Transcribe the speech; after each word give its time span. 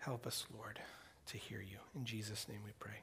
Help 0.00 0.26
us, 0.26 0.46
Lord, 0.56 0.80
to 1.26 1.36
hear 1.36 1.60
you. 1.60 1.76
In 1.94 2.06
Jesus' 2.06 2.48
name 2.48 2.60
we 2.64 2.72
pray. 2.78 3.02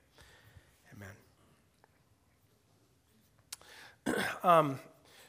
Amen. 4.07 4.25
um, 4.43 4.79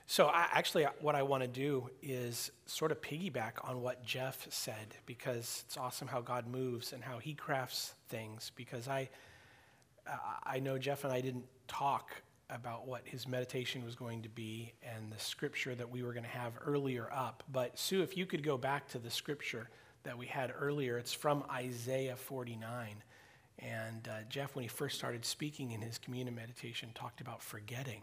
so, 0.06 0.28
I, 0.28 0.48
actually, 0.50 0.84
what 1.00 1.14
I 1.14 1.22
want 1.22 1.42
to 1.42 1.48
do 1.48 1.90
is 2.02 2.50
sort 2.64 2.90
of 2.90 3.02
piggyback 3.02 3.52
on 3.62 3.82
what 3.82 4.02
Jeff 4.02 4.46
said 4.48 4.96
because 5.04 5.64
it's 5.66 5.76
awesome 5.76 6.08
how 6.08 6.22
God 6.22 6.46
moves 6.46 6.94
and 6.94 7.04
how 7.04 7.18
He 7.18 7.34
crafts 7.34 7.92
things. 8.08 8.50
Because 8.56 8.88
I, 8.88 9.10
I 10.42 10.60
know 10.60 10.78
Jeff 10.78 11.04
and 11.04 11.12
I 11.12 11.20
didn't 11.20 11.44
talk 11.66 12.12
about 12.48 12.88
what 12.88 13.02
his 13.04 13.28
meditation 13.28 13.84
was 13.84 13.94
going 13.94 14.22
to 14.22 14.28
be 14.30 14.72
and 14.82 15.12
the 15.12 15.18
scripture 15.18 15.74
that 15.74 15.90
we 15.90 16.02
were 16.02 16.14
going 16.14 16.24
to 16.24 16.30
have 16.30 16.54
earlier 16.64 17.10
up. 17.12 17.42
But, 17.52 17.78
Sue, 17.78 18.00
if 18.00 18.16
you 18.16 18.24
could 18.24 18.42
go 18.42 18.56
back 18.56 18.88
to 18.88 18.98
the 18.98 19.10
scripture 19.10 19.68
that 20.08 20.16
we 20.16 20.24
had 20.24 20.50
earlier, 20.58 20.96
it's 20.96 21.12
from 21.12 21.44
Isaiah 21.50 22.16
49. 22.16 22.94
And 23.58 24.08
uh, 24.08 24.22
Jeff, 24.30 24.56
when 24.56 24.62
he 24.62 24.68
first 24.68 24.96
started 24.96 25.22
speaking 25.22 25.72
in 25.72 25.82
his 25.82 25.98
communion 25.98 26.34
meditation, 26.34 26.88
talked 26.94 27.20
about 27.20 27.42
forgetting 27.42 28.00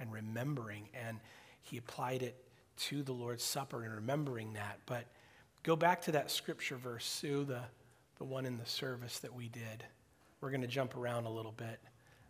and 0.00 0.12
remembering. 0.12 0.88
And 1.06 1.20
he 1.62 1.76
applied 1.76 2.24
it 2.24 2.34
to 2.78 3.04
the 3.04 3.12
Lord's 3.12 3.44
Supper 3.44 3.84
and 3.84 3.94
remembering 3.94 4.54
that. 4.54 4.80
But 4.86 5.04
go 5.62 5.76
back 5.76 6.02
to 6.02 6.12
that 6.12 6.32
scripture 6.32 6.74
verse, 6.74 7.04
Sue, 7.04 7.44
the, 7.44 7.60
the 8.18 8.24
one 8.24 8.44
in 8.44 8.58
the 8.58 8.66
service 8.66 9.20
that 9.20 9.32
we 9.32 9.48
did. 9.48 9.84
We're 10.40 10.50
going 10.50 10.62
to 10.62 10.66
jump 10.66 10.96
around 10.96 11.26
a 11.26 11.30
little 11.30 11.54
bit. 11.56 11.78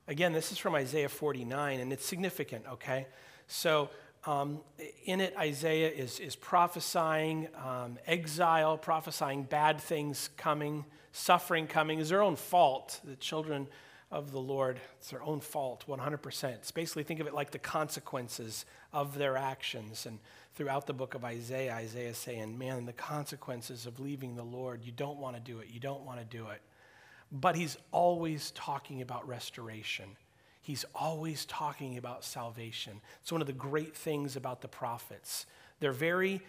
Again, 0.08 0.34
this 0.34 0.52
is 0.52 0.58
from 0.58 0.74
Isaiah 0.74 1.08
49, 1.08 1.80
and 1.80 1.90
it's 1.90 2.04
significant, 2.04 2.66
okay? 2.70 3.06
So, 3.46 3.88
um, 4.26 4.60
in 5.04 5.20
it, 5.20 5.34
Isaiah 5.38 5.90
is, 5.90 6.18
is 6.18 6.34
prophesying 6.34 7.48
um, 7.56 7.98
exile, 8.06 8.76
prophesying 8.76 9.44
bad 9.44 9.80
things 9.80 10.30
coming, 10.36 10.84
suffering 11.12 11.66
coming. 11.66 12.00
Is 12.00 12.08
their 12.08 12.22
own 12.22 12.36
fault. 12.36 13.00
The 13.04 13.16
children 13.16 13.68
of 14.10 14.32
the 14.32 14.40
Lord, 14.40 14.80
it's 14.98 15.10
their 15.10 15.22
own 15.22 15.40
fault, 15.40 15.84
100%. 15.88 16.44
It's 16.54 16.70
basically 16.70 17.02
think 17.02 17.20
of 17.20 17.26
it 17.26 17.34
like 17.34 17.50
the 17.50 17.58
consequences 17.58 18.64
of 18.92 19.16
their 19.18 19.36
actions. 19.36 20.06
And 20.06 20.18
throughout 20.54 20.86
the 20.86 20.92
book 20.92 21.14
of 21.14 21.24
Isaiah, 21.24 21.74
Isaiah 21.74 22.10
is 22.10 22.18
saying, 22.18 22.56
man, 22.56 22.86
the 22.86 22.92
consequences 22.92 23.86
of 23.86 23.98
leaving 23.98 24.36
the 24.36 24.44
Lord, 24.44 24.84
you 24.84 24.92
don't 24.92 25.18
want 25.18 25.36
to 25.36 25.40
do 25.40 25.58
it, 25.58 25.68
you 25.70 25.80
don't 25.80 26.02
want 26.02 26.18
to 26.18 26.24
do 26.24 26.48
it. 26.48 26.62
But 27.32 27.56
he's 27.56 27.76
always 27.90 28.52
talking 28.52 29.02
about 29.02 29.26
restoration. 29.26 30.16
He's 30.66 30.84
always 30.96 31.44
talking 31.44 31.96
about 31.96 32.24
salvation. 32.24 33.00
It's 33.22 33.30
one 33.30 33.40
of 33.40 33.46
the 33.46 33.52
great 33.52 33.96
things 33.96 34.34
about 34.34 34.62
the 34.62 34.68
prophets. 34.68 35.46
They're 35.78 35.92
very 35.92 36.40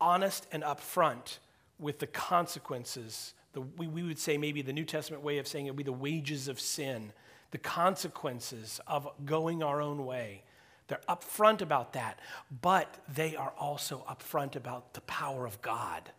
honest 0.00 0.46
and 0.50 0.62
upfront 0.62 1.36
with 1.78 1.98
the 1.98 2.06
consequences 2.06 3.34
the, 3.52 3.60
we, 3.60 3.86
we 3.86 4.02
would 4.02 4.18
say 4.18 4.38
maybe 4.38 4.62
the 4.62 4.72
New 4.72 4.86
Testament 4.86 5.22
way 5.22 5.36
of 5.36 5.46
saying 5.46 5.66
it 5.66 5.70
would 5.70 5.76
be 5.76 5.82
the 5.82 5.92
wages 5.92 6.48
of 6.48 6.58
sin, 6.58 7.12
the 7.50 7.58
consequences 7.58 8.80
of 8.86 9.06
going 9.26 9.62
our 9.62 9.82
own 9.82 10.06
way. 10.06 10.44
They're 10.86 11.00
upfront 11.06 11.60
about 11.60 11.92
that, 11.92 12.20
but 12.62 13.02
they 13.06 13.36
are 13.36 13.52
also 13.58 14.06
upfront 14.08 14.56
about 14.56 14.94
the 14.94 15.02
power 15.02 15.44
of 15.44 15.60
God 15.60 16.10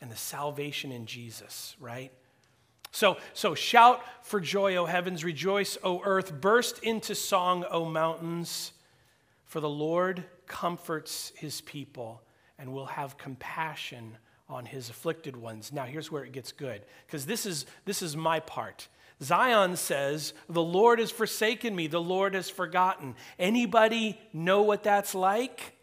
and 0.00 0.10
the 0.10 0.16
salvation 0.16 0.90
in 0.90 1.04
Jesus, 1.04 1.76
right? 1.78 2.12
So, 2.94 3.16
so 3.32 3.56
shout 3.56 4.04
for 4.22 4.38
joy, 4.38 4.76
O 4.76 4.86
heavens, 4.86 5.24
rejoice, 5.24 5.76
O 5.82 6.00
earth, 6.04 6.40
burst 6.40 6.78
into 6.84 7.16
song, 7.16 7.64
O 7.68 7.84
mountains, 7.84 8.70
for 9.46 9.58
the 9.58 9.68
Lord 9.68 10.22
comforts 10.46 11.32
his 11.34 11.60
people 11.60 12.22
and 12.56 12.72
will 12.72 12.86
have 12.86 13.18
compassion 13.18 14.16
on 14.48 14.64
his 14.64 14.90
afflicted 14.90 15.36
ones. 15.36 15.72
Now, 15.72 15.86
here's 15.86 16.12
where 16.12 16.22
it 16.22 16.30
gets 16.30 16.52
good, 16.52 16.82
because 17.04 17.26
this 17.26 17.46
is, 17.46 17.66
this 17.84 18.00
is 18.00 18.16
my 18.16 18.38
part. 18.38 18.86
Zion 19.20 19.76
says, 19.76 20.32
The 20.48 20.62
Lord 20.62 21.00
has 21.00 21.10
forsaken 21.10 21.74
me, 21.74 21.88
the 21.88 22.00
Lord 22.00 22.34
has 22.34 22.48
forgotten. 22.48 23.16
Anybody 23.40 24.20
know 24.32 24.62
what 24.62 24.84
that's 24.84 25.16
like? 25.16 25.74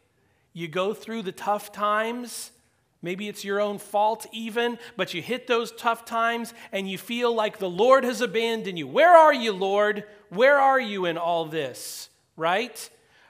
You 0.53 0.69
go 0.69 0.93
through 0.93 1.23
the 1.23 1.33
tough 1.33 1.73
times. 1.73 2.51
Maybe 3.01 3.27
it's 3.27 3.43
your 3.43 3.59
own 3.59 3.79
fault, 3.79 4.27
even, 4.31 4.77
but 4.95 5.13
you 5.13 5.21
hit 5.21 5.47
those 5.47 5.71
tough 5.71 6.05
times 6.05 6.53
and 6.71 6.89
you 6.89 6.97
feel 6.97 7.33
like 7.33 7.57
the 7.57 7.69
Lord 7.69 8.03
has 8.03 8.21
abandoned 8.21 8.77
you. 8.77 8.87
Where 8.87 9.15
are 9.15 9.33
you, 9.33 9.53
Lord? 9.53 10.03
Where 10.29 10.59
are 10.59 10.79
you 10.79 11.05
in 11.05 11.17
all 11.17 11.45
this? 11.45 12.09
Right? 12.37 12.89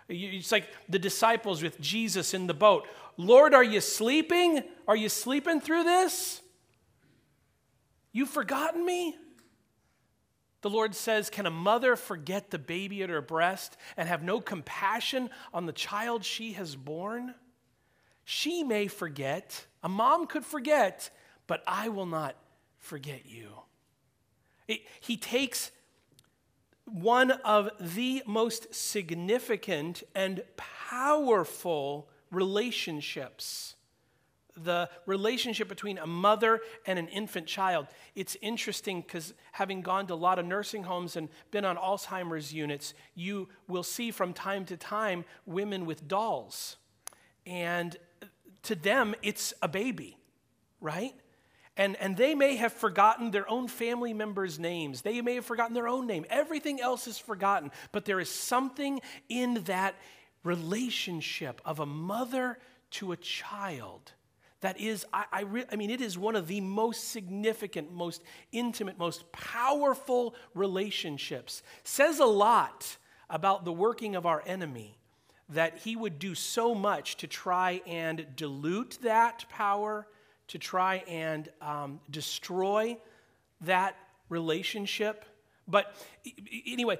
It's 0.09 0.51
like 0.51 0.67
the 0.89 0.99
disciples 0.99 1.63
with 1.63 1.79
Jesus 1.79 2.33
in 2.33 2.47
the 2.47 2.53
boat. 2.53 2.85
Lord, 3.15 3.53
are 3.53 3.63
you 3.63 3.79
sleeping? 3.79 4.61
Are 4.87 4.95
you 4.95 5.07
sleeping 5.07 5.61
through 5.61 5.85
this? 5.85 6.41
You've 8.11 8.29
forgotten 8.29 8.85
me? 8.85 9.15
The 10.61 10.69
Lord 10.69 10.95
says, 10.95 11.29
Can 11.29 11.45
a 11.45 11.51
mother 11.51 11.95
forget 11.95 12.51
the 12.51 12.59
baby 12.59 13.03
at 13.03 13.09
her 13.09 13.21
breast 13.21 13.77
and 13.95 14.09
have 14.09 14.21
no 14.21 14.41
compassion 14.41 15.29
on 15.53 15.65
the 15.65 15.71
child 15.71 16.25
she 16.25 16.53
has 16.53 16.75
born? 16.75 17.35
She 18.33 18.63
may 18.63 18.87
forget, 18.87 19.65
a 19.83 19.89
mom 19.89 20.25
could 20.25 20.45
forget, 20.45 21.09
but 21.47 21.61
I 21.67 21.89
will 21.89 22.05
not 22.05 22.37
forget 22.77 23.25
you. 23.25 23.49
It, 24.69 24.83
he 25.01 25.17
takes 25.17 25.69
one 26.85 27.31
of 27.31 27.71
the 27.77 28.23
most 28.25 28.73
significant 28.73 30.03
and 30.15 30.43
powerful 30.55 32.07
relationships. 32.31 33.75
The 34.55 34.89
relationship 35.05 35.67
between 35.67 35.97
a 35.97 36.07
mother 36.07 36.61
and 36.87 36.97
an 36.97 37.09
infant 37.09 37.47
child. 37.47 37.87
It's 38.15 38.37
interesting 38.41 39.01
because 39.01 39.33
having 39.51 39.81
gone 39.81 40.07
to 40.07 40.13
a 40.13 40.15
lot 40.15 40.39
of 40.39 40.45
nursing 40.45 40.83
homes 40.83 41.17
and 41.17 41.27
been 41.51 41.65
on 41.65 41.75
Alzheimer's 41.75 42.53
units, 42.53 42.93
you 43.13 43.49
will 43.67 43.83
see 43.83 44.09
from 44.09 44.31
time 44.31 44.63
to 44.67 44.77
time 44.77 45.25
women 45.45 45.85
with 45.85 46.07
dolls. 46.07 46.77
And 47.45 47.97
to 48.63 48.75
them, 48.75 49.15
it's 49.21 49.53
a 49.61 49.67
baby, 49.67 50.17
right? 50.79 51.13
And, 51.77 51.95
and 51.97 52.17
they 52.17 52.35
may 52.35 52.57
have 52.57 52.73
forgotten 52.73 53.31
their 53.31 53.49
own 53.49 53.67
family 53.67 54.13
members' 54.13 54.59
names. 54.59 55.01
They 55.01 55.21
may 55.21 55.35
have 55.35 55.45
forgotten 55.45 55.73
their 55.73 55.87
own 55.87 56.05
name. 56.05 56.25
Everything 56.29 56.81
else 56.81 57.07
is 57.07 57.17
forgotten. 57.17 57.71
But 57.91 58.05
there 58.05 58.19
is 58.19 58.29
something 58.29 59.01
in 59.29 59.63
that 59.65 59.95
relationship 60.43 61.61
of 61.63 61.79
a 61.79 61.85
mother 61.85 62.59
to 62.91 63.13
a 63.13 63.17
child 63.17 64.11
that 64.61 64.79
is 64.79 65.05
I, 65.11 65.25
I, 65.31 65.41
re, 65.41 65.65
I, 65.71 65.75
mean 65.75 65.89
it 65.89 66.01
is 66.01 66.17
one 66.17 66.35
of 66.35 66.47
the 66.47 66.61
most 66.61 67.09
significant 67.09 67.91
most 67.91 68.23
intimate 68.51 68.97
most 68.97 69.31
powerful 69.31 70.35
relationships 70.53 71.63
says 71.83 72.19
a 72.19 72.25
lot 72.25 72.97
about 73.29 73.65
the 73.65 73.71
working 73.71 74.15
of 74.15 74.25
our 74.25 74.43
enemy 74.45 74.97
that 75.51 75.79
he 75.79 75.95
would 75.95 76.19
do 76.19 76.33
so 76.33 76.73
much 76.73 77.17
to 77.17 77.27
try 77.27 77.81
and 77.85 78.25
dilute 78.35 78.97
that 79.03 79.45
power 79.49 80.07
to 80.47 80.57
try 80.57 80.97
and 81.07 81.49
um, 81.61 81.99
destroy 82.09 82.97
that 83.61 83.95
relationship 84.29 85.25
but 85.71 85.95
anyway, 86.65 86.99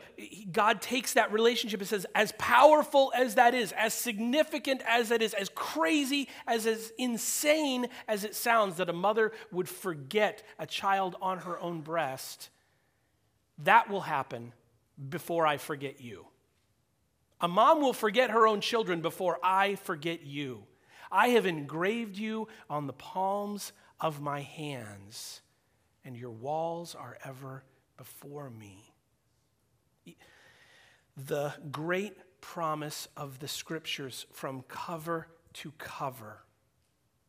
God 0.52 0.82
takes 0.82 1.14
that 1.14 1.34
relationship 1.34 1.82
and 1.82 1.90
says, 1.90 2.06
as 2.16 2.32
powerful 2.38 3.12
as 3.16 3.36
that 3.36 3.54
is, 3.54 3.74
as 3.74 3.94
significant 3.94 4.82
as 4.88 5.10
that 5.10 5.22
is, 5.22 5.34
as 5.34 5.50
crazy, 5.50 6.30
as 6.48 6.66
as 6.66 6.94
insane 6.98 7.88
as 8.08 8.24
it 8.24 8.36
sounds 8.36 8.78
that 8.78 8.90
a 8.90 8.94
mother 8.94 9.34
would 9.52 9.68
forget 9.68 10.44
a 10.58 10.66
child 10.66 11.16
on 11.22 11.40
her 11.40 11.60
own 11.60 11.82
breast, 11.82 12.50
that 13.60 13.90
will 13.90 14.02
happen 14.02 14.54
before 15.10 15.46
I 15.46 15.58
forget 15.58 16.00
you. 16.00 16.26
A 17.42 17.48
mom 17.48 17.82
will 17.82 17.94
forget 17.94 18.30
her 18.30 18.46
own 18.46 18.62
children 18.62 19.02
before 19.02 19.40
I 19.44 19.76
forget 19.76 20.24
you. 20.24 20.64
I 21.12 21.30
have 21.30 21.48
engraved 21.48 22.18
you 22.18 22.48
on 22.70 22.86
the 22.86 22.94
palms 22.94 23.74
of 24.00 24.22
my 24.22 24.42
hands, 24.42 25.42
and 26.06 26.16
your 26.16 26.32
walls 26.32 26.94
are 26.94 27.18
ever 27.26 27.64
before 27.98 28.52
me. 28.52 28.94
The 31.18 31.54
great 31.72 32.16
promise 32.42 33.08
of 33.18 33.40
the 33.40 33.48
scriptures 33.48 34.28
from 34.32 34.64
cover 34.68 35.28
to 35.54 35.72
cover. 35.80 36.44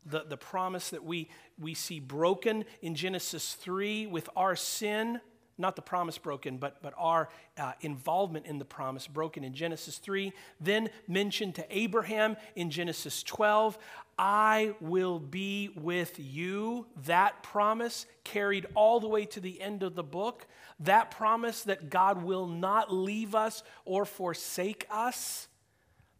The, 0.04 0.24
the 0.28 0.36
promise 0.36 0.90
that 0.90 1.04
we, 1.04 1.30
we 1.58 1.74
see 1.74 2.00
broken 2.00 2.64
in 2.82 2.94
Genesis 2.94 3.54
3 3.54 4.06
with 4.08 4.28
our 4.36 4.56
sin 4.56 5.20
not 5.58 5.76
the 5.76 5.82
promise 5.82 6.18
broken, 6.18 6.56
but, 6.58 6.82
but 6.82 6.94
our 6.96 7.28
uh, 7.58 7.72
involvement 7.80 8.46
in 8.46 8.58
the 8.58 8.64
promise 8.64 9.06
broken 9.06 9.44
in 9.44 9.54
Genesis 9.54 9.98
3. 9.98 10.32
Then 10.60 10.90
mentioned 11.06 11.54
to 11.56 11.66
Abraham 11.70 12.36
in 12.56 12.70
Genesis 12.70 13.22
12, 13.22 13.78
I 14.18 14.74
will 14.80 15.18
be 15.18 15.70
with 15.76 16.18
you. 16.18 16.86
That 17.04 17.42
promise 17.42 18.06
carried 18.24 18.66
all 18.74 19.00
the 19.00 19.08
way 19.08 19.26
to 19.26 19.40
the 19.40 19.60
end 19.60 19.82
of 19.82 19.94
the 19.94 20.02
book. 20.02 20.46
That 20.80 21.10
promise 21.10 21.62
that 21.64 21.90
God 21.90 22.22
will 22.22 22.46
not 22.46 22.92
leave 22.92 23.34
us 23.34 23.62
or 23.84 24.04
forsake 24.04 24.86
us. 24.90 25.48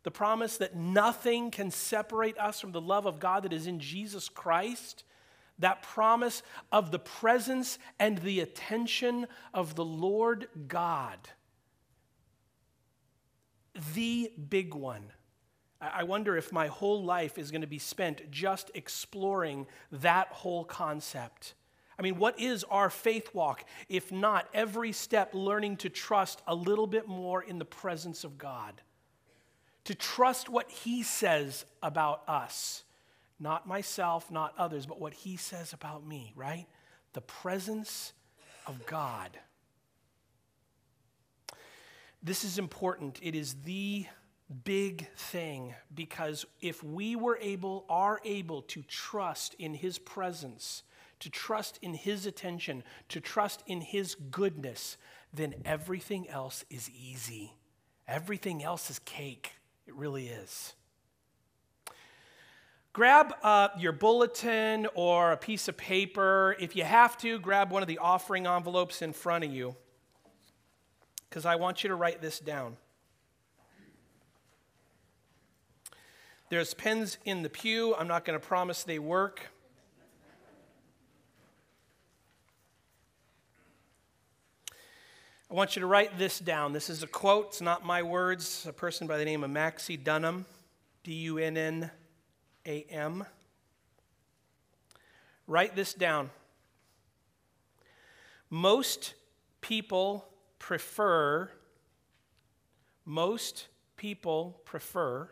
The 0.03 0.11
promise 0.11 0.57
that 0.59 0.75
nothing 0.75 1.51
can 1.51 1.71
separate 1.71 2.37
us 2.39 2.61
from 2.61 2.73
the 2.73 2.81
love 2.81 3.07
of 3.07 3.21
God 3.21 3.45
that 3.45 3.53
is 3.53 3.67
in 3.67 3.79
Jesus 3.79 4.29
Christ 4.29 5.05
that 5.63 5.83
promise 5.83 6.43
of 6.71 6.91
the 6.91 6.99
presence 6.99 7.79
and 7.99 8.19
the 8.19 8.41
attention 8.41 9.27
of 9.53 9.75
the 9.75 9.85
Lord 9.85 10.49
God. 10.69 11.19
The 13.95 14.31
big 14.49 14.75
one. 14.75 15.05
I 15.81 16.05
wonder 16.05 16.37
if 16.37 16.53
my 16.53 16.69
whole 16.69 17.03
life 17.03 17.39
is 17.39 17.51
going 17.51 17.63
to 17.63 17.67
be 17.67 17.79
spent 17.79 18.31
just 18.31 18.71
exploring 18.75 19.67
that 19.91 20.29
whole 20.29 20.65
concept. 20.65 21.55
I 21.99 22.03
mean, 22.03 22.19
what 22.19 22.39
is 22.39 22.65
our 22.65 22.89
faith 22.89 23.35
walk 23.35 23.65
if 23.89 24.13
not 24.13 24.49
every 24.55 24.93
step 24.93 25.35
learning 25.35 25.79
to 25.79 25.89
trust 25.89 26.41
a 26.47 26.55
little 26.55 26.87
bit 26.87 27.09
more 27.09 27.43
in 27.43 27.59
the 27.59 27.65
presence 27.65 28.23
of 28.23 28.39
God? 28.39 28.81
To 29.85 29.95
trust 29.95 30.49
what 30.49 30.71
He 30.71 31.03
says 31.03 31.65
about 31.83 32.23
us, 32.29 32.85
not 33.43 33.67
myself, 33.67 34.31
not 34.31 34.55
others, 34.57 34.87
but 34.87 35.01
what 35.01 35.13
He 35.13 35.37
says 35.37 35.73
about 35.73 36.07
me, 36.07 36.33
right? 36.37 36.67
The 37.13 37.21
presence 37.21 38.13
of 38.67 38.87
God. 38.87 39.31
This 42.23 42.45
is 42.45 42.59
important. 42.59 43.19
It 43.21 43.35
is 43.35 43.55
the 43.65 44.07
big 44.65 45.09
thing 45.17 45.75
because 45.93 46.47
if 46.61 46.85
we 46.85 47.17
were 47.17 47.39
able, 47.41 47.85
are 47.89 48.21
able 48.25 48.63
to 48.63 48.83
trust 48.83 49.55
in 49.55 49.75
His 49.75 49.99
presence, 49.99 50.85
to 51.19 51.29
trust 51.29 51.79
in 51.83 51.95
His 51.95 52.27
attention, 52.27 52.85
to 53.09 53.21
trust 53.21 53.65
in 53.67 53.81
His 53.81 54.15
goodness, 54.15 54.97
then 55.35 55.55
everything 55.65 56.29
else 56.29 56.65
is 56.71 56.89
easy. 56.91 57.55
Everything 58.07 58.63
else 58.63 58.89
is 58.89 59.01
cake. 59.01 59.53
It 59.87 59.95
really 59.95 60.29
is. 60.29 60.75
Grab 62.95 63.35
uh, 63.43 63.69
your 63.79 63.93
bulletin 63.93 64.87
or 64.95 65.33
a 65.33 65.37
piece 65.39 65.67
of 65.67 65.79
paper. 65.79 66.55
If 66.61 66.77
you 66.77 66.85
have 66.85 67.17
to, 67.19 67.39
grab 67.39 67.71
one 67.71 67.81
of 67.81 67.89
the 67.89 67.97
offering 67.97 68.47
envelopes 68.47 69.01
in 69.01 69.15
front 69.15 69.45
of 69.45 69.51
you 69.51 69.75
because 71.31 71.47
I 71.47 71.57
want 71.57 71.83
you 71.83 71.89
to 71.89 71.95
write 71.95 72.21
this 72.21 72.39
down. 72.39 72.77
There's 76.51 76.75
pens 76.75 77.17
in 77.25 77.43
the 77.43 77.49
pew. 77.49 77.95
I'm 77.95 78.09
not 78.09 78.27
going 78.27 78.39
to 78.39 78.47
promise 78.47 78.83
they 78.83 78.99
work. 78.99 79.47
I 85.51 85.55
want 85.55 85.77
you 85.77 85.81
to 85.81 85.87
write 85.87 86.19
this 86.19 86.39
down. 86.39 86.75
This 86.75 86.91
is 86.91 87.03
a 87.03 87.07
quote, 87.07 87.47
it's 87.49 87.63
not 87.63 87.87
my 87.87 88.03
words. 88.03 88.67
A 88.69 88.73
person 88.73 89.07
by 89.07 89.17
the 89.17 89.25
name 89.25 89.43
of 89.45 89.49
Maxie 89.49 89.97
Dunnam, 89.97 90.45
D 91.05 91.15
U 91.15 91.39
N 91.39 91.57
N 91.57 91.91
A 92.67 92.87
M. 92.91 93.25
Write 95.47 95.75
this 95.77 95.95
down. 95.95 96.31
Most 98.49 99.15
people 99.61 100.27
prefer, 100.59 101.51
most 103.05 103.69
people 103.97 104.61
prefer 104.65 105.29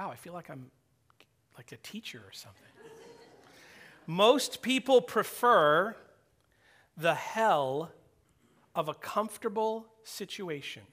Wow, 0.00 0.10
I 0.10 0.16
feel 0.16 0.32
like 0.32 0.48
I'm 0.48 0.70
like 1.58 1.72
a 1.72 1.76
teacher 1.76 2.22
or 2.26 2.32
something. 2.32 2.62
Most 4.06 4.62
people 4.62 5.02
prefer 5.02 5.94
the 6.96 7.12
hell 7.12 7.92
of 8.74 8.88
a 8.88 8.94
comfortable 8.94 9.86
situation. 10.02 10.84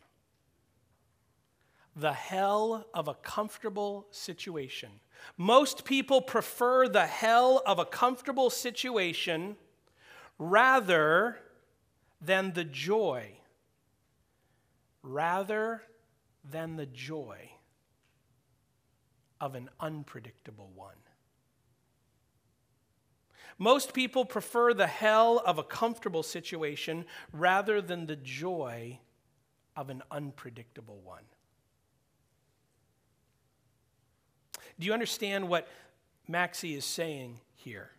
The 2.00 2.14
hell 2.14 2.86
of 2.94 3.08
a 3.08 3.16
comfortable 3.16 4.06
situation. 4.12 4.92
Most 5.36 5.84
people 5.84 6.22
prefer 6.22 6.88
the 6.88 7.08
hell 7.08 7.64
of 7.66 7.80
a 7.80 7.86
comfortable 7.86 8.52
situation 8.52 9.58
rather 10.38 11.40
than 12.22 12.54
the 12.54 12.64
joy. 12.64 13.40
Rather 15.02 15.82
than 16.44 16.76
the 16.76 16.86
joy 16.86 17.50
of 19.42 19.56
an 19.56 19.68
unpredictable 19.80 20.72
one. 20.76 20.96
Most 23.58 23.94
people 23.96 24.24
prefer 24.24 24.76
the 24.76 24.86
hell 24.86 25.42
of 25.44 25.58
a 25.58 25.64
comfortable 25.64 26.22
situation 26.22 27.06
rather 27.34 27.82
than 27.82 28.06
the 28.06 28.16
joy 28.16 29.00
of 29.76 29.90
an 29.90 30.04
unpredictable 30.12 31.00
one. 31.04 31.24
Do 34.80 34.86
you 34.86 34.94
understand 34.94 35.50
what 35.50 35.68
Maxie 36.28 36.76
is 36.76 36.86
saying 36.86 37.40
here? 37.56 37.90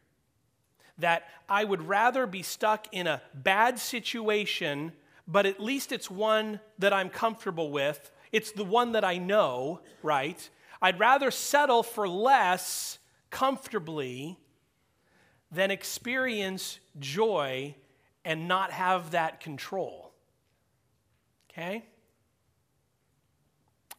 That 0.99 1.29
I 1.49 1.65
would 1.65 1.83
rather 1.83 2.27
be 2.27 2.43
stuck 2.43 2.87
in 2.93 3.07
a 3.07 3.23
bad 3.35 3.79
situation, 3.79 4.93
but 5.27 5.47
at 5.47 5.61
least 5.61 5.93
it's 5.93 6.11
one 6.11 6.61
that 6.79 6.93
I'm 6.93 7.09
comfortable 7.09 7.71
with. 7.71 8.11
It's 8.33 8.53
the 8.53 8.65
one 8.65 8.93
that 8.93 9.05
I 9.05 9.19
know, 9.19 9.81
right? 10.03 10.49
I'd 10.83 10.99
rather 10.99 11.31
settle 11.31 11.83
for 11.83 12.09
less 12.09 12.99
comfortably 13.31 14.39
than 15.51 15.71
experience 15.71 16.79
joy 16.99 17.75
and 18.25 18.47
not 18.47 18.71
have 18.71 19.13
that 19.13 19.41
control. 19.41 20.13
Okay? 21.51 21.85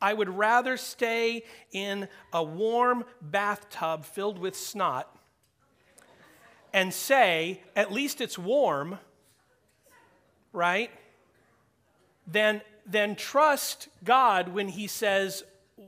I 0.01 0.13
would 0.13 0.29
rather 0.29 0.77
stay 0.77 1.43
in 1.71 2.07
a 2.31 2.43
warm 2.43 3.05
bathtub 3.21 4.05
filled 4.05 4.39
with 4.39 4.55
snot 4.55 5.13
and 6.73 6.93
say, 6.93 7.61
at 7.75 7.91
least 7.91 8.21
it's 8.21 8.37
warm, 8.37 8.99
right? 10.53 10.91
Than, 12.27 12.61
than 12.85 13.15
trust 13.15 13.89
God 14.03 14.49
when 14.49 14.69
He 14.69 14.87
says, 14.87 15.43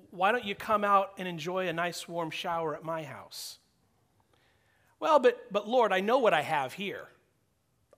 why 0.10 0.32
don't 0.32 0.46
you 0.46 0.56
come 0.56 0.84
out 0.84 1.14
and 1.18 1.28
enjoy 1.28 1.68
a 1.68 1.74
nice 1.74 2.08
warm 2.08 2.32
shower 2.32 2.76
at 2.76 2.84
my 2.84 3.04
house? 3.04 3.60
Well, 5.00 5.20
but, 5.20 5.52
but 5.52 5.68
Lord, 5.68 5.92
I 5.92 6.00
know 6.00 6.20
what 6.20 6.34
I 6.34 6.42
have 6.42 6.74
here. 6.74 7.08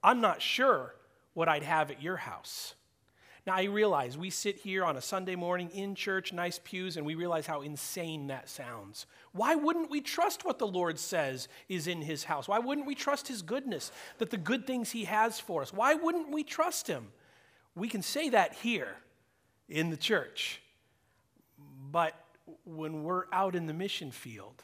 I'm 0.02 0.20
not 0.20 0.40
sure 0.40 0.94
what 1.34 1.48
I'd 1.48 1.62
have 1.62 1.90
at 1.90 2.02
your 2.02 2.16
house. 2.16 2.74
Now, 3.46 3.56
I 3.56 3.64
realize 3.64 4.16
we 4.16 4.30
sit 4.30 4.56
here 4.56 4.84
on 4.84 4.96
a 4.96 5.02
Sunday 5.02 5.36
morning 5.36 5.68
in 5.74 5.94
church, 5.94 6.32
nice 6.32 6.58
pews, 6.64 6.96
and 6.96 7.04
we 7.04 7.14
realize 7.14 7.46
how 7.46 7.60
insane 7.60 8.28
that 8.28 8.48
sounds. 8.48 9.04
Why 9.32 9.54
wouldn't 9.54 9.90
we 9.90 10.00
trust 10.00 10.46
what 10.46 10.58
the 10.58 10.66
Lord 10.66 10.98
says 10.98 11.48
is 11.68 11.86
in 11.86 12.00
his 12.00 12.24
house? 12.24 12.48
Why 12.48 12.58
wouldn't 12.58 12.86
we 12.86 12.94
trust 12.94 13.28
his 13.28 13.42
goodness, 13.42 13.92
that 14.16 14.30
the 14.30 14.38
good 14.38 14.66
things 14.66 14.92
he 14.92 15.04
has 15.04 15.38
for 15.38 15.60
us? 15.60 15.74
Why 15.74 15.92
wouldn't 15.92 16.30
we 16.30 16.42
trust 16.42 16.86
him? 16.86 17.08
We 17.74 17.88
can 17.88 18.00
say 18.00 18.30
that 18.30 18.54
here 18.54 18.96
in 19.68 19.90
the 19.90 19.96
church. 19.98 20.62
But 21.90 22.14
when 22.64 23.04
we're 23.04 23.24
out 23.30 23.54
in 23.54 23.66
the 23.66 23.74
mission 23.74 24.10
field, 24.10 24.62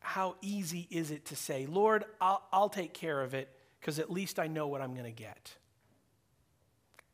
how 0.00 0.36
easy 0.42 0.86
is 0.90 1.10
it 1.10 1.24
to 1.26 1.36
say, 1.36 1.64
Lord, 1.64 2.04
I'll, 2.20 2.42
I'll 2.52 2.68
take 2.68 2.92
care 2.92 3.22
of 3.22 3.32
it 3.32 3.48
because 3.80 3.98
at 3.98 4.10
least 4.10 4.38
I 4.38 4.46
know 4.46 4.66
what 4.66 4.82
I'm 4.82 4.92
going 4.92 5.06
to 5.06 5.10
get? 5.10 5.54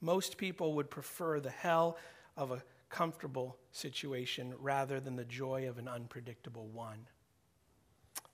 Most 0.02 0.36
people 0.36 0.74
would 0.74 0.90
prefer 0.90 1.38
the 1.38 1.48
hell 1.48 1.96
of 2.36 2.50
a 2.50 2.62
comfortable 2.90 3.56
situation 3.70 4.52
rather 4.58 5.00
than 5.00 5.16
the 5.16 5.24
joy 5.24 5.68
of 5.68 5.78
an 5.78 5.88
unpredictable 5.88 6.66
one. 6.66 7.06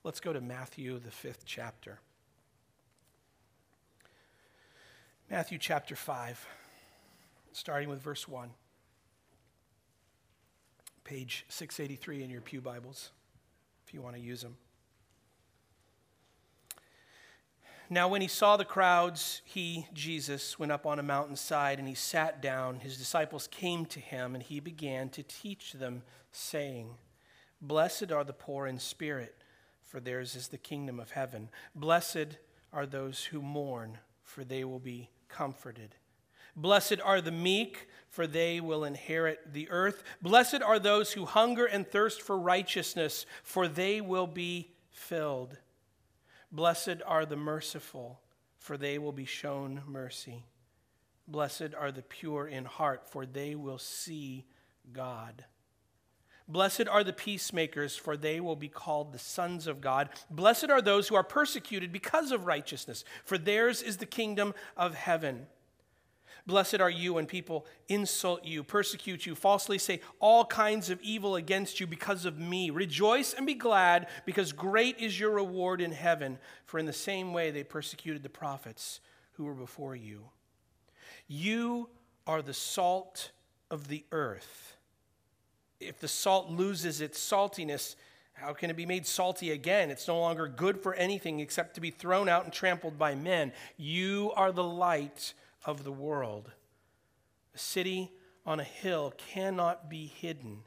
Let's 0.02 0.18
go 0.18 0.32
to 0.32 0.40
Matthew, 0.40 0.98
the 0.98 1.10
fifth 1.10 1.44
chapter. 1.44 2.00
Matthew 5.30 5.58
chapter 5.58 5.94
5, 5.94 6.46
starting 7.52 7.90
with 7.90 8.00
verse 8.00 8.26
1 8.26 8.50
page 11.04 11.46
683 11.48 12.22
in 12.22 12.28
your 12.28 12.42
Pew 12.42 12.60
Bibles, 12.60 13.12
if 13.86 13.94
you 13.94 14.02
want 14.02 14.14
to 14.14 14.20
use 14.20 14.42
them. 14.42 14.58
Now, 17.90 18.08
when 18.08 18.20
he 18.20 18.28
saw 18.28 18.56
the 18.58 18.66
crowds, 18.66 19.40
he, 19.44 19.86
Jesus, 19.94 20.58
went 20.58 20.72
up 20.72 20.84
on 20.84 20.98
a 20.98 21.02
mountainside 21.02 21.78
and 21.78 21.88
he 21.88 21.94
sat 21.94 22.42
down. 22.42 22.80
His 22.80 22.98
disciples 22.98 23.48
came 23.50 23.86
to 23.86 24.00
him 24.00 24.34
and 24.34 24.42
he 24.42 24.60
began 24.60 25.08
to 25.10 25.22
teach 25.22 25.72
them, 25.72 26.02
saying, 26.30 26.90
Blessed 27.62 28.12
are 28.12 28.24
the 28.24 28.34
poor 28.34 28.66
in 28.66 28.78
spirit, 28.78 29.34
for 29.82 30.00
theirs 30.00 30.36
is 30.36 30.48
the 30.48 30.58
kingdom 30.58 31.00
of 31.00 31.12
heaven. 31.12 31.48
Blessed 31.74 32.36
are 32.74 32.84
those 32.84 33.24
who 33.24 33.40
mourn, 33.40 33.98
for 34.22 34.44
they 34.44 34.64
will 34.64 34.78
be 34.78 35.08
comforted. 35.28 35.94
Blessed 36.54 37.00
are 37.02 37.20
the 37.22 37.32
meek, 37.32 37.88
for 38.08 38.26
they 38.26 38.60
will 38.60 38.84
inherit 38.84 39.54
the 39.54 39.70
earth. 39.70 40.02
Blessed 40.20 40.60
are 40.60 40.78
those 40.78 41.12
who 41.12 41.24
hunger 41.24 41.64
and 41.64 41.86
thirst 41.86 42.20
for 42.20 42.38
righteousness, 42.38 43.24
for 43.42 43.66
they 43.66 44.00
will 44.00 44.26
be 44.26 44.72
filled. 44.90 45.56
Blessed 46.50 47.02
are 47.06 47.26
the 47.26 47.36
merciful, 47.36 48.20
for 48.58 48.76
they 48.76 48.98
will 48.98 49.12
be 49.12 49.24
shown 49.24 49.82
mercy. 49.86 50.44
Blessed 51.26 51.74
are 51.78 51.92
the 51.92 52.02
pure 52.02 52.48
in 52.48 52.64
heart, 52.64 53.06
for 53.06 53.26
they 53.26 53.54
will 53.54 53.78
see 53.78 54.46
God. 54.92 55.44
Blessed 56.48 56.88
are 56.88 57.04
the 57.04 57.12
peacemakers, 57.12 57.94
for 57.94 58.16
they 58.16 58.40
will 58.40 58.56
be 58.56 58.68
called 58.68 59.12
the 59.12 59.18
sons 59.18 59.66
of 59.66 59.82
God. 59.82 60.08
Blessed 60.30 60.70
are 60.70 60.80
those 60.80 61.08
who 61.08 61.14
are 61.14 61.22
persecuted 61.22 61.92
because 61.92 62.32
of 62.32 62.46
righteousness, 62.46 63.04
for 63.24 63.36
theirs 63.36 63.82
is 63.82 63.98
the 63.98 64.06
kingdom 64.06 64.54
of 64.74 64.94
heaven. 64.94 65.46
Blessed 66.48 66.80
are 66.80 66.90
you 66.90 67.14
when 67.14 67.26
people 67.26 67.64
insult 67.88 68.44
you, 68.44 68.64
persecute 68.64 69.24
you, 69.24 69.36
falsely 69.36 69.78
say 69.78 70.00
all 70.18 70.44
kinds 70.44 70.90
of 70.90 71.00
evil 71.00 71.36
against 71.36 71.78
you 71.78 71.86
because 71.86 72.24
of 72.24 72.40
me. 72.40 72.70
Rejoice 72.70 73.34
and 73.34 73.46
be 73.46 73.54
glad, 73.54 74.08
because 74.26 74.50
great 74.52 74.98
is 74.98 75.20
your 75.20 75.30
reward 75.30 75.80
in 75.80 75.92
heaven, 75.92 76.38
for 76.66 76.80
in 76.80 76.86
the 76.86 76.92
same 76.92 77.32
way 77.32 77.52
they 77.52 77.62
persecuted 77.62 78.24
the 78.24 78.28
prophets 78.28 78.98
who 79.34 79.44
were 79.44 79.54
before 79.54 79.94
you. 79.94 80.24
You 81.28 81.88
are 82.26 82.42
the 82.42 82.54
salt 82.54 83.30
of 83.70 83.86
the 83.86 84.04
earth 84.10 84.74
if 85.80 86.00
the 86.00 86.08
salt 86.08 86.50
loses 86.50 87.00
its 87.00 87.18
saltiness, 87.18 87.96
how 88.32 88.52
can 88.52 88.70
it 88.70 88.76
be 88.76 88.86
made 88.86 89.06
salty 89.06 89.50
again? 89.50 89.90
It's 89.90 90.08
no 90.08 90.18
longer 90.18 90.48
good 90.48 90.80
for 90.80 90.94
anything 90.94 91.40
except 91.40 91.74
to 91.74 91.80
be 91.80 91.90
thrown 91.90 92.28
out 92.28 92.44
and 92.44 92.52
trampled 92.52 92.98
by 92.98 93.14
men. 93.14 93.52
You 93.76 94.32
are 94.36 94.52
the 94.52 94.64
light 94.64 95.34
of 95.68 95.84
the 95.84 95.92
world. 95.92 96.50
A 97.54 97.58
city 97.58 98.10
on 98.46 98.58
a 98.58 98.64
hill 98.64 99.12
cannot 99.16 99.90
be 99.90 100.06
hidden. 100.06 100.62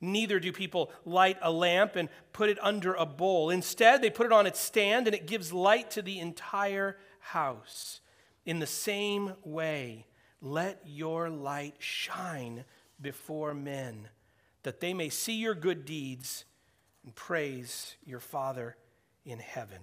Neither 0.00 0.40
do 0.40 0.52
people 0.52 0.90
light 1.04 1.38
a 1.40 1.52
lamp 1.52 1.94
and 1.94 2.08
put 2.32 2.50
it 2.50 2.58
under 2.60 2.94
a 2.94 3.06
bowl. 3.06 3.48
Instead, 3.48 4.02
they 4.02 4.10
put 4.10 4.26
it 4.26 4.32
on 4.32 4.46
its 4.46 4.58
stand 4.58 5.06
and 5.06 5.14
it 5.14 5.28
gives 5.28 5.52
light 5.52 5.92
to 5.92 6.02
the 6.02 6.18
entire 6.18 6.98
house. 7.20 8.00
In 8.44 8.58
the 8.58 8.66
same 8.66 9.34
way, 9.44 10.04
let 10.42 10.82
your 10.84 11.30
light 11.30 11.76
shine 11.78 12.64
before 13.00 13.54
men 13.54 14.08
that 14.64 14.80
they 14.80 14.92
may 14.92 15.10
see 15.10 15.34
your 15.34 15.54
good 15.54 15.84
deeds 15.84 16.44
and 17.04 17.14
praise 17.14 17.94
your 18.04 18.20
Father 18.20 18.76
in 19.24 19.38
heaven. 19.38 19.78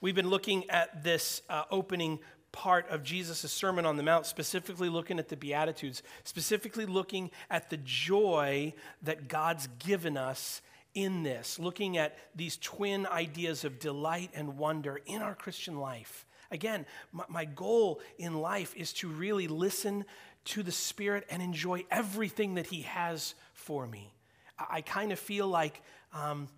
We've 0.00 0.14
been 0.14 0.28
looking 0.28 0.68
at 0.68 1.02
this 1.02 1.42
uh, 1.48 1.64
opening 1.70 2.18
part 2.52 2.88
of 2.90 3.02
Jesus' 3.02 3.50
Sermon 3.50 3.86
on 3.86 3.96
the 3.96 4.02
Mount, 4.02 4.26
specifically 4.26 4.88
looking 4.88 5.18
at 5.18 5.28
the 5.28 5.36
Beatitudes, 5.36 6.02
specifically 6.24 6.86
looking 6.86 7.30
at 7.50 7.70
the 7.70 7.78
joy 7.78 8.74
that 9.02 9.28
God's 9.28 9.68
given 9.78 10.16
us 10.16 10.60
in 10.94 11.22
this, 11.22 11.58
looking 11.58 11.98
at 11.98 12.16
these 12.34 12.56
twin 12.56 13.06
ideas 13.06 13.64
of 13.64 13.78
delight 13.78 14.30
and 14.34 14.58
wonder 14.58 15.00
in 15.06 15.22
our 15.22 15.34
Christian 15.34 15.78
life. 15.78 16.26
Again, 16.50 16.86
my, 17.12 17.24
my 17.28 17.44
goal 17.44 18.00
in 18.18 18.34
life 18.40 18.74
is 18.76 18.92
to 18.94 19.08
really 19.08 19.48
listen 19.48 20.04
to 20.46 20.62
the 20.62 20.72
Spirit 20.72 21.26
and 21.30 21.42
enjoy 21.42 21.84
everything 21.90 22.54
that 22.54 22.66
He 22.66 22.82
has 22.82 23.34
for 23.52 23.86
me. 23.86 24.14
I, 24.58 24.76
I 24.76 24.80
kind 24.80 25.12
of 25.12 25.18
feel 25.18 25.48
like, 25.48 25.82
um, 26.12 26.48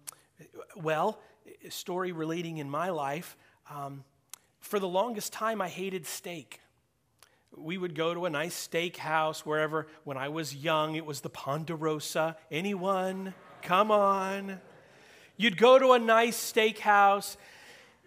well, 0.76 1.21
story 1.71 2.12
relating 2.12 2.59
in 2.59 2.69
my 2.69 2.91
life, 2.91 3.37
um, 3.71 4.05
for 4.61 4.79
the 4.79 4.88
longest 4.88 5.33
time 5.33 5.61
I 5.61 5.69
hated 5.69 6.07
steak. 6.07 6.61
We 7.57 7.79
would 7.79 7.95
go 7.95 8.15
to 8.15 8.27
a 8.27 8.31
nice 8.31 8.55
steak 8.55 8.97
house 8.99 9.45
wherever, 9.45 9.87
when 10.05 10.17
I 10.17 10.29
was 10.29 10.55
young, 10.55 10.95
it 10.95 11.07
was 11.07 11.21
the 11.21 11.31
Ponderosa. 11.31 12.37
Anyone? 12.50 13.35
Come 13.62 13.91
on. 13.91 14.61
You'd 15.37 15.57
go 15.57 15.79
to 15.79 15.93
a 15.93 15.99
nice 15.99 16.37
steakhouse 16.37 17.37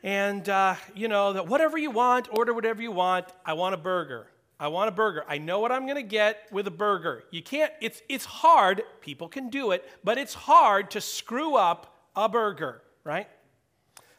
and, 0.03 0.48
uh, 0.48 0.75
you 0.96 1.08
know, 1.08 1.34
that 1.34 1.48
whatever 1.48 1.77
you 1.77 1.91
want, 1.91 2.27
order 2.31 2.53
whatever 2.53 2.81
you 2.81 2.91
want. 2.91 3.25
I 3.46 3.53
want 3.53 3.74
a 3.74 3.77
burger. 3.77 4.27
I 4.60 4.67
want 4.67 4.89
a 4.89 4.91
burger. 4.91 5.25
I 5.27 5.39
know 5.39 5.60
what 5.60 5.72
I'm 5.72 5.86
going 5.86 5.96
to 5.96 6.03
get 6.03 6.48
with 6.51 6.67
a 6.67 6.72
burger. 6.72 7.24
You 7.31 7.41
can't, 7.41 7.72
it's, 7.81 8.01
it's 8.08 8.25
hard. 8.25 8.84
People 9.01 9.27
can 9.27 9.50
do 9.50 9.72
it, 9.72 9.89
but 10.03 10.17
it's 10.17 10.34
hard 10.34 10.91
to 10.91 11.01
screw 11.01 11.55
up 11.55 11.96
a 12.15 12.29
burger, 12.29 12.81
right? 13.03 13.27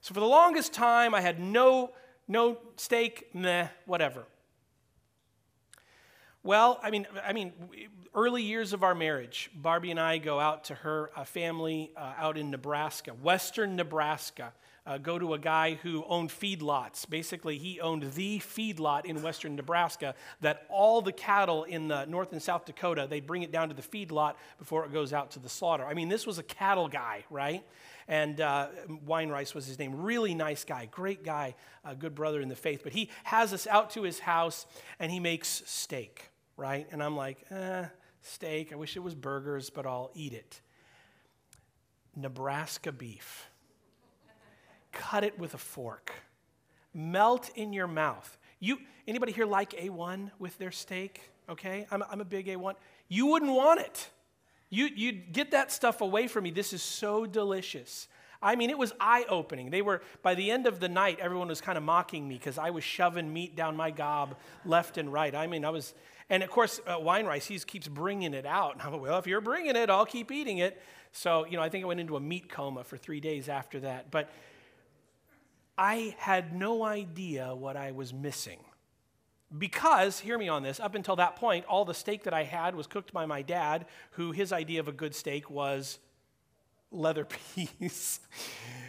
So 0.03 0.15
for 0.15 0.21
the 0.21 0.27
longest 0.27 0.73
time, 0.73 1.15
I 1.15 1.21
had 1.21 1.39
no, 1.39 1.93
no 2.27 2.59
steak, 2.77 3.33
meh, 3.35 3.69
whatever. 3.87 4.25
Well, 6.43 6.81
I 6.83 6.91
mean, 6.91 7.07
I 7.25 7.33
mean, 7.33 7.53
early 8.13 8.43
years 8.43 8.73
of 8.73 8.83
our 8.83 8.97
marriage, 8.97 9.49
Barbie 9.55 9.93
and 9.93 10.01
I 10.01 10.19
go 10.19 10.41
out 10.41 10.65
to 10.65 10.75
her 10.75 11.13
uh, 11.15 11.23
family 11.23 11.93
uh, 11.97 12.15
out 12.19 12.37
in 12.37 12.51
Nebraska, 12.51 13.13
western 13.13 13.77
Nebraska 13.77 14.53
uh, 14.85 14.99
go 14.99 15.19
to 15.19 15.35
a 15.35 15.39
guy 15.39 15.75
who 15.75 16.05
owned 16.09 16.31
feedlots. 16.31 17.09
Basically, 17.09 17.59
he 17.59 17.81
owned 17.81 18.13
the 18.15 18.41
feedlot 18.41 19.05
in 19.05 19.23
western 19.23 19.55
Nebraska 19.55 20.15
that 20.41 20.67
all 20.69 21.01
the 21.01 21.13
cattle 21.13 21.65
in 21.65 21.89
the 21.89 22.05
North 22.07 22.33
and 22.33 22.43
South 22.43 22.65
Dakota, 22.65 23.07
they 23.09 23.21
bring 23.21 23.43
it 23.43 23.53
down 23.53 23.69
to 23.69 23.75
the 23.75 23.83
feedlot 23.83 24.35
before 24.59 24.85
it 24.85 24.93
goes 24.93 25.13
out 25.13 25.31
to 25.33 25.39
the 25.39 25.49
slaughter. 25.49 25.85
I 25.85 25.95
mean, 25.95 26.09
this 26.09 26.27
was 26.27 26.39
a 26.39 26.43
cattle 26.43 26.89
guy, 26.89 27.25
right? 27.31 27.65
And 28.09 28.41
uh, 28.41 28.69
Weinreis 29.07 29.55
was 29.55 29.67
his 29.67 29.79
name. 29.79 30.03
Really 30.03 30.35
nice 30.35 30.65
guy, 30.65 30.87
great 30.91 31.25
guy, 31.25 31.55
a 31.85 31.95
good 31.95 32.15
brother 32.15 32.41
in 32.41 32.49
the 32.49 32.57
faith. 32.57 32.81
But 32.83 32.93
he 32.93 33.11
has 33.25 33.53
us 33.53 33.67
out 33.67 33.91
to 33.91 34.03
his 34.03 34.21
house 34.21 34.67
and 34.99 35.11
he 35.11 35.21
makes 35.21 35.63
steak, 35.67 36.31
right? 36.57 36.87
And 36.91 37.03
I'm 37.03 37.17
like, 37.17 37.39
eh, 37.51 37.87
steak. 38.23 38.73
I 38.73 38.77
wish 38.77 38.97
it 38.97 39.01
was 39.01 39.15
burgers, 39.15 39.71
but 39.71 39.87
I'll 39.87 40.11
eat 40.15 40.33
it. 40.33 40.61
Nebraska 42.15 42.93
beef 42.93 43.49
cut 44.93 45.25
it 45.25 45.39
with 45.39 45.55
a 45.55 45.59
fork. 45.59 46.13
Melt 46.95 47.51
in 47.57 47.73
your 47.73 47.89
mouth. 47.89 48.39
You, 48.61 48.79
anybody 49.09 49.33
here 49.33 49.47
like 49.47 49.71
A1 49.71 50.31
with 50.39 50.57
their 50.59 50.71
steak? 50.71 51.31
Okay, 51.49 51.87
I'm, 51.91 52.05
I'm 52.11 52.21
a 52.21 52.25
big 52.25 52.47
A1. 52.47 52.75
You 53.09 53.27
wouldn't 53.27 53.53
want 53.53 53.81
it. 53.81 54.11
You, 54.73 54.87
you'd 54.87 55.35
get 55.35 55.51
that 55.51 55.71
stuff 55.71 56.01
away 56.01 56.29
from 56.29 56.45
me. 56.45 56.51
This 56.51 56.73
is 56.73 56.83
so 56.83 57.27
delicious. 57.27 58.09
I 58.43 58.57
mean, 58.57 58.71
it 58.71 58.79
was 58.79 58.95
eye 58.99 59.27
opening. 59.29 59.69
They 59.69 59.83
were, 59.83 60.01
by 60.23 60.35
the 60.35 60.51
end 60.51 60.67
of 60.67 60.81
the 60.81 60.89
night, 60.89 61.19
everyone 61.21 61.49
was 61.49 61.61
kind 61.61 61.77
of 61.77 61.85
mocking 61.85 62.27
me 62.27 62.37
because 62.37 62.57
I 62.57 62.71
was 62.71 62.83
shoving 62.83 63.31
meat 63.31 63.55
down 63.55 63.77
my 63.77 63.91
gob 63.91 64.35
left 64.65 64.97
and 64.97 65.13
right. 65.13 65.35
I 65.35 65.47
mean, 65.47 65.67
I 65.67 65.69
was, 65.69 65.93
and 66.31 66.43
of 66.43 66.49
course, 66.49 66.81
uh, 66.89 66.99
rice. 67.03 67.45
he 67.45 67.59
keeps 67.59 67.87
bringing 67.87 68.33
it 68.33 68.47
out. 68.47 68.73
And 68.73 68.81
I'm 68.83 68.93
like, 68.93 69.03
well, 69.03 69.19
if 69.19 69.27
you're 69.27 69.43
bringing 69.43 69.77
it, 69.77 69.91
I'll 69.91 70.07
keep 70.07 70.33
eating 70.33 70.57
it. 70.57 70.81
So, 71.13 71.45
you 71.45 71.59
know, 71.59 71.63
I 71.63 71.69
think 71.69 71.85
I 71.85 71.87
went 71.87 72.01
into 72.01 72.17
a 72.17 72.21
meat 72.21 72.49
coma 72.49 72.83
for 72.83 72.97
three 72.97 73.21
days 73.21 73.51
after 73.51 73.81
that. 73.81 74.11
But 74.11 74.31
I 75.77 76.17
had 76.17 76.57
no 76.57 76.83
idea 76.83 77.55
what 77.55 77.77
I 77.77 77.93
was 77.93 78.15
missing. 78.15 78.61
Because, 79.57 80.21
hear 80.21 80.39
me 80.39 80.49
on 80.49 80.63
this, 80.63 80.81
up 80.81 80.95
until 80.95 81.17
that 81.17 81.37
point, 81.37 81.67
all 81.67 81.85
the 81.85 81.95
steak 81.95 82.25
that 82.25 82.33
I 82.33 82.45
had 82.45 82.75
was 82.75 82.87
cooked 82.87 83.13
by 83.13 83.27
my 83.27 83.43
dad, 83.43 83.87
who 84.13 84.33
his 84.33 84.53
idea 84.53 84.81
of 84.81 84.89
a 84.89 84.93
good 84.93 85.15
steak 85.15 85.51
was 85.51 85.99
leather 86.91 87.27
piece. 87.55 88.21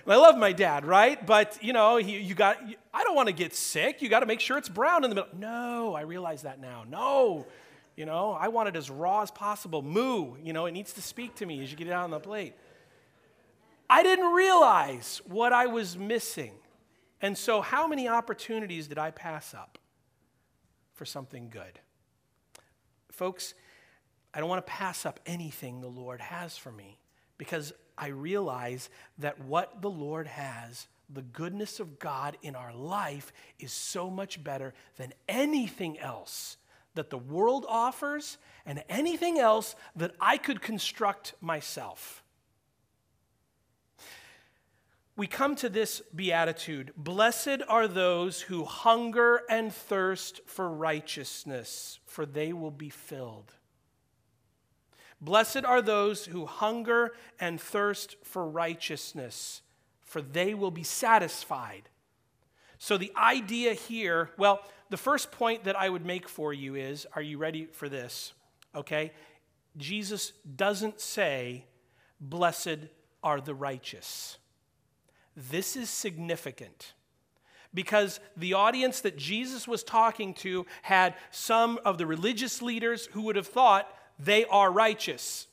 I 0.08 0.15
love 0.15 0.38
my 0.38 0.53
dad, 0.53 0.86
right? 0.86 1.25
But, 1.25 1.62
you 1.62 1.74
know, 1.74 1.98
he, 1.98 2.20
you 2.20 2.36
got, 2.36 2.58
I 2.93 3.03
don't 3.03 3.15
want 3.15 3.27
to 3.27 3.34
get 3.34 3.55
sick. 3.55 4.01
You 4.01 4.10
got 4.10 4.22
to 4.22 4.25
make 4.25 4.39
sure 4.39 4.58
it's 4.58 4.70
brown 4.70 5.03
in 5.03 5.10
the 5.10 5.15
middle. 5.15 5.29
No, 5.38 5.96
I 5.96 6.01
realize 6.01 6.43
that 6.43 6.60
now. 6.60 6.84
No, 6.88 7.46
you 7.96 8.05
know, 8.05 8.32
I 8.32 8.48
want 8.48 8.70
it 8.70 8.75
as 8.75 8.89
raw 8.89 9.22
as 9.22 9.32
possible. 9.32 9.82
Moo, 9.82 10.36
you 10.43 10.53
know, 10.53 10.65
it 10.65 10.72
needs 10.72 10.93
to 10.93 11.01
speak 11.01 11.36
to 11.36 11.46
me 11.46 11.62
as 11.62 11.72
you 11.72 11.77
get 11.77 11.88
it 11.88 11.93
out 11.93 12.03
on 12.03 12.12
the 12.12 12.20
plate. 12.20 12.53
I 13.89 14.01
didn't 14.01 14.34
realize 14.34 15.22
what 15.25 15.53
I 15.53 15.67
was 15.67 15.98
missing. 15.98 16.53
And 17.22 17.38
so, 17.38 17.62
how 17.62 17.88
many 17.88 18.08
opportunities 18.08 18.88
did 18.88 18.98
I 18.98 19.12
pass 19.12 19.53
up 19.53 19.77
for 21.04 21.08
something 21.08 21.50
good? 21.50 21.82
Folks, 23.12 23.56
I 24.34 24.40
don't 24.40 24.48
want 24.48 24.66
to 24.66 24.72
pass 24.72 25.06
up 25.06 25.20
anything 25.26 25.82
the 25.82 25.90
Lord 25.90 26.22
has 26.22 26.56
for 26.56 26.72
me 26.72 26.98
because 27.38 27.74
I 27.98 28.08
realize 28.08 28.90
that 29.18 29.42
what 29.42 29.82
the 29.82 29.90
Lord 29.90 30.28
has, 30.28 30.88
the 31.10 31.22
goodness 31.22 31.82
of 31.82 32.00
God 32.00 32.38
in 32.42 32.56
our 32.56 32.74
life, 32.74 33.34
is 33.60 33.74
so 33.74 34.10
much 34.10 34.42
better 34.42 34.74
than 34.96 35.12
anything 35.28 36.00
else 36.00 36.56
that 36.96 37.10
the 37.10 37.18
world 37.18 37.66
offers 37.68 38.38
and 38.66 38.82
anything 38.88 39.38
else 39.38 39.76
that 39.98 40.16
I 40.22 40.38
could 40.38 40.62
construct 40.62 41.34
myself 41.42 42.23
we 45.15 45.27
come 45.27 45.55
to 45.58 45.70
this 45.70 46.01
beatitude 46.15 46.91
Blessed 46.98 47.62
are 47.67 47.88
those 47.88 48.41
who 48.41 48.65
hunger 48.65 49.41
and 49.50 49.74
thirst 49.74 50.41
for 50.46 50.70
righteousness, 50.70 52.00
for 52.05 52.25
they 52.25 52.53
will 52.53 52.72
be 52.72 52.89
filled. 52.89 53.53
Blessed 55.22 55.63
are 55.63 55.82
those 55.82 56.25
who 56.25 56.46
hunger 56.46 57.13
and 57.39 57.60
thirst 57.60 58.17
for 58.24 58.46
righteousness, 58.46 59.62
for 60.01 60.22
they 60.22 60.53
will 60.53 60.72
be 60.72 60.84
satisfied. 60.84 61.89
So, 62.77 62.98
the 62.98 63.13
idea 63.15 63.74
here, 63.74 64.32
well, 64.38 64.62
the 64.89 64.98
first 64.98 65.32
point 65.32 65.63
that 65.63 65.79
I 65.79 65.88
would 65.88 66.05
make 66.05 66.27
for 66.27 66.53
you 66.53 66.75
is 66.75 67.08
are 67.13 67.22
you 67.22 67.38
ready 67.38 67.67
for 67.67 67.88
this? 67.88 68.34
Okay? 68.75 69.13
Jesus 69.77 70.34
doesn't 70.55 71.00
say, 71.00 71.65
Blessed 72.20 72.79
are 73.24 73.39
the 73.39 73.55
righteous. 73.55 74.38
This 75.36 75.75
is 75.75 75.90
significant 75.90 76.94
because 77.74 78.20
the 78.38 78.54
audience 78.54 79.02
that 79.02 79.18
Jesus 79.18 79.68
was 79.68 79.84
talking 79.84 80.34
to 80.36 80.66
had 80.84 81.16
some 81.32 81.80
of 81.84 81.98
the 81.98 82.06
religious 82.06 82.62
leaders 82.62 83.08
who 83.13 83.24
would 83.24 83.36
have 83.36 83.48
thought 83.48 83.92
they 84.20 84.46
are 84.46 84.72
righteous. 84.72 85.48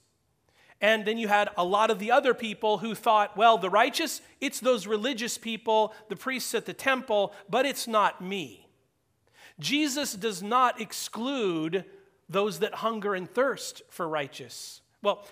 And 0.83 1.05
then 1.05 1.19
you 1.19 1.29
had 1.29 1.51
a 1.57 1.65
lot 1.65 1.91
of 1.91 1.99
the 1.99 2.11
other 2.11 2.35
people 2.35 2.79
who 2.79 2.95
thought, 2.95 3.37
well, 3.37 3.59
the 3.59 3.71
righteous, 3.71 4.21
it's 4.41 4.61
those 4.61 4.87
religious 4.87 5.37
people, 5.37 5.95
the 6.09 6.17
priests 6.17 6.55
at 6.55 6.67
the 6.67 6.73
temple, 6.73 7.35
but 7.49 7.67
it's 7.67 7.87
not 7.87 8.23
me. 8.23 8.67
Jesus 9.59 10.15
does 10.15 10.43
not 10.43 10.81
exclude 10.81 11.85
those 12.29 12.61
that 12.61 12.77
hunger 12.77 13.15
and 13.15 13.29
thirst 13.29 13.83
for 13.91 14.09
righteous. 14.09 14.81
Well, 15.03 15.27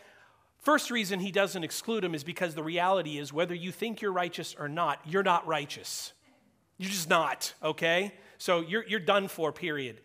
first 0.61 0.91
reason 0.91 1.21
he 1.21 1.33
doesn't 1.33 1.65
exclude 1.65 2.05
them 2.05 2.15
is 2.15 2.25
because 2.25 2.55
the 2.55 2.62
reality 2.62 3.19
is 3.19 3.33
whether 3.33 3.55
you 3.55 3.73
think 3.73 4.00
you're 4.00 4.12
righteous 4.12 4.55
or 4.59 4.69
not, 4.69 5.00
you're 5.05 5.23
not 5.23 5.47
righteous. 5.47 6.12
You're 6.77 6.91
just 6.91 7.09
not, 7.09 7.55
okay? 7.62 8.12
So 8.38 8.61
you're, 8.61 8.85
you're 8.87 9.00
done 9.00 9.29
for, 9.29 9.53
period. 9.53 10.00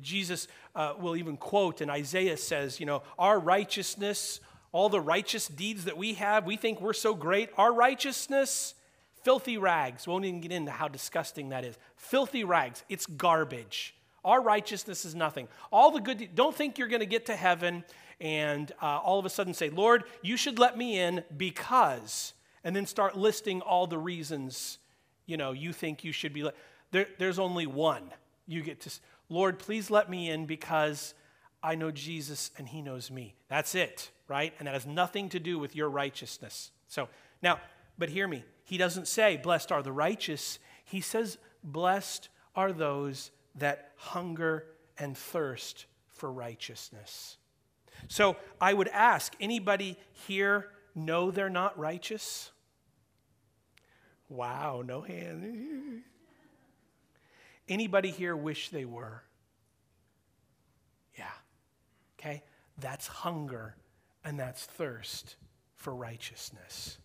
Jesus 0.00 0.48
uh, 0.74 0.94
will 0.98 1.16
even 1.16 1.36
quote, 1.36 1.80
and 1.80 1.90
Isaiah 1.90 2.36
says, 2.36 2.80
you 2.80 2.86
know, 2.86 3.02
our 3.18 3.38
righteousness, 3.38 4.40
all 4.70 4.88
the 4.88 5.00
righteous 5.00 5.48
deeds 5.48 5.84
that 5.84 5.96
we 5.96 6.14
have, 6.14 6.46
we 6.46 6.56
think 6.56 6.80
we're 6.80 6.92
so 6.92 7.14
great. 7.14 7.50
Our 7.56 7.72
righteousness, 7.72 8.74
filthy 9.22 9.58
rags. 9.58 10.06
Won't 10.06 10.24
even 10.24 10.40
get 10.40 10.52
into 10.52 10.70
how 10.70 10.88
disgusting 10.88 11.50
that 11.50 11.64
is. 11.64 11.76
Filthy 11.96 12.44
rags, 12.44 12.84
it's 12.88 13.06
garbage. 13.06 13.94
Our 14.24 14.40
righteousness 14.40 15.04
is 15.04 15.14
nothing. 15.14 15.48
All 15.72 15.90
the 15.90 16.00
good, 16.00 16.30
don't 16.34 16.54
think 16.54 16.78
you're 16.78 16.88
going 16.88 17.00
to 17.00 17.06
get 17.06 17.26
to 17.26 17.36
heaven 17.36 17.84
and 18.20 18.72
uh, 18.80 18.98
all 18.98 19.18
of 19.18 19.26
a 19.26 19.30
sudden 19.30 19.54
say, 19.54 19.70
Lord, 19.70 20.04
you 20.22 20.36
should 20.36 20.58
let 20.58 20.76
me 20.76 20.98
in 20.98 21.24
because, 21.36 22.34
and 22.64 22.74
then 22.74 22.86
start 22.86 23.16
listing 23.16 23.60
all 23.60 23.86
the 23.86 23.98
reasons, 23.98 24.78
you 25.26 25.36
know, 25.36 25.52
you 25.52 25.72
think 25.72 26.04
you 26.04 26.12
should 26.12 26.32
be 26.32 26.42
let. 26.42 26.54
There, 26.90 27.06
there's 27.18 27.38
only 27.38 27.66
one. 27.66 28.04
You 28.46 28.62
get 28.62 28.80
to, 28.82 28.90
Lord, 29.28 29.58
please 29.58 29.90
let 29.90 30.10
me 30.10 30.30
in 30.30 30.46
because 30.46 31.14
I 31.62 31.74
know 31.74 31.90
Jesus 31.90 32.50
and 32.58 32.68
he 32.68 32.82
knows 32.82 33.10
me. 33.10 33.34
That's 33.48 33.74
it, 33.74 34.10
right? 34.28 34.52
And 34.58 34.66
that 34.66 34.74
has 34.74 34.86
nothing 34.86 35.28
to 35.30 35.40
do 35.40 35.58
with 35.58 35.74
your 35.76 35.88
righteousness. 35.88 36.70
So 36.88 37.08
now, 37.42 37.60
but 37.98 38.08
hear 38.08 38.26
me. 38.26 38.44
He 38.64 38.78
doesn't 38.78 39.08
say, 39.08 39.36
blessed 39.36 39.72
are 39.72 39.82
the 39.82 39.92
righteous. 39.92 40.58
He 40.84 41.00
says, 41.00 41.38
blessed 41.62 42.28
are 42.54 42.72
those 42.72 43.30
that 43.54 43.92
hunger 43.96 44.66
and 44.98 45.16
thirst 45.16 45.86
for 46.08 46.30
righteousness. 46.30 47.36
So 48.08 48.36
I 48.60 48.72
would 48.72 48.88
ask 48.88 49.34
anybody 49.40 49.96
here 50.12 50.68
know 50.94 51.30
they're 51.30 51.48
not 51.48 51.78
righteous? 51.78 52.50
Wow, 54.28 54.82
no 54.84 55.00
hand. 55.02 56.02
Anybody 57.68 58.10
here 58.10 58.36
wish 58.36 58.70
they 58.70 58.84
were? 58.84 59.22
Yeah. 61.18 61.30
Okay? 62.18 62.42
That's 62.78 63.06
hunger 63.06 63.76
and 64.24 64.38
that's 64.38 64.64
thirst 64.64 65.36
for 65.74 65.94
righteousness. 65.94 66.98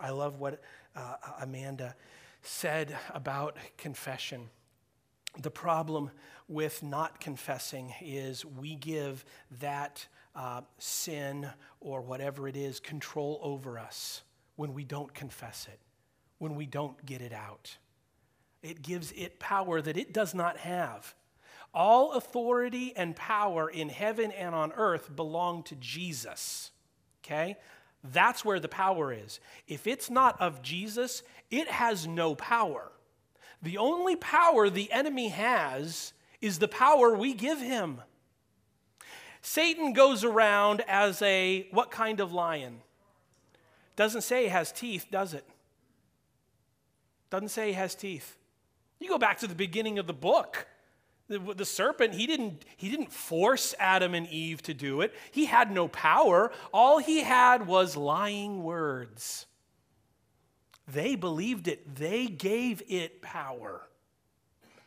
I 0.00 0.10
love 0.10 0.38
what 0.40 0.62
uh, 0.94 1.16
Amanda 1.40 1.94
said 2.42 2.96
about 3.12 3.56
confession. 3.76 4.48
The 5.40 5.50
problem 5.50 6.10
with 6.48 6.82
not 6.82 7.20
confessing 7.20 7.92
is 8.00 8.44
we 8.44 8.74
give 8.74 9.24
that 9.60 10.06
uh, 10.34 10.62
sin 10.78 11.48
or 11.80 12.00
whatever 12.02 12.48
it 12.48 12.56
is 12.56 12.80
control 12.80 13.38
over 13.42 13.78
us 13.78 14.22
when 14.56 14.72
we 14.74 14.84
don't 14.84 15.12
confess 15.12 15.66
it, 15.70 15.78
when 16.38 16.54
we 16.54 16.66
don't 16.66 17.04
get 17.04 17.20
it 17.20 17.32
out. 17.32 17.76
It 18.62 18.82
gives 18.82 19.12
it 19.12 19.38
power 19.38 19.80
that 19.82 19.96
it 19.96 20.12
does 20.12 20.34
not 20.34 20.56
have. 20.58 21.14
All 21.74 22.12
authority 22.12 22.94
and 22.96 23.14
power 23.14 23.68
in 23.68 23.90
heaven 23.90 24.30
and 24.32 24.54
on 24.54 24.72
earth 24.72 25.14
belong 25.14 25.62
to 25.64 25.74
Jesus. 25.76 26.70
Okay? 27.24 27.56
That's 28.02 28.44
where 28.44 28.60
the 28.60 28.68
power 28.68 29.12
is. 29.12 29.40
If 29.66 29.86
it's 29.86 30.08
not 30.08 30.40
of 30.40 30.62
Jesus, 30.62 31.22
it 31.50 31.68
has 31.68 32.06
no 32.06 32.34
power. 32.34 32.92
The 33.62 33.78
only 33.78 34.16
power 34.16 34.68
the 34.68 34.90
enemy 34.92 35.28
has 35.28 36.12
is 36.40 36.58
the 36.58 36.68
power 36.68 37.14
we 37.14 37.34
give 37.34 37.60
him. 37.60 38.02
Satan 39.40 39.92
goes 39.92 40.24
around 40.24 40.82
as 40.88 41.22
a 41.22 41.68
what 41.70 41.90
kind 41.90 42.20
of 42.20 42.32
lion? 42.32 42.80
Doesn't 43.94 44.22
say 44.22 44.44
he 44.44 44.48
has 44.48 44.72
teeth, 44.72 45.06
does 45.10 45.34
it? 45.34 45.44
Doesn't 47.30 47.48
say 47.48 47.68
he 47.68 47.72
has 47.74 47.94
teeth. 47.94 48.36
You 48.98 49.08
go 49.08 49.18
back 49.18 49.38
to 49.38 49.46
the 49.46 49.54
beginning 49.54 49.98
of 49.98 50.06
the 50.06 50.12
book. 50.12 50.66
The, 51.28 51.38
the, 51.38 51.64
serpent, 51.64 52.14
he 52.14 52.26
didn't, 52.26 52.64
he 52.76 52.88
didn't 52.88 53.12
force 53.12 53.74
Adam 53.80 54.14
and 54.14 54.28
Eve 54.28 54.62
to 54.62 54.74
do 54.74 55.00
it. 55.00 55.12
He 55.32 55.46
had 55.46 55.72
no 55.72 55.88
power. 55.88 56.52
All 56.72 56.98
he 56.98 57.22
had 57.22 57.66
was 57.66 57.96
lying 57.96 58.62
words. 58.62 59.46
They 60.88 61.16
believed 61.16 61.68
it, 61.68 61.96
they 61.96 62.26
gave 62.26 62.82
it 62.88 63.20
power. 63.22 63.82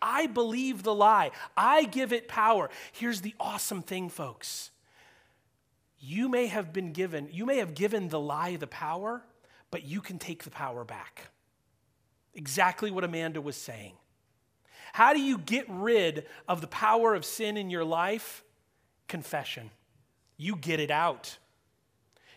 I 0.01 0.27
believe 0.27 0.83
the 0.83 0.95
lie, 0.95 1.31
I 1.57 1.83
give 1.83 2.13
it 2.13 2.27
power. 2.27 2.69
Here's 2.91 3.21
the 3.21 3.35
awesome 3.39 3.81
thing, 3.81 4.09
folks. 4.09 4.71
You 5.99 6.29
may 6.29 6.47
have 6.47 6.71
been 6.71 6.93
given, 6.93 7.27
you 7.31 7.45
may 7.45 7.57
have 7.57 7.75
given 7.75 8.07
the 8.07 8.19
lie 8.19 8.55
the 8.55 8.67
power, 8.67 9.21
but 9.71 9.83
you 9.83 9.99
can 9.99 10.17
take 10.17 10.43
the 10.43 10.49
power 10.49 10.85
back. 10.85 11.29
Exactly 12.33 12.89
what 12.91 13.03
Amanda 13.03 13.41
was 13.41 13.57
saying. 13.57 13.93
How 14.93 15.13
do 15.13 15.21
you 15.21 15.37
get 15.37 15.65
rid 15.67 16.25
of 16.47 16.61
the 16.61 16.67
power 16.67 17.13
of 17.13 17.25
sin 17.25 17.57
in 17.57 17.69
your 17.69 17.83
life? 17.83 18.43
Confession. 19.07 19.69
You 20.37 20.55
get 20.55 20.79
it 20.79 20.91
out. 20.91 21.37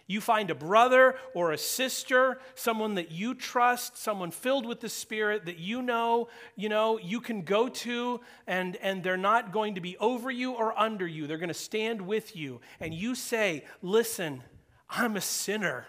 You 0.07 0.21
find 0.21 0.51
a 0.51 0.55
brother 0.55 1.17
or 1.35 1.53
a 1.53 1.59
sister, 1.59 2.41
someone 2.55 2.97
that 2.97 3.11
you 3.11 3.35
trust, 3.35 3.97
someone 3.97 4.31
filled 4.31 4.67
with 4.67 4.81
the 4.81 4.89
Spirit 4.89 5.47
that 5.47 5.59
you 5.59 5.81
know, 5.81 6.29
you 6.57 6.69
know, 6.69 6.99
you 6.99 7.21
can 7.21 7.43
go 7.43 7.69
to 7.69 8.21
and, 8.47 8.77
and 8.77 9.03
they're 9.03 9.17
not 9.17 9.53
going 9.53 9.77
to 9.77 9.81
be 9.81 9.97
over 9.99 10.31
you 10.31 10.53
or 10.53 10.79
under 10.79 11.07
you. 11.07 11.27
They're 11.27 11.39
going 11.39 11.49
to 11.49 11.55
stand 11.55 12.03
with 12.03 12.37
you. 12.37 12.61
And 12.81 12.93
you 12.93 13.15
say, 13.15 13.65
listen, 13.81 14.43
I'm 14.91 15.17
a 15.17 15.21
sinner 15.21 15.87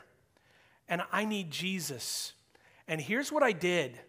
and 0.88 1.02
I 1.12 1.26
need 1.26 1.52
Jesus. 1.52 2.34
And 2.88 3.02
here's 3.02 3.32
what 3.32 3.44
I 3.44 3.52
did. 3.52 4.00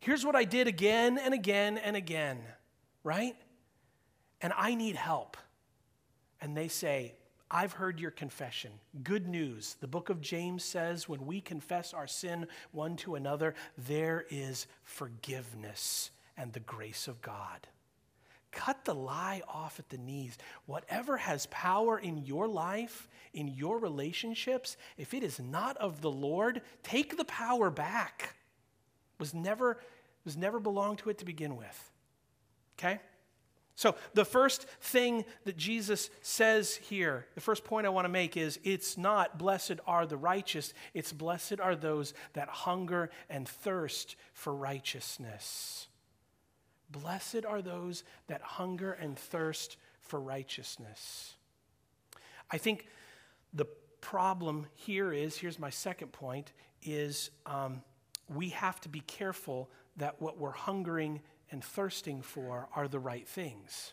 Here's 0.00 0.24
what 0.24 0.34
I 0.34 0.44
did 0.44 0.66
again 0.66 1.18
and 1.18 1.32
again 1.32 1.78
and 1.78 1.94
again, 1.94 2.40
right? 3.04 3.36
And 4.40 4.52
I 4.56 4.74
need 4.74 4.96
help. 4.96 5.36
And 6.40 6.56
they 6.56 6.68
say, 6.68 7.14
I've 7.54 7.74
heard 7.74 8.00
your 8.00 8.10
confession. 8.10 8.72
Good 9.04 9.28
news. 9.28 9.76
The 9.80 9.86
book 9.86 10.08
of 10.08 10.22
James 10.22 10.64
says 10.64 11.06
when 11.06 11.26
we 11.26 11.42
confess 11.42 11.92
our 11.92 12.06
sin 12.06 12.46
one 12.70 12.96
to 12.98 13.14
another, 13.14 13.54
there 13.76 14.24
is 14.30 14.66
forgiveness 14.84 16.10
and 16.38 16.50
the 16.54 16.60
grace 16.60 17.08
of 17.08 17.20
God. 17.20 17.68
Cut 18.52 18.86
the 18.86 18.94
lie 18.94 19.42
off 19.46 19.78
at 19.78 19.90
the 19.90 19.98
knees. 19.98 20.38
Whatever 20.64 21.18
has 21.18 21.46
power 21.46 21.98
in 21.98 22.24
your 22.24 22.48
life, 22.48 23.06
in 23.34 23.48
your 23.48 23.78
relationships, 23.78 24.78
if 24.96 25.12
it 25.12 25.22
is 25.22 25.38
not 25.38 25.76
of 25.76 26.00
the 26.00 26.10
Lord, 26.10 26.62
take 26.82 27.18
the 27.18 27.24
power 27.26 27.68
back. 27.68 28.34
Was 29.18 29.34
never 29.34 29.78
was 30.24 30.36
never 30.36 30.60
belonged 30.60 30.98
to 30.98 31.10
it 31.10 31.18
to 31.18 31.24
begin 31.24 31.56
with. 31.56 31.90
Okay? 32.78 33.00
So, 33.74 33.94
the 34.12 34.24
first 34.24 34.66
thing 34.80 35.24
that 35.44 35.56
Jesus 35.56 36.10
says 36.20 36.76
here, 36.76 37.26
the 37.34 37.40
first 37.40 37.64
point 37.64 37.86
I 37.86 37.90
want 37.90 38.04
to 38.04 38.10
make 38.10 38.36
is 38.36 38.60
it's 38.64 38.98
not 38.98 39.38
blessed 39.38 39.80
are 39.86 40.06
the 40.06 40.16
righteous, 40.16 40.74
it's 40.92 41.12
blessed 41.12 41.58
are 41.58 41.74
those 41.74 42.12
that 42.34 42.48
hunger 42.48 43.10
and 43.30 43.48
thirst 43.48 44.16
for 44.34 44.54
righteousness. 44.54 45.88
Blessed 46.90 47.46
are 47.46 47.62
those 47.62 48.04
that 48.26 48.42
hunger 48.42 48.92
and 48.92 49.18
thirst 49.18 49.78
for 50.00 50.20
righteousness. 50.20 51.36
I 52.50 52.58
think 52.58 52.86
the 53.54 53.64
problem 54.02 54.66
here 54.74 55.12
is 55.12 55.38
here's 55.38 55.58
my 55.58 55.70
second 55.70 56.12
point 56.12 56.52
is 56.82 57.30
um, 57.46 57.82
we 58.28 58.50
have 58.50 58.80
to 58.82 58.90
be 58.90 59.00
careful 59.00 59.70
that 59.96 60.20
what 60.20 60.38
we're 60.38 60.50
hungering 60.50 61.20
and 61.52 61.62
thirsting 61.62 62.22
for 62.22 62.68
are 62.74 62.88
the 62.88 62.98
right 62.98 63.28
things. 63.28 63.92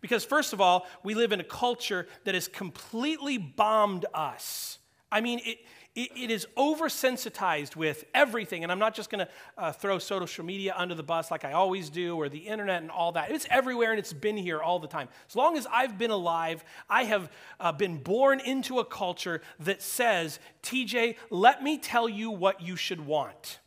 Because, 0.00 0.24
first 0.24 0.52
of 0.52 0.60
all, 0.60 0.86
we 1.02 1.14
live 1.14 1.32
in 1.32 1.40
a 1.40 1.44
culture 1.44 2.06
that 2.24 2.34
has 2.34 2.48
completely 2.48 3.38
bombed 3.38 4.06
us. 4.14 4.78
I 5.10 5.20
mean, 5.20 5.40
it, 5.44 5.58
it, 5.94 6.10
it 6.16 6.30
is 6.30 6.46
oversensitized 6.56 7.76
with 7.76 8.04
everything. 8.14 8.64
And 8.64 8.72
I'm 8.72 8.78
not 8.78 8.94
just 8.94 9.10
going 9.10 9.26
to 9.26 9.32
uh, 9.56 9.72
throw 9.72 9.98
social 9.98 10.44
media 10.44 10.74
under 10.76 10.94
the 10.94 11.02
bus 11.02 11.30
like 11.30 11.44
I 11.44 11.52
always 11.52 11.88
do, 11.88 12.16
or 12.16 12.28
the 12.28 12.38
internet 12.38 12.82
and 12.82 12.90
all 12.90 13.12
that. 13.12 13.30
It's 13.30 13.46
everywhere 13.50 13.90
and 13.90 13.98
it's 13.98 14.12
been 14.12 14.36
here 14.36 14.60
all 14.60 14.78
the 14.78 14.88
time. 14.88 15.08
As 15.28 15.36
long 15.36 15.56
as 15.56 15.66
I've 15.70 15.96
been 15.98 16.10
alive, 16.10 16.64
I 16.90 17.04
have 17.04 17.30
uh, 17.60 17.72
been 17.72 17.98
born 17.98 18.40
into 18.40 18.80
a 18.80 18.84
culture 18.84 19.40
that 19.60 19.82
says, 19.82 20.40
TJ, 20.62 21.16
let 21.30 21.62
me 21.62 21.78
tell 21.78 22.08
you 22.08 22.30
what 22.30 22.60
you 22.60 22.74
should 22.74 23.06
want. 23.06 23.60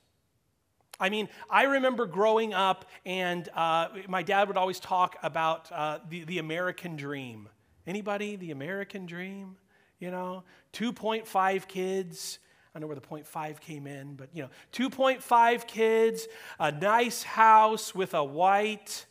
I 1.00 1.10
mean, 1.10 1.30
I 1.50 1.64
remember 1.64 2.08
growing 2.08 2.54
up, 2.54 2.86
and 3.06 3.48
uh, 3.54 3.90
my 4.08 4.24
dad 4.24 4.48
would 4.48 4.58
always 4.58 4.80
talk 4.80 5.16
about 5.22 5.72
uh, 5.72 6.00
the, 6.10 6.24
the 6.24 6.40
American 6.40 6.96
dream. 6.96 7.50
Anybody? 7.86 8.36
The 8.36 8.52
American 8.52 9.06
dream? 9.06 9.58
You 10.00 10.12
know, 10.12 10.44
2.5 10.74 11.68
kids. 11.68 12.40
I 12.74 12.80
know 12.80 12.88
where 12.88 12.96
the 12.96 13.02
0.5 13.02 13.60
came 13.60 13.88
in, 13.88 14.16
but 14.16 14.30
you 14.34 14.44
know, 14.44 14.50
2.5 14.74 15.68
kids, 15.68 16.28
a 16.60 16.72
nice 16.72 17.24
house 17.24 17.94
with 17.94 18.14
a 18.14 18.24
white. 18.24 19.06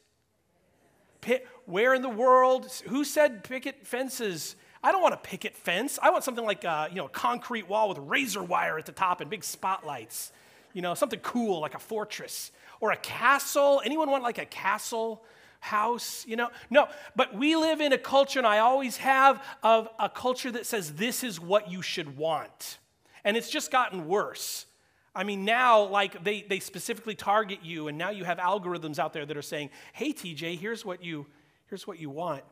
Pit, 1.20 1.46
where 1.66 1.94
in 1.94 2.02
the 2.02 2.08
world? 2.08 2.70
Who 2.86 3.04
said 3.04 3.42
picket 3.42 3.86
fences? 3.86 4.56
I 4.82 4.92
don't 4.92 5.02
want 5.02 5.14
a 5.14 5.18
picket 5.18 5.56
fence. 5.56 5.98
I 6.00 6.10
want 6.10 6.22
something 6.22 6.44
like 6.44 6.62
a, 6.64 6.88
you 6.90 6.96
know, 6.96 7.06
a 7.06 7.10
concrete 7.10 7.68
wall 7.68 7.88
with 7.88 7.98
razor 7.98 8.42
wire 8.42 8.78
at 8.78 8.86
the 8.86 8.92
top 8.92 9.20
and 9.20 9.30
big 9.30 9.42
spotlights 9.42 10.32
you 10.76 10.82
know, 10.82 10.92
something 10.92 11.20
cool 11.20 11.60
like 11.60 11.74
a 11.74 11.78
fortress 11.78 12.52
or 12.80 12.92
a 12.92 12.98
castle. 12.98 13.80
Anyone 13.82 14.10
want 14.10 14.22
like 14.22 14.36
a 14.36 14.44
castle 14.44 15.24
house? 15.58 16.22
You 16.28 16.36
know, 16.36 16.50
no, 16.68 16.88
but 17.16 17.34
we 17.34 17.56
live 17.56 17.80
in 17.80 17.94
a 17.94 17.98
culture, 17.98 18.38
and 18.38 18.46
I 18.46 18.58
always 18.58 18.98
have, 18.98 19.42
of 19.62 19.88
a 19.98 20.10
culture 20.10 20.50
that 20.50 20.66
says 20.66 20.92
this 20.92 21.24
is 21.24 21.40
what 21.40 21.70
you 21.70 21.80
should 21.80 22.18
want. 22.18 22.76
And 23.24 23.38
it's 23.38 23.48
just 23.48 23.70
gotten 23.70 24.06
worse. 24.06 24.66
I 25.14 25.24
mean, 25.24 25.46
now, 25.46 25.84
like, 25.84 26.22
they, 26.22 26.42
they 26.42 26.60
specifically 26.60 27.14
target 27.14 27.60
you, 27.62 27.88
and 27.88 27.96
now 27.96 28.10
you 28.10 28.24
have 28.24 28.36
algorithms 28.36 28.98
out 28.98 29.14
there 29.14 29.24
that 29.24 29.34
are 29.34 29.40
saying, 29.40 29.70
hey, 29.94 30.12
TJ, 30.12 30.58
here's 30.58 30.84
what 30.84 31.02
you, 31.02 31.24
here's 31.68 31.86
what 31.86 31.98
you 31.98 32.10
want. 32.10 32.44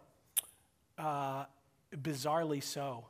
Uh, 0.96 1.44
bizarrely 1.94 2.62
so. 2.62 3.04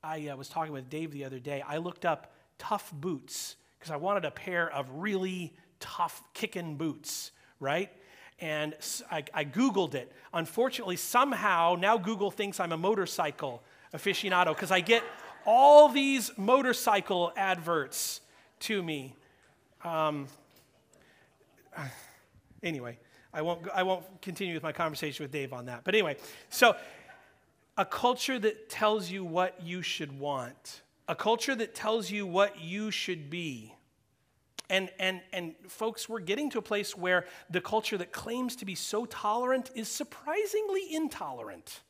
I 0.00 0.28
uh, 0.28 0.36
was 0.36 0.48
talking 0.48 0.72
with 0.72 0.88
Dave 0.88 1.10
the 1.10 1.24
other 1.24 1.40
day. 1.40 1.60
I 1.66 1.78
looked 1.78 2.04
up 2.04 2.32
tough 2.56 2.92
boots 2.92 3.56
because 3.82 3.90
I 3.90 3.96
wanted 3.96 4.24
a 4.24 4.30
pair 4.30 4.72
of 4.72 4.88
really 4.92 5.52
tough 5.80 6.22
kicking 6.34 6.76
boots, 6.76 7.32
right? 7.58 7.90
And 8.38 8.76
I, 9.10 9.24
I, 9.34 9.44
Googled 9.44 9.94
it. 9.94 10.12
Unfortunately, 10.32 10.94
somehow 10.94 11.76
now 11.76 11.98
Google 11.98 12.30
thinks 12.30 12.60
I'm 12.60 12.70
a 12.70 12.76
motorcycle 12.76 13.60
aficionado 13.92 14.54
because 14.54 14.70
I 14.70 14.78
get 14.78 15.02
all 15.44 15.88
these 15.88 16.30
motorcycle 16.38 17.32
adverts 17.36 18.20
to 18.60 18.80
me. 18.80 19.16
Um, 19.82 20.28
anyway, 22.62 22.98
I 23.34 23.42
won't, 23.42 23.66
I 23.74 23.82
won't 23.82 24.04
continue 24.22 24.54
with 24.54 24.62
my 24.62 24.72
conversation 24.72 25.24
with 25.24 25.32
Dave 25.32 25.52
on 25.52 25.66
that. 25.66 25.82
But 25.82 25.96
anyway, 25.96 26.18
so 26.50 26.76
a 27.76 27.84
culture 27.84 28.38
that 28.38 28.70
tells 28.70 29.10
you 29.10 29.24
what 29.24 29.60
you 29.60 29.82
should 29.82 30.16
want 30.20 30.81
a 31.08 31.14
culture 31.14 31.54
that 31.54 31.74
tells 31.74 32.10
you 32.10 32.26
what 32.26 32.60
you 32.60 32.90
should 32.90 33.28
be. 33.30 33.74
And, 34.70 34.90
and, 34.98 35.20
and 35.32 35.54
folks, 35.68 36.08
we're 36.08 36.20
getting 36.20 36.48
to 36.50 36.58
a 36.58 36.62
place 36.62 36.96
where 36.96 37.26
the 37.50 37.60
culture 37.60 37.98
that 37.98 38.12
claims 38.12 38.56
to 38.56 38.64
be 38.64 38.74
so 38.74 39.04
tolerant 39.04 39.70
is 39.74 39.88
surprisingly 39.88 40.94
intolerant. 40.94 41.80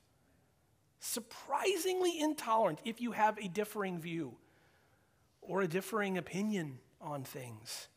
Surprisingly 0.99 2.19
intolerant 2.19 2.81
if 2.85 3.01
you 3.01 3.13
have 3.13 3.39
a 3.39 3.49
differing 3.49 4.01
view 4.01 4.35
or 5.41 5.63
a 5.63 5.69
differing 5.69 6.19
opinion 6.19 6.79
on 7.01 7.23
things. 7.23 7.89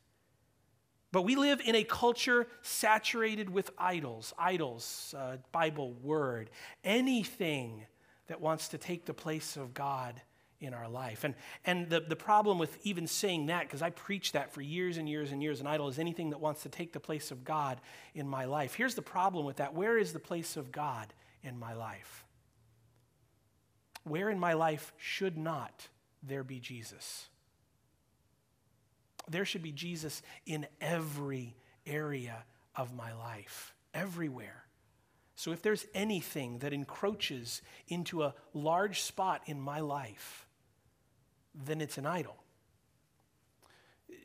But 1.12 1.22
we 1.22 1.36
live 1.36 1.62
in 1.64 1.76
a 1.76 1.84
culture 1.84 2.46
saturated 2.62 3.50
with 3.50 3.72
idols, 3.78 4.34
idols, 4.38 5.16
uh, 5.18 5.38
Bible 5.52 5.94
word, 6.04 6.50
anything 6.84 7.86
that 8.28 8.42
wants 8.42 8.68
to 8.70 8.78
take 8.78 9.06
the 9.06 9.14
place 9.14 9.56
of 9.56 9.74
God 9.74 10.22
in 10.60 10.74
our 10.74 10.88
life. 10.88 11.24
And, 11.24 11.36
and 11.66 11.90
the, 11.90 12.00
the 12.00 12.16
problem 12.16 12.58
with 12.58 12.78
even 12.86 13.08
saying 13.08 13.48
that, 13.48 13.64
because 13.64 13.82
I 13.82 13.90
preached 13.90 14.34
that 14.34 14.54
for 14.54 14.62
years 14.62 14.98
and 14.98 15.08
years 15.08 15.32
and 15.32 15.42
years, 15.42 15.60
an 15.60 15.68
idol 15.68 15.88
is 15.88 16.00
anything 16.00 16.30
that 16.30 16.40
wants 16.40 16.64
to 16.64 16.70
take 16.70 16.94
the 16.94 17.00
place 17.00 17.32
of 17.32 17.44
God 17.44 17.80
in 18.14 18.28
my 18.28 18.46
life. 18.46 18.74
Here's 18.74 18.96
the 18.96 19.02
problem 19.02 19.46
with 19.46 19.58
that 19.58 19.74
where 19.74 19.98
is 19.98 20.14
the 20.14 20.20
place 20.20 20.58
of 20.58 20.72
God 20.72 21.14
in 21.44 21.60
my 21.60 21.74
life? 21.74 22.26
Where 24.04 24.30
in 24.30 24.40
my 24.40 24.54
life 24.54 24.94
should 24.98 25.38
not 25.38 25.88
there 26.24 26.44
be 26.44 26.60
Jesus? 26.60 27.28
There 29.28 29.46
should 29.46 29.64
be 29.64 29.72
Jesus 29.72 30.22
in 30.46 30.68
every 30.80 31.56
area 31.86 32.46
of 32.76 32.94
my 32.94 33.14
life, 33.14 33.74
everywhere. 33.94 34.66
So 35.36 35.52
if 35.52 35.62
there's 35.62 35.86
anything 35.94 36.60
that 36.60 36.74
encroaches 36.74 37.62
into 37.88 38.24
a 38.24 38.34
large 38.54 39.02
spot 39.02 39.42
in 39.48 39.60
my 39.60 39.80
life, 39.80 40.45
then 41.66 41.82
it's 41.82 41.98
an 41.98 42.06
idol. 42.06 42.36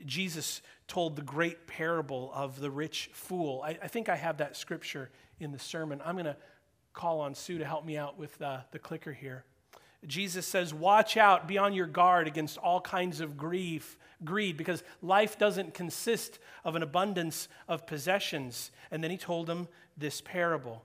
Jesus 0.07 0.63
told 0.89 1.17
the 1.17 1.23
great 1.23 1.67
parable 1.67 2.31
of 2.35 2.59
the 2.59 2.71
rich 2.71 3.11
fool. 3.13 3.63
I, 3.65 3.79
I 3.83 3.89
think 3.89 4.09
I 4.09 4.17
have 4.17 4.39
that 4.39 4.57
scripture 4.57 5.11
in 5.39 5.53
the 5.53 5.59
sermon. 5.59 6.01
I'm 6.05 6.15
going 6.15 6.25
to 6.25 6.37
call 6.93 7.21
on 7.21 7.35
Sue 7.35 7.59
to 7.59 7.65
help 7.65 7.85
me 7.85 7.97
out 7.97 8.19
with 8.19 8.37
the 8.39 8.65
clicker 8.83 9.13
here. 9.13 9.45
Jesus 10.07 10.47
says, 10.47 10.73
Watch 10.73 11.17
out, 11.17 11.47
be 11.47 11.59
on 11.59 11.75
your 11.75 11.87
guard 11.87 12.27
against 12.27 12.59
all 12.59 12.81
kinds 12.81 13.21
of 13.21 13.37
grief, 13.37 13.99
greed, 14.25 14.57
because 14.57 14.83
life 15.03 15.39
doesn't 15.39 15.75
consist 15.75 16.39
of 16.65 16.75
an 16.75 16.83
abundance 16.83 17.49
of 17.69 17.87
possessions. 17.87 18.71
And 18.91 19.05
then 19.05 19.11
he 19.11 19.19
told 19.19 19.49
him 19.49 19.69
this 19.97 20.21
parable 20.21 20.85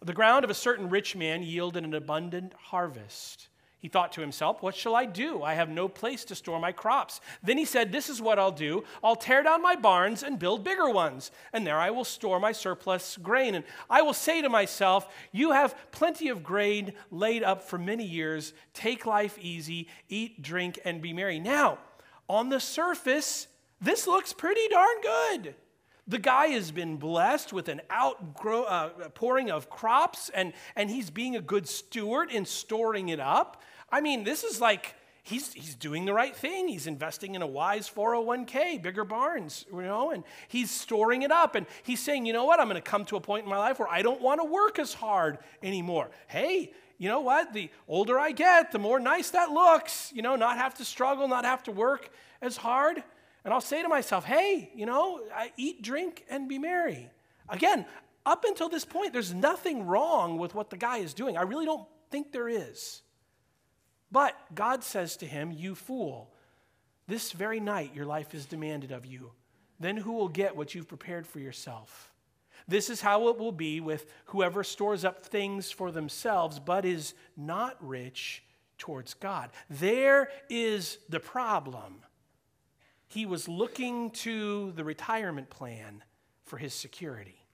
The 0.00 0.12
ground 0.12 0.44
of 0.44 0.50
a 0.50 0.54
certain 0.54 0.88
rich 0.88 1.16
man 1.16 1.42
yielded 1.42 1.84
an 1.84 1.94
abundant 1.94 2.54
harvest. 2.54 3.48
He 3.80 3.88
thought 3.88 4.12
to 4.12 4.20
himself, 4.20 4.62
What 4.62 4.76
shall 4.76 4.94
I 4.94 5.06
do? 5.06 5.42
I 5.42 5.54
have 5.54 5.70
no 5.70 5.88
place 5.88 6.24
to 6.26 6.34
store 6.34 6.60
my 6.60 6.70
crops. 6.70 7.20
Then 7.42 7.56
he 7.56 7.64
said, 7.64 7.90
This 7.90 8.10
is 8.10 8.20
what 8.20 8.38
I'll 8.38 8.52
do. 8.52 8.84
I'll 9.02 9.16
tear 9.16 9.42
down 9.42 9.62
my 9.62 9.74
barns 9.74 10.22
and 10.22 10.38
build 10.38 10.62
bigger 10.62 10.90
ones, 10.90 11.30
and 11.52 11.66
there 11.66 11.78
I 11.78 11.90
will 11.90 12.04
store 12.04 12.38
my 12.38 12.52
surplus 12.52 13.16
grain. 13.16 13.54
And 13.54 13.64
I 13.88 14.02
will 14.02 14.12
say 14.12 14.42
to 14.42 14.50
myself, 14.50 15.08
You 15.32 15.52
have 15.52 15.74
plenty 15.92 16.28
of 16.28 16.42
grain 16.42 16.92
laid 17.10 17.42
up 17.42 17.62
for 17.62 17.78
many 17.78 18.04
years. 18.04 18.52
Take 18.74 19.06
life 19.06 19.38
easy, 19.38 19.88
eat, 20.10 20.42
drink, 20.42 20.78
and 20.84 21.00
be 21.00 21.14
merry. 21.14 21.40
Now, 21.40 21.78
on 22.28 22.50
the 22.50 22.60
surface, 22.60 23.46
this 23.80 24.06
looks 24.06 24.34
pretty 24.34 24.68
darn 24.68 25.00
good. 25.02 25.54
The 26.10 26.18
guy 26.18 26.48
has 26.48 26.72
been 26.72 26.96
blessed 26.96 27.52
with 27.52 27.68
an 27.68 27.82
outpouring 27.88 29.48
uh, 29.48 29.56
of 29.56 29.70
crops, 29.70 30.28
and, 30.34 30.52
and 30.74 30.90
he's 30.90 31.08
being 31.08 31.36
a 31.36 31.40
good 31.40 31.68
steward 31.68 32.32
in 32.32 32.46
storing 32.46 33.10
it 33.10 33.20
up. 33.20 33.62
I 33.92 34.00
mean, 34.00 34.24
this 34.24 34.42
is 34.42 34.60
like 34.60 34.96
he's, 35.22 35.52
he's 35.52 35.76
doing 35.76 36.06
the 36.06 36.12
right 36.12 36.34
thing. 36.34 36.66
He's 36.66 36.88
investing 36.88 37.36
in 37.36 37.42
a 37.42 37.46
wise 37.46 37.88
401k, 37.88 38.82
bigger 38.82 39.04
barns, 39.04 39.66
you 39.72 39.82
know, 39.82 40.10
and 40.10 40.24
he's 40.48 40.72
storing 40.72 41.22
it 41.22 41.30
up. 41.30 41.54
And 41.54 41.64
he's 41.84 42.00
saying, 42.00 42.26
you 42.26 42.32
know 42.32 42.44
what? 42.44 42.58
I'm 42.58 42.66
going 42.66 42.74
to 42.74 42.90
come 42.90 43.04
to 43.04 43.14
a 43.14 43.20
point 43.20 43.44
in 43.44 43.50
my 43.50 43.58
life 43.58 43.78
where 43.78 43.88
I 43.88 44.02
don't 44.02 44.20
want 44.20 44.40
to 44.40 44.44
work 44.44 44.80
as 44.80 44.92
hard 44.92 45.38
anymore. 45.62 46.10
Hey, 46.26 46.72
you 46.98 47.08
know 47.08 47.20
what? 47.20 47.52
The 47.52 47.70
older 47.86 48.18
I 48.18 48.32
get, 48.32 48.72
the 48.72 48.80
more 48.80 48.98
nice 48.98 49.30
that 49.30 49.52
looks, 49.52 50.12
you 50.12 50.22
know, 50.22 50.34
not 50.34 50.56
have 50.56 50.74
to 50.78 50.84
struggle, 50.84 51.28
not 51.28 51.44
have 51.44 51.62
to 51.62 51.70
work 51.70 52.10
as 52.42 52.56
hard. 52.56 53.04
And 53.44 53.54
I'll 53.54 53.60
say 53.60 53.82
to 53.82 53.88
myself, 53.88 54.24
hey, 54.24 54.70
you 54.74 54.86
know, 54.86 55.20
I 55.34 55.52
eat, 55.56 55.82
drink, 55.82 56.24
and 56.28 56.48
be 56.48 56.58
merry. 56.58 57.10
Again, 57.48 57.86
up 58.26 58.44
until 58.44 58.68
this 58.68 58.84
point, 58.84 59.12
there's 59.12 59.32
nothing 59.32 59.86
wrong 59.86 60.38
with 60.38 60.54
what 60.54 60.70
the 60.70 60.76
guy 60.76 60.98
is 60.98 61.14
doing. 61.14 61.36
I 61.36 61.42
really 61.42 61.64
don't 61.64 61.88
think 62.10 62.32
there 62.32 62.48
is. 62.48 63.02
But 64.12 64.36
God 64.54 64.84
says 64.84 65.16
to 65.18 65.26
him, 65.26 65.52
You 65.52 65.74
fool, 65.74 66.34
this 67.06 67.32
very 67.32 67.60
night 67.60 67.94
your 67.94 68.06
life 68.06 68.34
is 68.34 68.46
demanded 68.46 68.92
of 68.92 69.06
you. 69.06 69.32
Then 69.78 69.96
who 69.96 70.12
will 70.12 70.28
get 70.28 70.56
what 70.56 70.74
you've 70.74 70.88
prepared 70.88 71.26
for 71.26 71.38
yourself? 71.38 72.12
This 72.68 72.90
is 72.90 73.00
how 73.00 73.28
it 73.28 73.38
will 73.38 73.52
be 73.52 73.80
with 73.80 74.06
whoever 74.26 74.62
stores 74.62 75.04
up 75.04 75.24
things 75.24 75.70
for 75.70 75.90
themselves, 75.90 76.58
but 76.58 76.84
is 76.84 77.14
not 77.36 77.76
rich 77.80 78.42
towards 78.78 79.14
God. 79.14 79.50
There 79.68 80.30
is 80.48 80.98
the 81.08 81.20
problem. 81.20 82.02
He 83.10 83.26
was 83.26 83.46
looking 83.48 84.10
to 84.12 84.72
the 84.72 84.84
retirement 84.84 85.50
plan 85.50 86.02
for 86.44 86.56
his 86.56 86.72
security. 86.72 87.44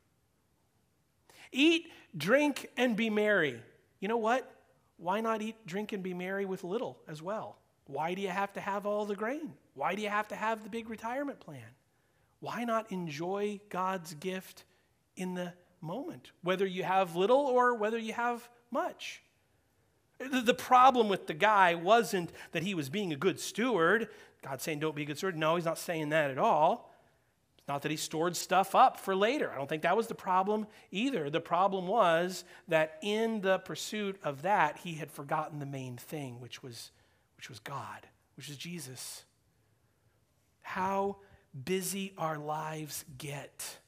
Eat, 1.50 1.90
drink, 2.16 2.68
and 2.76 2.94
be 2.94 3.10
merry. 3.10 3.60
You 3.98 4.06
know 4.06 4.18
what? 4.18 4.52
why 4.98 5.20
not 5.20 5.42
eat, 5.42 5.66
drink, 5.66 5.92
and 5.92 6.02
be 6.02 6.14
merry 6.14 6.44
with 6.44 6.64
little 6.64 6.98
as 7.08 7.22
well? 7.22 7.58
Why 7.86 8.14
do 8.14 8.22
you 8.22 8.28
have 8.28 8.52
to 8.54 8.60
have 8.60 8.86
all 8.86 9.04
the 9.04 9.14
grain? 9.14 9.52
Why 9.74 9.94
do 9.94 10.02
you 10.02 10.08
have 10.08 10.28
to 10.28 10.36
have 10.36 10.62
the 10.62 10.70
big 10.70 10.88
retirement 10.88 11.40
plan? 11.40 11.66
Why 12.40 12.64
not 12.64 12.90
enjoy 12.90 13.60
God's 13.68 14.14
gift 14.14 14.64
in 15.16 15.34
the 15.34 15.52
moment, 15.80 16.32
whether 16.42 16.66
you 16.66 16.82
have 16.82 17.16
little 17.16 17.38
or 17.38 17.74
whether 17.74 17.98
you 17.98 18.12
have 18.14 18.48
much? 18.70 19.22
The 20.18 20.54
problem 20.54 21.10
with 21.10 21.26
the 21.26 21.34
guy 21.34 21.74
wasn't 21.74 22.32
that 22.52 22.62
he 22.62 22.74
was 22.74 22.88
being 22.88 23.12
a 23.12 23.16
good 23.16 23.38
steward. 23.38 24.08
God 24.42 24.60
saying, 24.60 24.80
don't 24.80 24.94
be 24.94 25.02
a 25.02 25.04
good 25.06 25.18
steward. 25.18 25.36
No, 25.36 25.56
he's 25.56 25.64
not 25.64 25.78
saying 25.78 26.10
that 26.10 26.30
at 26.30 26.38
all. 26.38 26.92
It's 27.58 27.68
not 27.68 27.82
that 27.82 27.90
he 27.90 27.96
stored 27.96 28.36
stuff 28.36 28.74
up 28.74 29.00
for 29.00 29.16
later. 29.16 29.50
I 29.50 29.56
don't 29.56 29.68
think 29.68 29.82
that 29.82 29.96
was 29.96 30.06
the 30.06 30.14
problem 30.14 30.66
either. 30.92 31.30
The 31.30 31.40
problem 31.40 31.88
was 31.88 32.44
that 32.68 32.98
in 33.02 33.40
the 33.40 33.58
pursuit 33.58 34.20
of 34.22 34.42
that, 34.42 34.78
he 34.78 34.94
had 34.94 35.10
forgotten 35.10 35.58
the 35.58 35.66
main 35.66 35.96
thing, 35.96 36.40
which 36.40 36.62
was, 36.62 36.92
which 37.36 37.48
was 37.48 37.58
God, 37.58 38.06
which 38.36 38.48
is 38.48 38.56
Jesus. 38.56 39.24
How 40.62 41.16
busy 41.64 42.12
our 42.18 42.38
lives 42.38 43.04
get. 43.18 43.78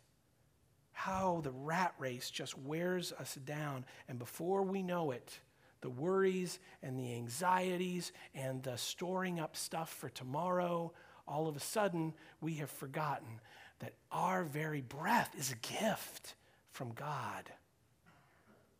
How 0.93 1.41
the 1.45 1.53
rat 1.53 1.95
race 1.99 2.31
just 2.31 2.59
wears 2.59 3.13
us 3.13 3.37
down. 3.37 3.85
And 4.09 4.19
before 4.19 4.63
we 4.63 4.83
know 4.83 5.13
it, 5.13 5.39
the 5.81 5.91
worries 5.91 6.59
and 6.83 6.99
the 6.99 7.15
anxieties 7.15 8.13
and 8.35 8.63
the 8.63 8.77
storing 8.77 9.39
up 9.41 9.57
stuff 9.57 9.91
for 9.93 10.09
tomorrow, 10.09 10.93
all 11.27 11.49
of 11.49 11.57
a 11.57 11.61
sudden 11.61 12.15
we 12.41 12.55
have 12.55 12.71
forgotten 12.71 13.41
that 13.81 13.95
our 14.11 14.45
very 14.45 14.81
breath 14.81 15.35
is 15.39 15.53
a 15.53 15.57
gift 15.57 16.35
from 16.71 16.93
God. 16.93 17.51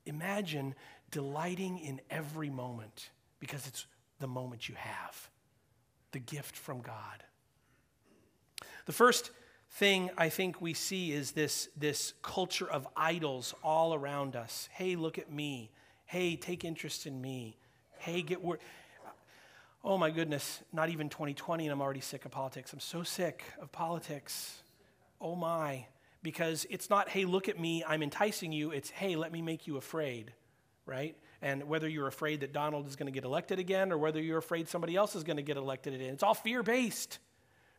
Imagine 0.07 0.75
delighting 1.11 1.79
in 1.79 2.01
every 2.11 2.51
moment 2.51 3.11
because 3.41 3.67
it's 3.67 3.87
the 4.19 4.27
moment 4.27 4.69
you 4.69 4.75
have, 4.77 5.31
the 6.13 6.19
gift 6.19 6.57
from 6.57 6.81
God. 6.81 7.23
The 8.87 8.93
first 8.93 9.31
thing 9.71 10.11
I 10.17 10.29
think 10.29 10.61
we 10.61 10.75
see 10.75 11.13
is 11.13 11.33
this, 11.33 11.69
this 11.77 12.15
culture 12.23 12.69
of 12.69 12.89
idols 12.97 13.55
all 13.63 13.95
around 13.95 14.35
us. 14.35 14.69
Hey, 14.73 14.97
look 14.97 15.19
at 15.19 15.31
me. 15.31 15.71
Hey, 16.09 16.37
take 16.37 16.65
interest 16.65 17.07
in 17.07 17.21
me. 17.21 17.59
Hey, 17.99 18.23
get 18.23 18.43
work. 18.43 18.61
Oh 19.85 19.99
my 19.99 20.11
goodness, 20.11 20.63
not 20.73 20.89
even 20.89 21.11
2020, 21.11 21.67
and 21.67 21.71
I'm 21.71 21.83
already 21.83 22.01
sick 22.01 22.25
of 22.25 22.31
politics. 22.31 22.73
I'm 22.73 22.81
so 22.81 23.03
sick 23.03 23.45
of 23.61 23.71
politics. 23.73 24.63
Oh 25.21 25.37
my. 25.37 25.85
Because 26.23 26.67
it's 26.71 26.89
not, 26.89 27.11
hey, 27.11 27.27
look 27.27 27.51
at 27.51 27.61
me, 27.61 27.85
I'm 27.87 28.03
enticing 28.03 28.53
you. 28.53 28.71
It's, 28.71 28.89
hey, 28.89 29.17
let 29.17 29.33
me 29.33 29.43
make 29.43 29.67
you 29.67 29.77
afraid, 29.77 30.33
right? 30.87 31.15
And 31.43 31.69
whether 31.69 31.87
you're 31.87 32.07
afraid 32.07 32.41
that 32.41 32.55
Donald 32.55 32.87
is 32.87 32.97
going 32.97 33.09
to 33.09 33.13
get 33.13 33.25
elected 33.25 33.59
again 33.59 33.93
or 33.93 33.99
whether 33.99 34.23
you're 34.23 34.39
afraid 34.39 34.67
somebody 34.67 34.97
else 34.97 35.15
is 35.15 35.25
going 35.25 35.37
to 35.37 35.43
get 35.43 35.59
elected 35.59 35.93
again, 35.93 36.15
it's 36.15 36.23
all 36.23 36.33
fear 36.33 36.63
based. 36.63 37.19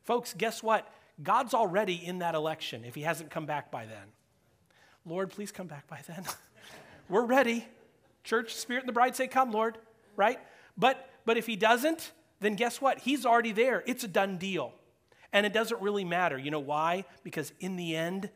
Folks, 0.04 0.36
guess 0.38 0.62
what? 0.62 0.88
God's 1.24 1.56
already 1.56 1.96
in 1.96 2.20
that 2.20 2.36
election 2.36 2.86
if 2.86 2.94
he 2.94 3.02
hasn't 3.02 3.32
come 3.32 3.48
back 3.48 3.72
by 3.72 3.88
then. 3.88 4.13
Lord, 5.04 5.32
please 5.32 5.52
come 5.52 5.65
back 5.65 5.88
by 5.88 6.02
then. 6.08 6.24
We're 7.10 7.26
ready. 7.26 7.65
Church, 8.24 8.56
Spirit, 8.56 8.82
and 8.82 8.90
the 8.90 8.94
bride 8.94 9.16
say, 9.16 9.28
Come, 9.28 9.52
Lord, 9.52 9.78
right? 10.16 10.40
But, 10.78 11.10
but 11.26 11.38
if 11.38 11.46
he 11.46 11.56
doesn't, 11.56 12.12
then 12.40 12.56
guess 12.56 12.82
what? 12.82 13.00
He's 13.00 13.26
already 13.26 13.52
there. 13.52 13.84
It's 13.86 14.04
a 14.04 14.08
done 14.08 14.38
deal. 14.38 14.74
And 15.32 15.46
it 15.46 15.54
doesn't 15.54 15.82
really 15.82 16.06
matter. 16.06 16.38
You 16.38 16.52
know 16.52 16.60
why? 16.60 17.06
Because 17.24 17.52
in 17.60 17.76
the 17.76 17.96
end, 17.96 18.30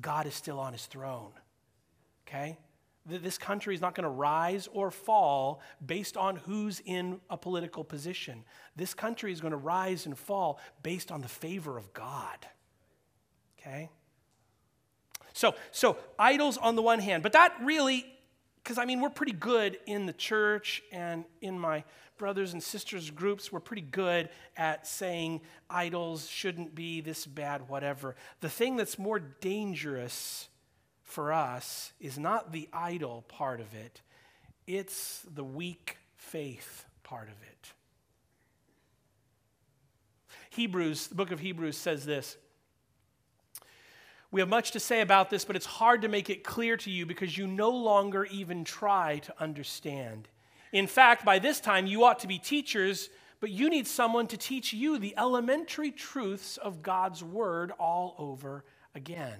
God 0.00 0.26
is 0.26 0.34
still 0.34 0.58
on 0.58 0.72
his 0.72 0.86
throne. 0.86 1.32
Okay? 2.26 2.58
This 3.06 3.36
country 3.36 3.74
is 3.74 3.82
not 3.82 3.94
going 3.94 4.04
to 4.04 4.10
rise 4.10 4.66
or 4.72 4.90
fall 4.90 5.60
based 5.84 6.16
on 6.16 6.36
who's 6.36 6.80
in 6.86 7.20
a 7.28 7.36
political 7.36 7.84
position. 7.84 8.44
This 8.76 8.94
country 8.94 9.30
is 9.30 9.42
going 9.42 9.50
to 9.50 9.58
rise 9.58 10.06
and 10.06 10.16
fall 10.18 10.58
based 10.82 11.12
on 11.12 11.20
the 11.20 11.28
favor 11.28 11.76
of 11.76 11.92
God. 11.92 12.46
Okay? 13.60 13.90
So, 15.34 15.54
so 15.70 15.98
idols 16.18 16.56
on 16.56 16.76
the 16.76 16.82
one 16.82 16.98
hand, 16.98 17.22
but 17.22 17.32
that 17.32 17.54
really, 17.60 18.06
because 18.64 18.78
I 18.78 18.86
mean, 18.86 19.02
we're 19.02 19.10
pretty 19.10 19.32
good 19.32 19.78
in 19.84 20.06
the 20.06 20.14
church 20.14 20.82
and 20.90 21.26
in 21.42 21.58
my 21.58 21.84
brothers 22.16 22.54
and 22.54 22.62
sisters 22.62 23.10
groups, 23.10 23.52
we're 23.52 23.60
pretty 23.60 23.82
good 23.82 24.30
at 24.56 24.86
saying 24.86 25.42
idols 25.68 26.26
shouldn't 26.26 26.74
be 26.74 27.02
this 27.02 27.26
bad, 27.26 27.68
whatever. 27.68 28.16
The 28.40 28.48
thing 28.48 28.76
that's 28.76 28.98
more 28.98 29.18
dangerous 29.18 30.48
for 31.02 31.30
us 31.30 31.92
is 32.00 32.18
not 32.18 32.52
the 32.52 32.68
idol 32.72 33.26
part 33.28 33.60
of 33.60 33.74
it, 33.74 34.00
it's 34.66 35.20
the 35.34 35.44
weak 35.44 35.98
faith 36.16 36.86
part 37.02 37.28
of 37.28 37.34
it. 37.42 37.72
Hebrews, 40.48 41.08
the 41.08 41.16
book 41.16 41.32
of 41.32 41.40
Hebrews 41.40 41.76
says 41.76 42.06
this. 42.06 42.38
We 44.34 44.40
have 44.40 44.48
much 44.48 44.72
to 44.72 44.80
say 44.80 45.00
about 45.00 45.30
this, 45.30 45.44
but 45.44 45.54
it's 45.54 45.64
hard 45.64 46.02
to 46.02 46.08
make 46.08 46.28
it 46.28 46.42
clear 46.42 46.76
to 46.78 46.90
you 46.90 47.06
because 47.06 47.38
you 47.38 47.46
no 47.46 47.70
longer 47.70 48.24
even 48.24 48.64
try 48.64 49.18
to 49.20 49.34
understand. 49.40 50.26
In 50.72 50.88
fact, 50.88 51.24
by 51.24 51.38
this 51.38 51.60
time, 51.60 51.86
you 51.86 52.02
ought 52.02 52.18
to 52.18 52.26
be 52.26 52.40
teachers, 52.40 53.10
but 53.38 53.50
you 53.50 53.70
need 53.70 53.86
someone 53.86 54.26
to 54.26 54.36
teach 54.36 54.72
you 54.72 54.98
the 54.98 55.14
elementary 55.16 55.92
truths 55.92 56.56
of 56.56 56.82
God's 56.82 57.22
word 57.22 57.70
all 57.78 58.16
over 58.18 58.64
again. 58.92 59.38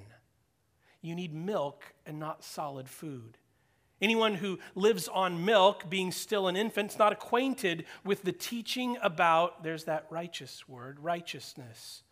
You 1.03 1.17
need 1.17 1.35
milk 1.35 1.83
and 2.07 2.21
not 2.21 2.45
solid 2.45 2.89
food. 2.89 3.37
Anyone 4.01 4.37
who 4.37 4.61
lives 4.77 5.09
on 5.09 5.45
milk, 5.45 5.91
being 5.91 6.13
still 6.13 6.47
an 6.47 6.55
infant, 6.55 6.93
is 6.93 6.99
not 7.01 7.13
acquainted 7.13 7.85
with 8.05 8.23
the 8.23 8.31
teaching 8.31 8.97
about, 9.03 9.65
there's 9.65 9.87
that 9.87 10.07
righteous 10.09 10.69
word, 10.69 11.01
righteousness. 11.01 12.04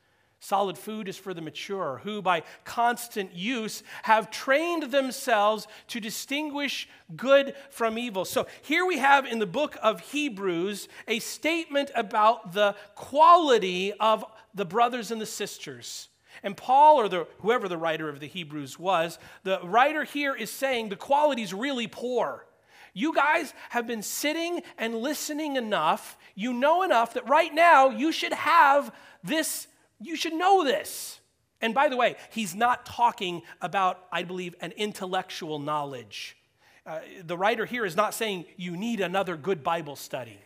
Solid 0.44 0.76
food 0.76 1.06
is 1.06 1.16
for 1.16 1.32
the 1.32 1.40
mature, 1.40 2.00
who 2.02 2.20
by 2.20 2.42
constant 2.64 3.32
use 3.32 3.84
have 4.02 4.28
trained 4.28 4.90
themselves 4.90 5.68
to 5.86 6.00
distinguish 6.00 6.88
good 7.14 7.54
from 7.70 7.96
evil. 7.96 8.24
So 8.24 8.48
here 8.62 8.84
we 8.84 8.98
have 8.98 9.24
in 9.24 9.38
the 9.38 9.46
book 9.46 9.76
of 9.80 10.00
Hebrews 10.00 10.88
a 11.06 11.20
statement 11.20 11.92
about 11.94 12.54
the 12.54 12.74
quality 12.96 13.92
of 13.92 14.24
the 14.52 14.64
brothers 14.64 15.12
and 15.12 15.20
the 15.20 15.26
sisters. 15.26 16.08
And 16.42 16.56
Paul, 16.56 16.96
or 16.96 17.08
the, 17.08 17.28
whoever 17.38 17.68
the 17.68 17.78
writer 17.78 18.08
of 18.08 18.18
the 18.18 18.26
Hebrews 18.26 18.80
was, 18.80 19.20
the 19.44 19.60
writer 19.62 20.02
here 20.02 20.34
is 20.34 20.50
saying 20.50 20.88
the 20.88 20.96
quality 20.96 21.42
is 21.42 21.54
really 21.54 21.86
poor. 21.86 22.46
You 22.94 23.14
guys 23.14 23.54
have 23.70 23.86
been 23.86 24.02
sitting 24.02 24.62
and 24.76 24.96
listening 24.96 25.54
enough. 25.54 26.18
You 26.34 26.52
know 26.52 26.82
enough 26.82 27.14
that 27.14 27.28
right 27.28 27.54
now 27.54 27.90
you 27.90 28.10
should 28.10 28.32
have 28.32 28.92
this, 29.22 29.68
you 30.02 30.16
should 30.16 30.34
know 30.34 30.64
this. 30.64 31.20
And 31.60 31.74
by 31.74 31.88
the 31.88 31.96
way, 31.96 32.16
he's 32.30 32.54
not 32.54 32.84
talking 32.84 33.42
about, 33.60 34.06
I 34.10 34.24
believe, 34.24 34.54
an 34.60 34.72
intellectual 34.72 35.58
knowledge. 35.58 36.36
Uh, 36.84 36.98
the 37.24 37.36
writer 37.36 37.64
here 37.64 37.84
is 37.84 37.94
not 37.94 38.14
saying 38.14 38.44
you 38.56 38.76
need 38.76 39.00
another 39.00 39.36
good 39.36 39.62
Bible 39.62 39.94
study. 39.94 40.38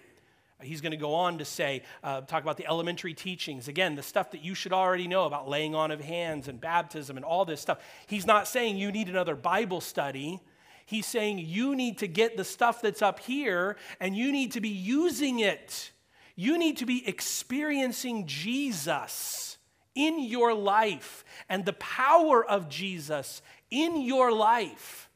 He's 0.62 0.80
going 0.80 0.92
to 0.92 0.98
go 0.98 1.14
on 1.14 1.38
to 1.38 1.44
say, 1.44 1.82
uh, 2.02 2.22
talk 2.22 2.42
about 2.42 2.56
the 2.56 2.66
elementary 2.66 3.12
teachings. 3.12 3.68
Again, 3.68 3.94
the 3.94 4.02
stuff 4.02 4.30
that 4.30 4.42
you 4.42 4.54
should 4.54 4.72
already 4.72 5.06
know 5.06 5.24
about 5.24 5.48
laying 5.48 5.74
on 5.74 5.90
of 5.90 6.00
hands 6.00 6.48
and 6.48 6.60
baptism 6.60 7.16
and 7.16 7.24
all 7.24 7.44
this 7.44 7.60
stuff. 7.60 7.78
He's 8.06 8.26
not 8.26 8.48
saying 8.48 8.76
you 8.76 8.90
need 8.90 9.08
another 9.08 9.36
Bible 9.36 9.82
study. 9.82 10.40
He's 10.86 11.06
saying 11.06 11.40
you 11.40 11.74
need 11.74 11.98
to 11.98 12.06
get 12.06 12.36
the 12.36 12.44
stuff 12.44 12.80
that's 12.80 13.02
up 13.02 13.20
here 13.20 13.76
and 14.00 14.16
you 14.16 14.32
need 14.32 14.52
to 14.52 14.60
be 14.60 14.70
using 14.70 15.40
it. 15.40 15.90
You 16.36 16.58
need 16.58 16.76
to 16.78 16.86
be 16.86 17.06
experiencing 17.08 18.26
Jesus 18.26 19.56
in 19.94 20.20
your 20.20 20.52
life 20.54 21.24
and 21.48 21.64
the 21.64 21.72
power 21.72 22.44
of 22.44 22.68
Jesus 22.68 23.40
in 23.70 24.02
your 24.02 24.30
life. 24.30 25.08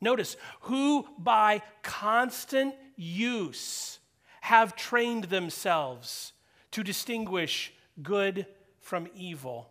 Notice, 0.00 0.36
who 0.62 1.06
by 1.18 1.62
constant 1.82 2.74
use 2.96 3.98
have 4.42 4.76
trained 4.76 5.24
themselves 5.24 6.32
to 6.70 6.84
distinguish 6.84 7.72
good 8.02 8.46
from 8.78 9.08
evil. 9.16 9.70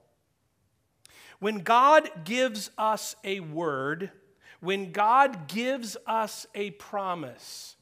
When 1.39 1.59
God 1.59 2.09
gives 2.25 2.71
us 2.77 3.15
a 3.23 3.39
word, 3.39 4.11
when 4.59 4.91
God 4.91 5.47
gives 5.47 5.95
us 6.07 6.47
a 6.55 6.71
promise, 6.71 7.74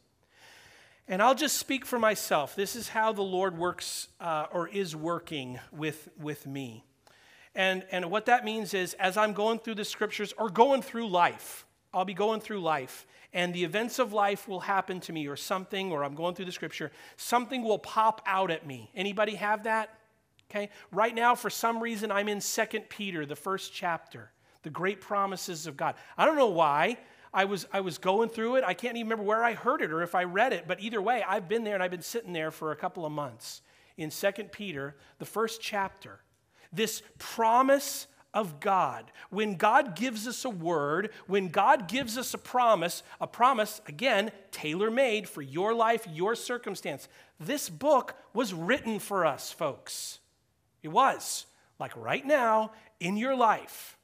and 1.08 1.22
I'll 1.22 1.36
just 1.36 1.58
speak 1.58 1.86
for 1.86 2.00
myself. 2.00 2.56
This 2.56 2.76
is 2.76 2.90
how 2.90 3.12
the 3.12 3.22
Lord 3.22 3.58
works 3.58 4.08
uh, 4.20 4.46
or 4.52 4.68
is 4.68 4.96
working 4.96 5.60
with, 5.72 6.10
with 6.20 6.48
me. 6.48 6.86
And, 7.56 7.86
and 7.92 8.10
what 8.10 8.26
that 8.26 8.46
means 8.46 8.74
is, 8.74 8.94
as 8.96 9.18
I'm 9.18 9.34
going 9.34 9.60
through 9.60 9.76
the 9.76 9.86
scriptures 9.86 10.34
or 10.38 10.50
going 10.50 10.82
through 10.82 11.08
life, 11.08 11.66
I'll 11.94 12.06
be 12.06 12.16
going 12.16 12.42
through 12.42 12.62
life, 12.62 13.06
and 13.34 13.54
the 13.54 13.64
events 13.64 14.00
of 14.00 14.14
life 14.14 14.48
will 14.48 14.62
happen 14.62 15.00
to 15.02 15.14
me, 15.14 15.28
or 15.28 15.36
something, 15.36 15.92
or 15.92 16.04
I'm 16.04 16.16
going 16.16 16.34
through 16.34 16.46
the 16.46 16.52
scripture, 16.52 16.92
something 17.18 17.64
will 17.64 17.78
pop 17.78 18.22
out 18.26 18.50
at 18.50 18.66
me. 18.66 18.90
Anybody 18.96 19.36
have 19.36 19.64
that? 19.64 19.90
Okay. 20.50 20.70
Right 20.92 21.14
now, 21.14 21.36
for 21.36 21.50
some 21.50 21.82
reason, 21.82 22.12
I'm 22.12 22.30
in 22.30 22.42
Second 22.42 22.90
Peter, 22.90 23.26
the 23.26 23.36
first 23.36 23.74
chapter, 23.74 24.32
the 24.64 24.70
great 24.70 25.02
promises 25.02 25.68
of 25.68 25.78
God. 25.78 25.96
I 26.18 26.26
don't 26.26 26.36
know 26.36 26.50
why. 26.50 26.98
I 27.34 27.46
was, 27.46 27.66
I 27.74 27.82
was 27.82 27.98
going 27.98 28.30
through 28.30 28.58
it. 28.58 28.64
I 28.64 28.74
can't 28.74 28.96
even 28.96 29.08
remember 29.08 29.24
where 29.24 29.44
I 29.44 29.54
heard 29.54 29.82
it 29.82 29.92
or 29.92 30.04
if 30.04 30.14
I 30.14 30.24
read 30.24 30.54
it, 30.54 30.66
but 30.68 30.80
either 30.80 31.02
way, 31.02 31.24
I've 31.28 31.50
been 31.50 31.64
there 31.64 31.74
and 31.74 31.82
I've 31.82 31.92
been 31.92 32.02
sitting 32.02 32.34
there 32.34 32.52
for 32.52 32.72
a 32.72 32.76
couple 32.76 33.06
of 33.06 33.12
months 33.12 33.62
in 33.98 34.12
Second 34.12 34.52
Peter, 34.52 34.96
the 35.20 35.26
first 35.26 35.62
chapter. 35.62 36.20
This 36.72 37.02
promise 37.18 38.08
of 38.34 38.60
God. 38.60 39.12
When 39.30 39.56
God 39.56 39.96
gives 39.96 40.28
us 40.28 40.44
a 40.44 40.50
word, 40.50 41.12
when 41.28 41.50
God 41.50 41.88
gives 41.88 42.18
us 42.18 42.34
a 42.34 42.38
promise, 42.38 43.04
a 43.22 43.28
promise, 43.28 43.82
again, 43.88 44.32
tailor 44.52 44.90
made 44.90 45.30
for 45.30 45.42
your 45.42 45.74
life, 45.74 46.08
your 46.12 46.36
circumstance. 46.36 47.08
This 47.40 47.70
book 47.70 48.16
was 48.34 48.54
written 48.54 49.00
for 49.00 49.26
us, 49.26 49.52
folks. 49.52 50.20
It 50.82 50.90
was. 50.90 51.46
Like 51.80 51.96
right 51.96 52.26
now 52.26 52.72
in 53.00 53.18
your 53.18 53.36
life. 53.36 53.98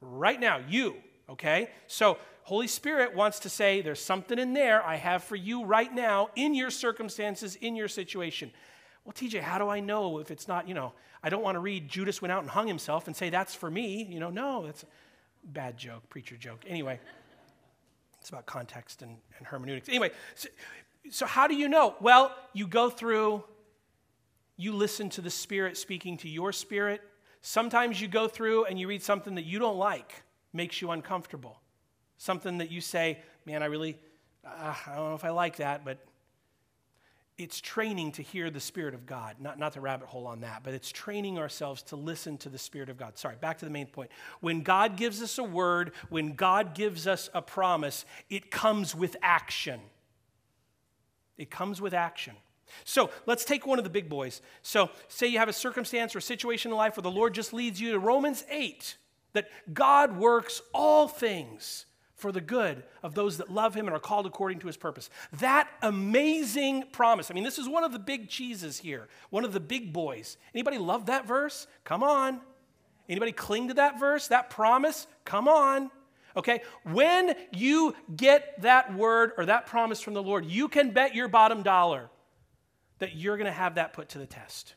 Right 0.00 0.38
now, 0.38 0.60
you, 0.68 0.96
okay? 1.28 1.70
So, 1.86 2.18
Holy 2.44 2.66
Spirit 2.66 3.14
wants 3.14 3.40
to 3.40 3.48
say, 3.48 3.82
there's 3.82 4.02
something 4.02 4.38
in 4.38 4.52
there 4.52 4.84
I 4.84 4.96
have 4.96 5.22
for 5.22 5.36
you 5.36 5.64
right 5.64 5.92
now 5.92 6.30
in 6.34 6.54
your 6.54 6.70
circumstances, 6.70 7.54
in 7.56 7.76
your 7.76 7.88
situation. 7.88 8.50
Well, 9.04 9.12
TJ, 9.12 9.40
how 9.40 9.58
do 9.58 9.68
I 9.68 9.80
know 9.80 10.18
if 10.18 10.30
it's 10.30 10.48
not, 10.48 10.68
you 10.68 10.74
know, 10.74 10.92
I 11.22 11.28
don't 11.28 11.42
want 11.42 11.54
to 11.54 11.60
read 11.60 11.88
Judas 11.88 12.20
went 12.20 12.32
out 12.32 12.42
and 12.42 12.50
hung 12.50 12.66
himself 12.66 13.06
and 13.06 13.14
say 13.14 13.30
that's 13.30 13.54
for 13.54 13.70
me. 13.70 14.08
You 14.10 14.18
know, 14.18 14.30
no, 14.30 14.66
that's 14.66 14.82
a 14.82 14.86
bad 15.44 15.78
joke, 15.78 16.08
preacher 16.08 16.36
joke. 16.36 16.64
Anyway, 16.66 16.98
it's 18.20 18.28
about 18.28 18.46
context 18.46 19.02
and, 19.02 19.16
and 19.38 19.46
hermeneutics. 19.46 19.88
Anyway, 19.88 20.10
so, 20.34 20.48
so 21.10 21.26
how 21.26 21.46
do 21.46 21.54
you 21.54 21.68
know? 21.68 21.94
Well, 22.00 22.34
you 22.52 22.66
go 22.66 22.90
through, 22.90 23.44
you 24.56 24.72
listen 24.72 25.10
to 25.10 25.20
the 25.20 25.30
Spirit 25.30 25.76
speaking 25.76 26.16
to 26.18 26.28
your 26.28 26.52
spirit. 26.52 27.02
Sometimes 27.40 28.00
you 28.00 28.08
go 28.08 28.26
through 28.26 28.64
and 28.64 28.78
you 28.78 28.88
read 28.88 29.02
something 29.02 29.36
that 29.36 29.44
you 29.44 29.60
don't 29.60 29.78
like, 29.78 30.24
makes 30.52 30.82
you 30.82 30.90
uncomfortable. 30.90 31.61
Something 32.22 32.58
that 32.58 32.70
you 32.70 32.80
say, 32.80 33.18
man, 33.46 33.64
I 33.64 33.66
really, 33.66 33.98
uh, 34.46 34.76
I 34.86 34.94
don't 34.94 35.08
know 35.08 35.16
if 35.16 35.24
I 35.24 35.30
like 35.30 35.56
that, 35.56 35.84
but 35.84 35.98
it's 37.36 37.60
training 37.60 38.12
to 38.12 38.22
hear 38.22 38.48
the 38.48 38.60
Spirit 38.60 38.94
of 38.94 39.06
God. 39.06 39.38
Not, 39.40 39.58
not 39.58 39.72
the 39.72 39.80
rabbit 39.80 40.06
hole 40.06 40.28
on 40.28 40.42
that, 40.42 40.60
but 40.62 40.72
it's 40.72 40.92
training 40.92 41.36
ourselves 41.36 41.82
to 41.82 41.96
listen 41.96 42.38
to 42.38 42.48
the 42.48 42.58
Spirit 42.58 42.90
of 42.90 42.96
God. 42.96 43.18
Sorry, 43.18 43.34
back 43.40 43.58
to 43.58 43.64
the 43.64 43.72
main 43.72 43.86
point. 43.86 44.12
When 44.38 44.62
God 44.62 44.96
gives 44.96 45.20
us 45.20 45.36
a 45.36 45.42
word, 45.42 45.90
when 46.10 46.34
God 46.34 46.76
gives 46.76 47.08
us 47.08 47.28
a 47.34 47.42
promise, 47.42 48.04
it 48.30 48.52
comes 48.52 48.94
with 48.94 49.16
action. 49.20 49.80
It 51.36 51.50
comes 51.50 51.80
with 51.80 51.92
action. 51.92 52.36
So 52.84 53.10
let's 53.26 53.44
take 53.44 53.66
one 53.66 53.78
of 53.78 53.84
the 53.84 53.90
big 53.90 54.08
boys. 54.08 54.42
So, 54.62 54.90
say 55.08 55.26
you 55.26 55.40
have 55.40 55.48
a 55.48 55.52
circumstance 55.52 56.14
or 56.14 56.18
a 56.18 56.22
situation 56.22 56.70
in 56.70 56.76
life 56.76 56.96
where 56.96 57.02
the 57.02 57.10
Lord 57.10 57.34
just 57.34 57.52
leads 57.52 57.80
you 57.80 57.90
to 57.90 57.98
Romans 57.98 58.44
8, 58.48 58.96
that 59.32 59.48
God 59.74 60.16
works 60.16 60.62
all 60.72 61.08
things 61.08 61.86
for 62.22 62.32
the 62.32 62.40
good 62.40 62.84
of 63.02 63.14
those 63.14 63.36
that 63.36 63.50
love 63.50 63.74
him 63.74 63.86
and 63.86 63.94
are 63.94 64.00
called 64.00 64.24
according 64.24 64.60
to 64.60 64.68
his 64.68 64.76
purpose. 64.76 65.10
That 65.40 65.68
amazing 65.82 66.84
promise. 66.92 67.30
I 67.30 67.34
mean, 67.34 67.44
this 67.44 67.58
is 67.58 67.68
one 67.68 67.84
of 67.84 67.92
the 67.92 67.98
big 67.98 68.28
cheeses 68.28 68.78
here, 68.78 69.08
one 69.28 69.44
of 69.44 69.52
the 69.52 69.60
big 69.60 69.92
boys. 69.92 70.38
Anybody 70.54 70.78
love 70.78 71.06
that 71.06 71.26
verse? 71.26 71.66
Come 71.84 72.02
on. 72.02 72.40
Anybody 73.08 73.32
cling 73.32 73.68
to 73.68 73.74
that 73.74 73.98
verse, 73.98 74.28
that 74.28 74.48
promise? 74.48 75.06
Come 75.24 75.48
on. 75.48 75.90
Okay? 76.36 76.62
When 76.84 77.34
you 77.50 77.94
get 78.14 78.62
that 78.62 78.94
word 78.94 79.32
or 79.36 79.46
that 79.46 79.66
promise 79.66 80.00
from 80.00 80.14
the 80.14 80.22
Lord, 80.22 80.46
you 80.46 80.68
can 80.68 80.92
bet 80.92 81.14
your 81.14 81.28
bottom 81.28 81.62
dollar 81.62 82.08
that 83.00 83.16
you're 83.16 83.36
going 83.36 83.46
to 83.46 83.52
have 83.52 83.74
that 83.74 83.92
put 83.92 84.10
to 84.10 84.18
the 84.18 84.26
test. 84.26 84.76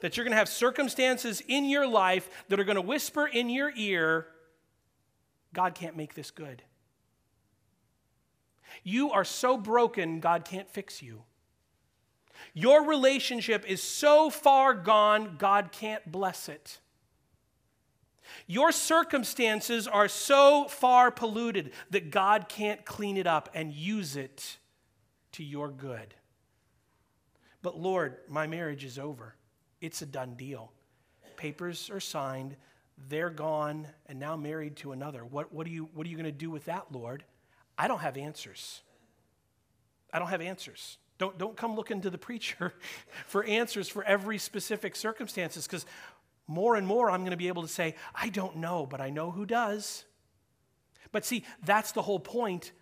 That 0.00 0.16
you're 0.16 0.24
going 0.24 0.32
to 0.32 0.38
have 0.38 0.48
circumstances 0.48 1.40
in 1.46 1.66
your 1.66 1.86
life 1.86 2.28
that 2.48 2.58
are 2.58 2.64
going 2.64 2.76
to 2.76 2.82
whisper 2.82 3.26
in 3.26 3.48
your 3.48 3.72
ear, 3.76 4.26
God 5.52 5.74
can't 5.74 5.96
make 5.96 6.14
this 6.14 6.30
good. 6.30 6.62
You 8.82 9.10
are 9.12 9.24
so 9.24 9.56
broken, 9.56 10.20
God 10.20 10.44
can't 10.44 10.68
fix 10.68 11.02
you. 11.02 11.22
Your 12.52 12.84
relationship 12.86 13.64
is 13.66 13.82
so 13.82 14.30
far 14.30 14.74
gone, 14.74 15.36
God 15.38 15.72
can't 15.72 16.10
bless 16.10 16.48
it. 16.48 16.80
Your 18.46 18.72
circumstances 18.72 19.86
are 19.86 20.08
so 20.08 20.66
far 20.68 21.10
polluted 21.10 21.72
that 21.90 22.10
God 22.10 22.48
can't 22.48 22.84
clean 22.84 23.16
it 23.16 23.26
up 23.26 23.48
and 23.54 23.72
use 23.72 24.16
it 24.16 24.58
to 25.32 25.44
your 25.44 25.70
good. 25.70 26.14
But 27.62 27.78
Lord, 27.78 28.18
my 28.28 28.46
marriage 28.46 28.84
is 28.84 28.98
over. 28.98 29.34
It's 29.80 30.02
a 30.02 30.06
done 30.06 30.34
deal. 30.34 30.72
Papers 31.36 31.90
are 31.90 32.00
signed, 32.00 32.56
they're 33.08 33.30
gone 33.30 33.86
and 34.06 34.18
now 34.18 34.36
married 34.36 34.76
to 34.76 34.92
another. 34.92 35.24
What, 35.24 35.52
what 35.52 35.66
are 35.66 35.70
you, 35.70 35.88
what 35.94 36.06
are 36.06 36.10
you 36.10 36.16
going 36.16 36.24
to 36.24 36.32
do 36.32 36.50
with 36.50 36.64
that, 36.66 36.86
Lord? 36.92 37.24
I 37.78 37.88
don't 37.88 38.00
have 38.00 38.16
answers. 38.16 38.82
I 40.12 40.18
don't 40.18 40.28
have 40.28 40.40
answers. 40.40 40.98
Don't, 41.18 41.36
don't 41.38 41.56
come 41.56 41.76
looking 41.76 42.00
to 42.02 42.10
the 42.10 42.18
preacher 42.18 42.74
for 43.26 43.44
answers 43.44 43.88
for 43.88 44.02
every 44.04 44.38
specific 44.38 44.96
circumstances 44.96 45.66
because 45.66 45.86
more 46.46 46.76
and 46.76 46.86
more 46.86 47.10
I'm 47.10 47.20
going 47.20 47.30
to 47.32 47.36
be 47.36 47.48
able 47.48 47.62
to 47.62 47.68
say, 47.68 47.94
I 48.14 48.28
don't 48.28 48.56
know, 48.56 48.86
but 48.86 49.00
I 49.00 49.10
know 49.10 49.30
who 49.30 49.46
does. 49.46 50.04
But 51.12 51.24
see, 51.24 51.44
that's 51.64 51.92
the 51.92 52.02
whole 52.02 52.20
point 52.20 52.72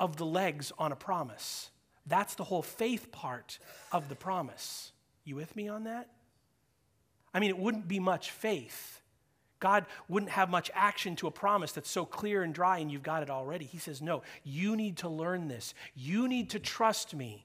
of 0.00 0.16
the 0.16 0.26
legs 0.26 0.72
on 0.78 0.92
a 0.92 0.96
promise. 0.96 1.70
That's 2.06 2.34
the 2.34 2.44
whole 2.44 2.62
faith 2.62 3.10
part 3.12 3.58
of 3.92 4.08
the 4.08 4.14
promise. 4.14 4.92
You 5.24 5.36
with 5.36 5.54
me 5.56 5.68
on 5.68 5.84
that? 5.84 6.08
I 7.34 7.40
mean, 7.40 7.50
it 7.50 7.58
wouldn't 7.58 7.88
be 7.88 8.00
much 8.00 8.30
faith 8.30 8.97
God 9.60 9.86
wouldn't 10.08 10.32
have 10.32 10.50
much 10.50 10.70
action 10.74 11.16
to 11.16 11.26
a 11.26 11.30
promise 11.30 11.72
that's 11.72 11.90
so 11.90 12.04
clear 12.04 12.42
and 12.42 12.54
dry 12.54 12.78
and 12.78 12.90
you've 12.90 13.02
got 13.02 13.22
it 13.22 13.30
already. 13.30 13.64
He 13.64 13.78
says, 13.78 14.00
No, 14.00 14.22
you 14.44 14.76
need 14.76 14.98
to 14.98 15.08
learn 15.08 15.48
this. 15.48 15.74
You 15.94 16.28
need 16.28 16.50
to 16.50 16.58
trust 16.58 17.14
me. 17.14 17.44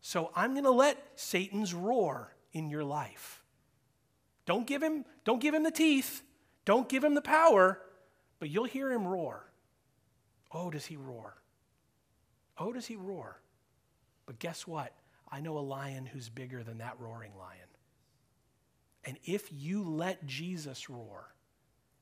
So 0.00 0.30
I'm 0.36 0.52
going 0.52 0.64
to 0.64 0.70
let 0.70 1.02
Satan's 1.16 1.74
roar 1.74 2.34
in 2.52 2.70
your 2.70 2.84
life. 2.84 3.42
Don't 4.46 4.66
give 4.66 4.82
him 4.82 5.04
don't 5.24 5.40
give 5.40 5.54
him 5.54 5.62
the 5.62 5.70
teeth. 5.70 6.22
Don't 6.64 6.88
give 6.88 7.02
him 7.02 7.14
the 7.14 7.22
power, 7.22 7.80
but 8.38 8.50
you'll 8.50 8.64
hear 8.64 8.92
him 8.92 9.06
roar. 9.06 9.50
Oh, 10.52 10.70
does 10.70 10.86
he 10.86 10.96
roar? 10.96 11.40
Oh, 12.58 12.72
does 12.72 12.86
he 12.86 12.96
roar? 12.96 13.40
But 14.26 14.38
guess 14.38 14.66
what? 14.66 14.92
I 15.30 15.40
know 15.40 15.58
a 15.58 15.60
lion 15.60 16.06
who's 16.06 16.28
bigger 16.28 16.62
than 16.62 16.78
that 16.78 16.96
roaring 16.98 17.32
lion. 17.38 17.68
And 19.04 19.18
if 19.24 19.48
you 19.52 19.82
let 19.82 20.26
Jesus 20.26 20.90
roar, 20.90 21.34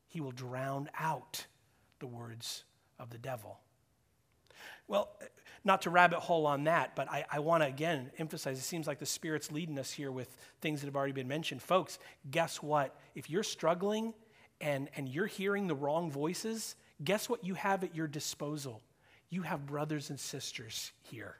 he 0.07 0.21
will 0.21 0.33
drown 0.33 0.89
out 0.99 1.47
the 1.99 2.07
words 2.07 2.65
of 2.99 3.11
the 3.11 3.19
devil. 3.19 3.61
Well, 4.89 5.11
not 5.65 5.83
to 5.83 5.91
rabbit 5.91 6.21
hole 6.21 6.47
on 6.47 6.65
that, 6.65 6.95
but 6.95 7.11
I, 7.11 7.25
I 7.31 7.39
want 7.41 7.63
to 7.63 7.69
again 7.69 8.11
emphasize 8.19 8.59
it 8.59 8.63
seems 8.63 8.87
like 8.87 9.01
the 9.01 9.07
Spirit's 9.07 9.51
leading 9.51 9.79
us 9.79 9.91
here 9.91 10.13
with 10.13 10.29
things 10.61 10.81
that 10.81 10.87
have 10.87 10.97
already 10.97 11.13
been 11.13 11.29
mentioned. 11.29 11.61
Folks, 11.61 11.99
guess 12.31 12.63
what? 12.63 12.97
If 13.15 13.29
you're 13.29 13.43
struggling 13.43 14.15
and, 14.61 14.89
and 14.97 15.09
you're 15.09 15.27
hearing 15.27 15.67
the 15.67 15.75
wrong 15.75 16.11
voices, 16.11 16.77
guess 17.03 17.29
what 17.29 17.45
you 17.45 17.55
have 17.55 17.83
at 17.83 17.97
your 17.97 18.07
disposal? 18.07 18.81
You 19.29 19.43
have 19.43 19.67
brothers 19.67 20.11
and 20.11 20.21
sisters 20.21 20.93
here. 21.03 21.37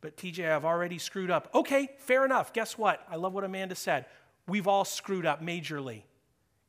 But 0.00 0.16
TJ, 0.16 0.50
I've 0.50 0.64
already 0.64 0.98
screwed 0.98 1.30
up. 1.30 1.50
Okay, 1.54 1.90
fair 1.98 2.24
enough. 2.24 2.52
Guess 2.52 2.78
what? 2.78 3.04
I 3.10 3.16
love 3.16 3.34
what 3.34 3.44
Amanda 3.44 3.74
said. 3.74 4.06
We've 4.46 4.68
all 4.68 4.84
screwed 4.84 5.26
up 5.26 5.42
majorly. 5.42 6.02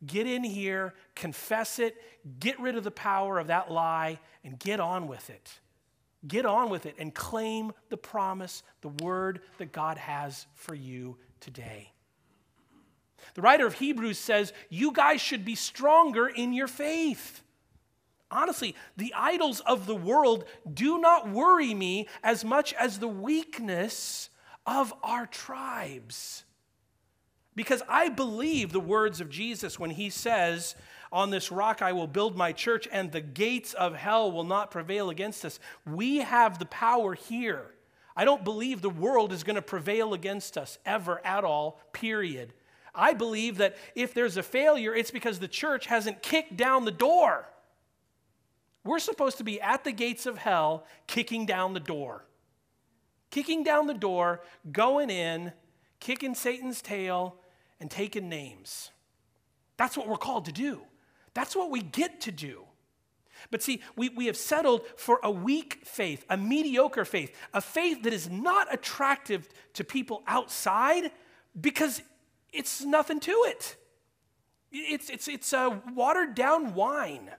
Get 0.05 0.25
in 0.25 0.43
here, 0.43 0.93
confess 1.15 1.77
it, 1.77 1.95
get 2.39 2.59
rid 2.59 2.75
of 2.75 2.83
the 2.83 2.91
power 2.91 3.37
of 3.39 3.47
that 3.47 3.71
lie, 3.71 4.19
and 4.43 4.57
get 4.57 4.79
on 4.79 5.07
with 5.07 5.29
it. 5.29 5.59
Get 6.27 6.45
on 6.45 6.69
with 6.69 6.85
it 6.85 6.95
and 6.97 7.13
claim 7.13 7.71
the 7.89 7.97
promise, 7.97 8.63
the 8.81 8.89
word 8.89 9.41
that 9.57 9.71
God 9.71 9.97
has 9.97 10.45
for 10.55 10.75
you 10.75 11.17
today. 11.39 11.91
The 13.33 13.41
writer 13.41 13.65
of 13.65 13.75
Hebrews 13.75 14.17
says, 14.17 14.53
You 14.69 14.91
guys 14.91 15.21
should 15.21 15.45
be 15.45 15.55
stronger 15.55 16.27
in 16.27 16.53
your 16.53 16.67
faith. 16.67 17.43
Honestly, 18.29 18.75
the 18.97 19.13
idols 19.15 19.59
of 19.61 19.85
the 19.85 19.95
world 19.95 20.45
do 20.71 20.99
not 20.99 21.29
worry 21.29 21.73
me 21.73 22.07
as 22.23 22.45
much 22.45 22.73
as 22.73 22.99
the 22.99 23.07
weakness 23.07 24.29
of 24.65 24.93
our 25.03 25.25
tribes. 25.25 26.45
Because 27.61 27.83
I 27.87 28.09
believe 28.09 28.71
the 28.71 28.79
words 28.79 29.21
of 29.21 29.29
Jesus 29.29 29.77
when 29.77 29.91
he 29.91 30.09
says, 30.09 30.73
On 31.11 31.29
this 31.29 31.51
rock 31.51 31.83
I 31.83 31.91
will 31.91 32.07
build 32.07 32.35
my 32.35 32.53
church, 32.53 32.87
and 32.91 33.11
the 33.11 33.21
gates 33.21 33.75
of 33.75 33.93
hell 33.93 34.31
will 34.31 34.43
not 34.43 34.71
prevail 34.71 35.11
against 35.11 35.45
us. 35.45 35.59
We 35.85 36.17
have 36.21 36.57
the 36.57 36.65
power 36.65 37.13
here. 37.13 37.67
I 38.15 38.25
don't 38.25 38.43
believe 38.43 38.81
the 38.81 38.89
world 38.89 39.31
is 39.31 39.43
going 39.43 39.57
to 39.57 39.61
prevail 39.61 40.15
against 40.15 40.57
us 40.57 40.79
ever 40.87 41.23
at 41.23 41.43
all, 41.43 41.79
period. 41.93 42.51
I 42.95 43.13
believe 43.13 43.57
that 43.57 43.77
if 43.93 44.15
there's 44.15 44.37
a 44.37 44.43
failure, 44.43 44.95
it's 44.95 45.11
because 45.11 45.37
the 45.37 45.47
church 45.47 45.85
hasn't 45.85 46.23
kicked 46.23 46.57
down 46.57 46.85
the 46.85 46.89
door. 46.89 47.47
We're 48.83 48.97
supposed 48.97 49.37
to 49.37 49.43
be 49.43 49.61
at 49.61 49.83
the 49.83 49.91
gates 49.91 50.25
of 50.25 50.39
hell, 50.39 50.87
kicking 51.05 51.45
down 51.45 51.75
the 51.75 51.79
door. 51.79 52.25
Kicking 53.29 53.63
down 53.63 53.85
the 53.85 53.93
door, 53.93 54.41
going 54.71 55.11
in, 55.11 55.53
kicking 55.99 56.33
Satan's 56.33 56.81
tail, 56.81 57.35
and 57.81 57.91
taking 57.91 58.29
names. 58.29 58.91
That's 59.77 59.97
what 59.97 60.07
we're 60.07 60.17
called 60.17 60.45
to 60.45 60.51
do. 60.51 60.81
That's 61.33 61.55
what 61.55 61.71
we 61.71 61.81
get 61.81 62.21
to 62.21 62.31
do. 62.31 62.63
But 63.49 63.63
see, 63.63 63.81
we, 63.95 64.09
we 64.09 64.27
have 64.27 64.37
settled 64.37 64.83
for 64.95 65.19
a 65.23 65.31
weak 65.31 65.79
faith, 65.83 66.25
a 66.29 66.37
mediocre 66.37 67.05
faith, 67.05 67.35
a 67.53 67.61
faith 67.61 68.03
that 68.03 68.13
is 68.13 68.29
not 68.29 68.71
attractive 68.71 69.49
to 69.73 69.83
people 69.83 70.21
outside 70.27 71.11
because 71.59 72.01
it's 72.53 72.81
nothing 72.81 73.19
to 73.21 73.31
it. 73.47 73.75
It's, 74.71 75.09
it's, 75.09 75.27
it's 75.27 75.51
a 75.53 75.81
watered 75.95 76.35
down 76.35 76.75
wine. 76.75 77.31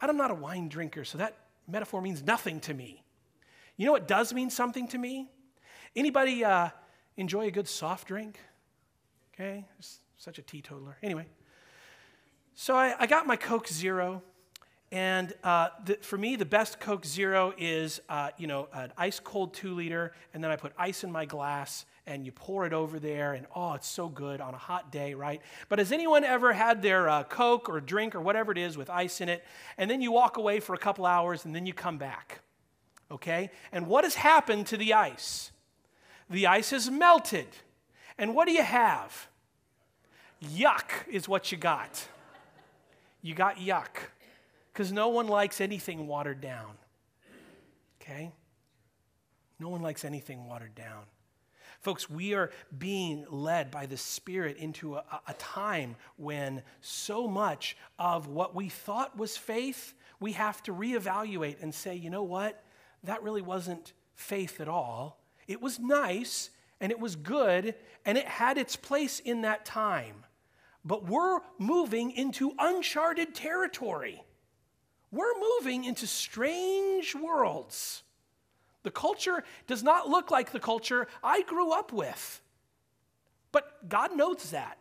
I'm 0.00 0.16
not 0.16 0.30
a 0.30 0.34
wine 0.34 0.68
drinker, 0.68 1.04
so 1.04 1.18
that 1.18 1.36
metaphor 1.68 2.00
means 2.00 2.22
nothing 2.22 2.60
to 2.60 2.74
me. 2.74 3.02
You 3.76 3.86
know 3.86 3.92
what 3.92 4.08
does 4.08 4.32
mean 4.32 4.50
something 4.50 4.88
to 4.88 4.98
me? 4.98 5.28
Anybody 5.94 6.44
uh, 6.44 6.70
enjoy 7.16 7.46
a 7.46 7.50
good 7.50 7.68
soft 7.68 8.08
drink? 8.08 8.38
Okay? 9.34 9.64
Such 10.16 10.38
a 10.38 10.42
teetotaler. 10.42 10.98
Anyway, 11.02 11.26
so 12.54 12.76
I, 12.76 12.94
I 12.98 13.06
got 13.06 13.26
my 13.26 13.36
Coke 13.36 13.68
Zero. 13.68 14.22
And 14.92 15.32
uh, 15.42 15.70
the, 15.86 15.94
for 16.02 16.18
me, 16.18 16.36
the 16.36 16.44
best 16.44 16.78
Coke 16.78 17.06
Zero 17.06 17.54
is, 17.56 18.02
uh, 18.10 18.28
you 18.36 18.46
know, 18.46 18.68
an 18.74 18.92
ice 18.98 19.20
cold 19.20 19.54
two 19.54 19.74
liter, 19.74 20.12
and 20.34 20.44
then 20.44 20.50
I 20.50 20.56
put 20.56 20.74
ice 20.76 21.02
in 21.02 21.10
my 21.10 21.24
glass, 21.24 21.86
and 22.06 22.26
you 22.26 22.32
pour 22.32 22.66
it 22.66 22.74
over 22.74 22.98
there, 22.98 23.32
and 23.32 23.46
oh, 23.56 23.72
it's 23.72 23.88
so 23.88 24.10
good 24.10 24.42
on 24.42 24.52
a 24.52 24.58
hot 24.58 24.92
day, 24.92 25.14
right? 25.14 25.40
But 25.70 25.78
has 25.78 25.92
anyone 25.92 26.24
ever 26.24 26.52
had 26.52 26.82
their 26.82 27.08
uh, 27.08 27.24
Coke 27.24 27.70
or 27.70 27.80
drink 27.80 28.14
or 28.14 28.20
whatever 28.20 28.52
it 28.52 28.58
is 28.58 28.76
with 28.76 28.90
ice 28.90 29.22
in 29.22 29.30
it, 29.30 29.42
and 29.78 29.90
then 29.90 30.02
you 30.02 30.12
walk 30.12 30.36
away 30.36 30.60
for 30.60 30.74
a 30.74 30.78
couple 30.78 31.06
hours 31.06 31.46
and 31.46 31.54
then 31.54 31.64
you 31.64 31.72
come 31.72 31.96
back? 31.96 32.40
Okay? 33.10 33.50
And 33.72 33.86
what 33.86 34.04
has 34.04 34.14
happened 34.14 34.66
to 34.68 34.76
the 34.76 34.92
ice? 34.92 35.52
The 36.28 36.46
ice 36.46 36.70
has 36.70 36.90
melted. 36.90 37.46
And 38.18 38.34
what 38.34 38.46
do 38.46 38.52
you 38.52 38.62
have? 38.62 39.28
Yuck 40.42 40.90
is 41.10 41.28
what 41.28 41.52
you 41.52 41.58
got. 41.58 42.08
You 43.22 43.34
got 43.34 43.56
yuck. 43.56 43.88
Because 44.72 44.92
no 44.92 45.08
one 45.08 45.28
likes 45.28 45.60
anything 45.60 46.06
watered 46.06 46.40
down. 46.40 46.72
Okay? 48.00 48.32
No 49.60 49.68
one 49.68 49.82
likes 49.82 50.04
anything 50.04 50.48
watered 50.48 50.74
down. 50.74 51.04
Folks, 51.80 52.08
we 52.08 52.32
are 52.34 52.50
being 52.78 53.26
led 53.28 53.70
by 53.70 53.86
the 53.86 53.96
Spirit 53.96 54.56
into 54.56 54.94
a, 54.94 55.04
a, 55.26 55.34
time 55.34 55.96
when 56.16 56.62
so 56.80 57.26
much 57.26 57.76
of 57.98 58.28
what 58.28 58.54
we 58.54 58.68
thought 58.68 59.18
was 59.18 59.36
faith, 59.36 59.92
we 60.20 60.32
have 60.32 60.62
to 60.62 60.72
reevaluate 60.72 61.60
and 61.60 61.74
say, 61.74 61.96
you 61.96 62.08
know 62.08 62.22
what? 62.22 62.62
That 63.02 63.22
really 63.24 63.42
wasn't 63.42 63.92
faith 64.14 64.60
at 64.60 64.68
all. 64.68 65.18
It 65.48 65.60
was 65.60 65.80
nice 65.80 66.50
and 66.82 66.90
it 66.90 67.00
was 67.00 67.16
good 67.16 67.74
and 68.04 68.18
it 68.18 68.26
had 68.26 68.58
its 68.58 68.76
place 68.76 69.20
in 69.20 69.42
that 69.42 69.64
time. 69.64 70.26
But 70.84 71.08
we're 71.08 71.38
moving 71.58 72.10
into 72.10 72.52
uncharted 72.58 73.34
territory. 73.34 74.22
We're 75.12 75.38
moving 75.38 75.84
into 75.84 76.08
strange 76.08 77.14
worlds. 77.14 78.02
The 78.82 78.90
culture 78.90 79.44
does 79.68 79.84
not 79.84 80.08
look 80.08 80.32
like 80.32 80.50
the 80.50 80.58
culture 80.58 81.06
I 81.22 81.42
grew 81.42 81.70
up 81.70 81.92
with. 81.92 82.42
But 83.52 83.88
God 83.88 84.16
knows 84.16 84.50
that. 84.50 84.76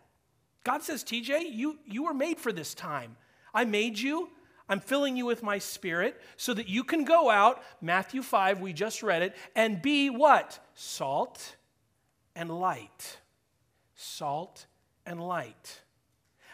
God 0.64 0.82
says, 0.82 1.04
TJ, 1.04 1.54
you, 1.54 1.78
you 1.86 2.04
were 2.04 2.14
made 2.14 2.40
for 2.40 2.52
this 2.52 2.74
time. 2.74 3.16
I 3.54 3.66
made 3.66 4.00
you. 4.00 4.30
I'm 4.68 4.80
filling 4.80 5.18
you 5.18 5.26
with 5.26 5.44
my 5.44 5.60
spirit 5.60 6.20
so 6.38 6.54
that 6.54 6.70
you 6.70 6.84
can 6.84 7.04
go 7.04 7.30
out, 7.30 7.62
Matthew 7.80 8.24
5, 8.24 8.62
we 8.62 8.74
just 8.74 9.04
read 9.04 9.22
it, 9.22 9.36
and 9.56 9.82
be 9.82 10.10
what? 10.10 10.66
Salt 10.74 11.58
and 12.42 12.60
light. 12.60 13.20
Salt 13.96 14.66
and 15.06 15.26
light. 15.26 15.82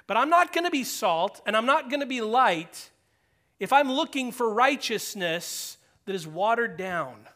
But 0.05 0.17
I'm 0.17 0.29
not 0.29 0.53
going 0.53 0.65
to 0.65 0.71
be 0.71 0.83
salt 0.83 1.41
and 1.47 1.57
I'm 1.57 1.65
not 1.65 1.89
going 1.89 2.01
to 2.01 2.05
be 2.05 2.21
light 2.21 2.91
if 3.59 3.73
I'm 3.73 3.91
looking 3.91 4.31
for 4.31 4.53
righteousness 4.53 5.77
that 6.05 6.13
is 6.13 6.27
watered 6.27 6.77
down 6.77 7.27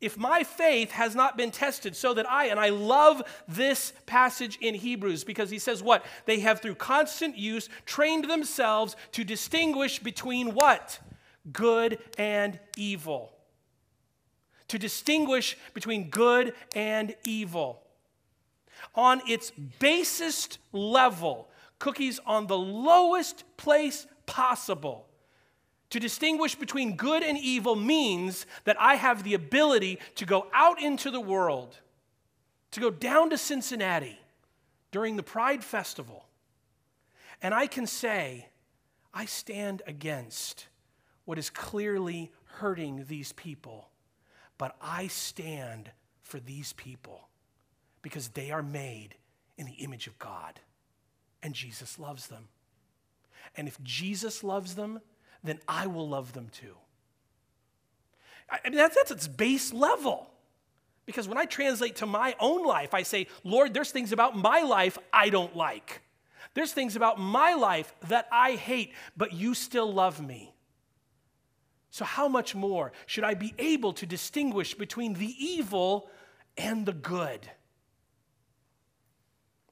if 0.00 0.16
my 0.16 0.42
faith 0.42 0.92
has 0.92 1.14
not 1.14 1.36
been 1.36 1.50
tested 1.50 1.94
so 1.94 2.14
that 2.14 2.30
I, 2.30 2.46
and 2.46 2.58
I 2.58 2.70
love 2.70 3.22
this 3.46 3.92
passage 4.06 4.58
in 4.60 4.74
Hebrews 4.74 5.24
because 5.24 5.50
he 5.50 5.58
says 5.58 5.82
what? 5.82 6.04
They 6.24 6.40
have 6.40 6.60
through 6.60 6.76
constant 6.76 7.36
use 7.36 7.68
trained 7.84 8.30
themselves 8.30 8.96
to 9.12 9.24
distinguish 9.24 9.98
between 9.98 10.54
what? 10.54 10.98
Good 11.52 11.98
and 12.16 12.58
evil. 12.76 13.32
To 14.70 14.78
distinguish 14.78 15.56
between 15.74 16.10
good 16.10 16.54
and 16.74 17.16
evil. 17.24 17.82
On 18.94 19.20
its 19.26 19.50
basest 19.80 20.58
level, 20.72 21.48
cookies 21.80 22.20
on 22.24 22.46
the 22.46 22.56
lowest 22.56 23.44
place 23.56 24.06
possible 24.26 25.08
to 25.90 25.98
distinguish 25.98 26.54
between 26.54 26.94
good 26.94 27.24
and 27.24 27.36
evil 27.36 27.74
means 27.74 28.46
that 28.62 28.80
I 28.80 28.94
have 28.94 29.24
the 29.24 29.34
ability 29.34 29.98
to 30.14 30.24
go 30.24 30.46
out 30.54 30.80
into 30.80 31.10
the 31.10 31.20
world, 31.20 31.76
to 32.70 32.80
go 32.80 32.90
down 32.90 33.30
to 33.30 33.38
Cincinnati 33.38 34.18
during 34.92 35.16
the 35.16 35.24
Pride 35.24 35.64
Festival, 35.64 36.26
and 37.42 37.52
I 37.52 37.66
can 37.66 37.88
say, 37.88 38.46
I 39.12 39.24
stand 39.24 39.82
against 39.86 40.68
what 41.24 41.38
is 41.38 41.50
clearly 41.50 42.30
hurting 42.44 43.06
these 43.08 43.32
people, 43.32 43.88
but 44.60 44.76
I 44.82 45.06
stand 45.06 45.90
for 46.20 46.38
these 46.38 46.74
people 46.74 47.30
because 48.02 48.28
they 48.28 48.50
are 48.50 48.62
made 48.62 49.14
in 49.56 49.64
the 49.64 49.72
image 49.72 50.06
of 50.06 50.18
God, 50.18 50.60
and 51.42 51.54
Jesus 51.54 51.98
loves 51.98 52.26
them. 52.26 52.48
And 53.56 53.66
if 53.66 53.82
Jesus 53.82 54.44
loves 54.44 54.74
them, 54.74 55.00
then 55.42 55.60
I 55.66 55.86
will 55.86 56.06
love 56.06 56.34
them 56.34 56.48
too. 56.52 56.74
I 58.50 58.68
mean, 58.68 58.76
that's, 58.76 58.96
that's 58.96 59.10
its 59.10 59.26
base 59.26 59.72
level. 59.72 60.28
Because 61.06 61.26
when 61.26 61.38
I 61.38 61.46
translate 61.46 61.96
to 61.96 62.06
my 62.06 62.36
own 62.38 62.62
life, 62.62 62.92
I 62.92 63.02
say, 63.02 63.28
Lord, 63.44 63.72
there's 63.72 63.92
things 63.92 64.12
about 64.12 64.36
my 64.36 64.60
life 64.60 64.98
I 65.10 65.30
don't 65.30 65.56
like. 65.56 66.02
There's 66.52 66.74
things 66.74 66.96
about 66.96 67.18
my 67.18 67.54
life 67.54 67.94
that 68.08 68.28
I 68.30 68.56
hate, 68.56 68.92
but 69.16 69.32
you 69.32 69.54
still 69.54 69.90
love 69.90 70.20
me. 70.20 70.52
So, 71.90 72.04
how 72.04 72.28
much 72.28 72.54
more 72.54 72.92
should 73.06 73.24
I 73.24 73.34
be 73.34 73.54
able 73.58 73.92
to 73.94 74.06
distinguish 74.06 74.74
between 74.74 75.14
the 75.14 75.34
evil 75.38 76.08
and 76.56 76.86
the 76.86 76.92
good? 76.92 77.50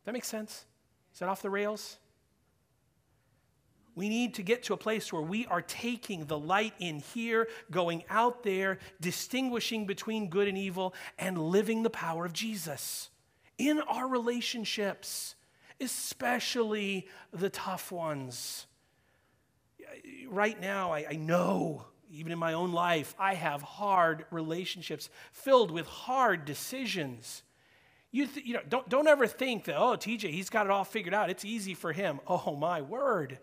That 0.04 0.12
makes 0.12 0.28
sense? 0.28 0.64
Is 1.12 1.20
that 1.20 1.28
off 1.28 1.42
the 1.42 1.50
rails? 1.50 1.98
We 3.94 4.08
need 4.08 4.34
to 4.34 4.44
get 4.44 4.62
to 4.64 4.74
a 4.74 4.76
place 4.76 5.12
where 5.12 5.22
we 5.22 5.44
are 5.46 5.60
taking 5.60 6.26
the 6.26 6.38
light 6.38 6.72
in 6.78 7.00
here, 7.00 7.48
going 7.68 8.04
out 8.08 8.44
there, 8.44 8.78
distinguishing 9.00 9.86
between 9.86 10.28
good 10.28 10.46
and 10.46 10.56
evil, 10.56 10.94
and 11.18 11.36
living 11.36 11.82
the 11.82 11.90
power 11.90 12.24
of 12.24 12.32
Jesus 12.32 13.10
in 13.58 13.80
our 13.80 14.06
relationships, 14.06 15.34
especially 15.80 17.08
the 17.32 17.50
tough 17.50 17.90
ones. 17.90 18.66
Right 20.28 20.60
now, 20.60 20.92
I, 20.92 21.06
I 21.10 21.16
know, 21.16 21.88
even 22.11 22.32
in 22.32 22.38
my 22.38 22.52
own 22.52 22.72
life, 22.72 23.14
I 23.18 23.34
have 23.34 23.62
hard 23.62 24.24
relationships 24.30 25.11
filled 25.32 25.70
with 25.70 25.86
hard 25.86 26.44
decisions. 26.44 27.42
You, 28.11 28.26
th- 28.26 28.46
you 28.46 28.54
know, 28.54 28.61
don't, 28.68 28.88
don't 28.88 29.06
ever 29.06 29.26
think 29.26 29.64
that, 29.64 29.76
oh, 29.76 29.96
TJ, 29.96 30.30
he's 30.30 30.48
got 30.48 30.66
it 30.66 30.70
all 30.70 30.84
figured 30.84 31.14
out. 31.14 31.30
It's 31.30 31.44
easy 31.44 31.74
for 31.74 31.92
him. 31.92 32.20
Oh, 32.26 32.56
my 32.56 32.80
word. 32.80 33.38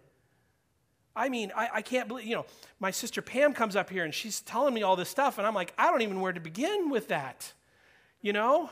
I 1.15 1.29
mean, 1.29 1.51
I, 1.55 1.69
I, 1.75 1.81
can't 1.81 2.07
believe, 2.07 2.25
you 2.25 2.35
know, 2.35 2.45
my 2.79 2.91
sister 2.91 3.21
Pam 3.21 3.53
comes 3.53 3.75
up 3.75 3.89
here 3.89 4.03
and 4.03 4.13
she's 4.13 4.41
telling 4.41 4.73
me 4.73 4.83
all 4.83 4.95
this 4.95 5.09
stuff, 5.09 5.37
and 5.37 5.47
I'm 5.47 5.53
like, 5.53 5.73
I 5.77 5.89
don't 5.89 6.01
even 6.01 6.17
know 6.17 6.21
where 6.21 6.33
to 6.33 6.41
begin 6.41 6.89
with 6.89 7.07
that. 7.07 7.53
You 8.21 8.33
know? 8.33 8.69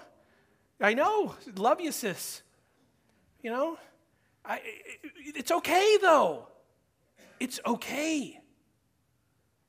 I 0.82 0.94
know. 0.94 1.36
Love 1.56 1.80
you, 1.80 1.92
sis. 1.92 2.42
You 3.42 3.52
know? 3.52 3.78
I, 4.44 4.60
it's 5.14 5.52
okay, 5.52 5.98
though. 6.02 6.48
It's 7.40 7.60
okay. 7.66 8.40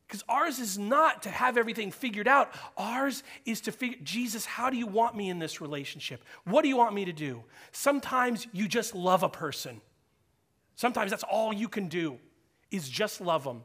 Because 0.06 0.22
ours 0.28 0.58
is 0.58 0.78
not 0.78 1.22
to 1.22 1.30
have 1.30 1.56
everything 1.56 1.90
figured 1.90 2.28
out. 2.28 2.54
Ours 2.76 3.22
is 3.46 3.62
to 3.62 3.72
figure, 3.72 3.98
Jesus, 4.02 4.44
how 4.44 4.70
do 4.70 4.76
you 4.76 4.86
want 4.86 5.16
me 5.16 5.30
in 5.30 5.38
this 5.38 5.60
relationship? 5.60 6.22
What 6.44 6.62
do 6.62 6.68
you 6.68 6.76
want 6.76 6.94
me 6.94 7.06
to 7.06 7.12
do? 7.12 7.42
Sometimes 7.72 8.46
you 8.52 8.68
just 8.68 8.94
love 8.94 9.22
a 9.22 9.28
person. 9.28 9.80
Sometimes 10.76 11.10
that's 11.10 11.24
all 11.24 11.52
you 11.52 11.68
can 11.68 11.88
do 11.88 12.18
is 12.70 12.88
just 12.88 13.20
love 13.20 13.44
them. 13.44 13.62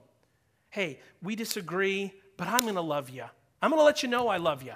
Hey, 0.70 1.00
we 1.22 1.36
disagree, 1.36 2.14
but 2.38 2.48
I'm 2.48 2.62
going 2.62 2.76
to 2.76 2.82
love 2.82 3.10
you. 3.10 3.26
I'm 3.62 3.72
going 3.72 3.80
to 3.80 3.86
let 3.86 4.04
you 4.04 4.10
know 4.10 4.28
I 4.28 4.38
love 4.38 4.64
you. 4.64 4.74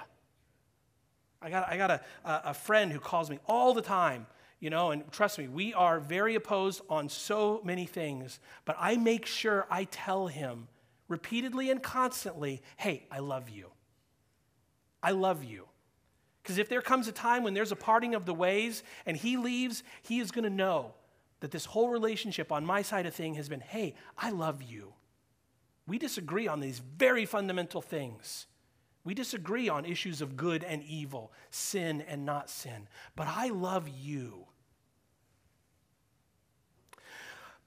I 1.40 1.50
got, 1.50 1.68
I 1.68 1.76
got 1.76 1.90
a, 1.90 2.00
a 2.24 2.54
friend 2.54 2.92
who 2.92 2.98
calls 2.98 3.30
me 3.30 3.38
all 3.46 3.74
the 3.74 3.82
time, 3.82 4.26
you 4.60 4.70
know, 4.70 4.90
and 4.90 5.10
trust 5.12 5.38
me, 5.38 5.46
we 5.46 5.72
are 5.74 6.00
very 6.00 6.34
opposed 6.34 6.82
on 6.88 7.08
so 7.08 7.60
many 7.64 7.86
things, 7.86 8.40
but 8.64 8.76
I 8.78 8.96
make 8.96 9.26
sure 9.26 9.66
I 9.70 9.84
tell 9.84 10.26
him 10.26 10.68
repeatedly 11.08 11.70
and 11.70 11.82
constantly, 11.82 12.62
hey, 12.76 13.06
I 13.10 13.18
love 13.18 13.48
you. 13.48 13.70
I 15.02 15.10
love 15.10 15.44
you. 15.44 15.66
Because 16.42 16.58
if 16.58 16.68
there 16.68 16.82
comes 16.82 17.08
a 17.08 17.12
time 17.12 17.42
when 17.42 17.54
there's 17.54 17.72
a 17.72 17.76
parting 17.76 18.14
of 18.14 18.26
the 18.26 18.34
ways 18.34 18.82
and 19.06 19.16
he 19.16 19.36
leaves, 19.36 19.82
he 20.02 20.20
is 20.20 20.30
going 20.30 20.44
to 20.44 20.50
know 20.50 20.94
that 21.40 21.50
this 21.50 21.64
whole 21.64 21.88
relationship 21.88 22.52
on 22.52 22.64
my 22.64 22.82
side 22.82 23.06
of 23.06 23.14
thing 23.14 23.34
has 23.34 23.48
been 23.48 23.60
hey, 23.60 23.94
I 24.16 24.30
love 24.30 24.62
you. 24.62 24.92
We 25.86 25.98
disagree 25.98 26.46
on 26.48 26.60
these 26.60 26.78
very 26.78 27.26
fundamental 27.26 27.82
things. 27.82 28.46
We 29.04 29.12
disagree 29.12 29.68
on 29.68 29.84
issues 29.84 30.22
of 30.22 30.36
good 30.36 30.64
and 30.64 30.82
evil, 30.82 31.32
sin 31.50 32.02
and 32.08 32.24
not 32.24 32.48
sin. 32.48 32.88
But 33.16 33.28
I 33.28 33.48
love 33.48 33.88
you. 33.88 34.46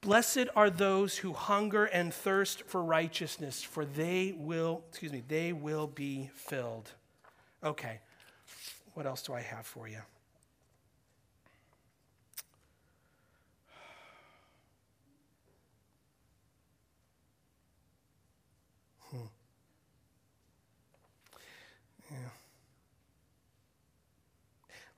Blessed 0.00 0.46
are 0.54 0.70
those 0.70 1.18
who 1.18 1.32
hunger 1.32 1.84
and 1.84 2.14
thirst 2.14 2.62
for 2.62 2.82
righteousness, 2.82 3.62
for 3.62 3.84
they 3.84 4.32
will, 4.36 4.84
excuse 4.88 5.12
me, 5.12 5.22
they 5.26 5.52
will 5.52 5.88
be 5.88 6.30
filled. 6.34 6.92
Okay, 7.64 8.00
what 8.94 9.06
else 9.06 9.22
do 9.22 9.34
I 9.34 9.40
have 9.40 9.66
for 9.66 9.88
you? 9.88 9.98
Hmm. 19.10 19.18
Yeah. 22.10 22.16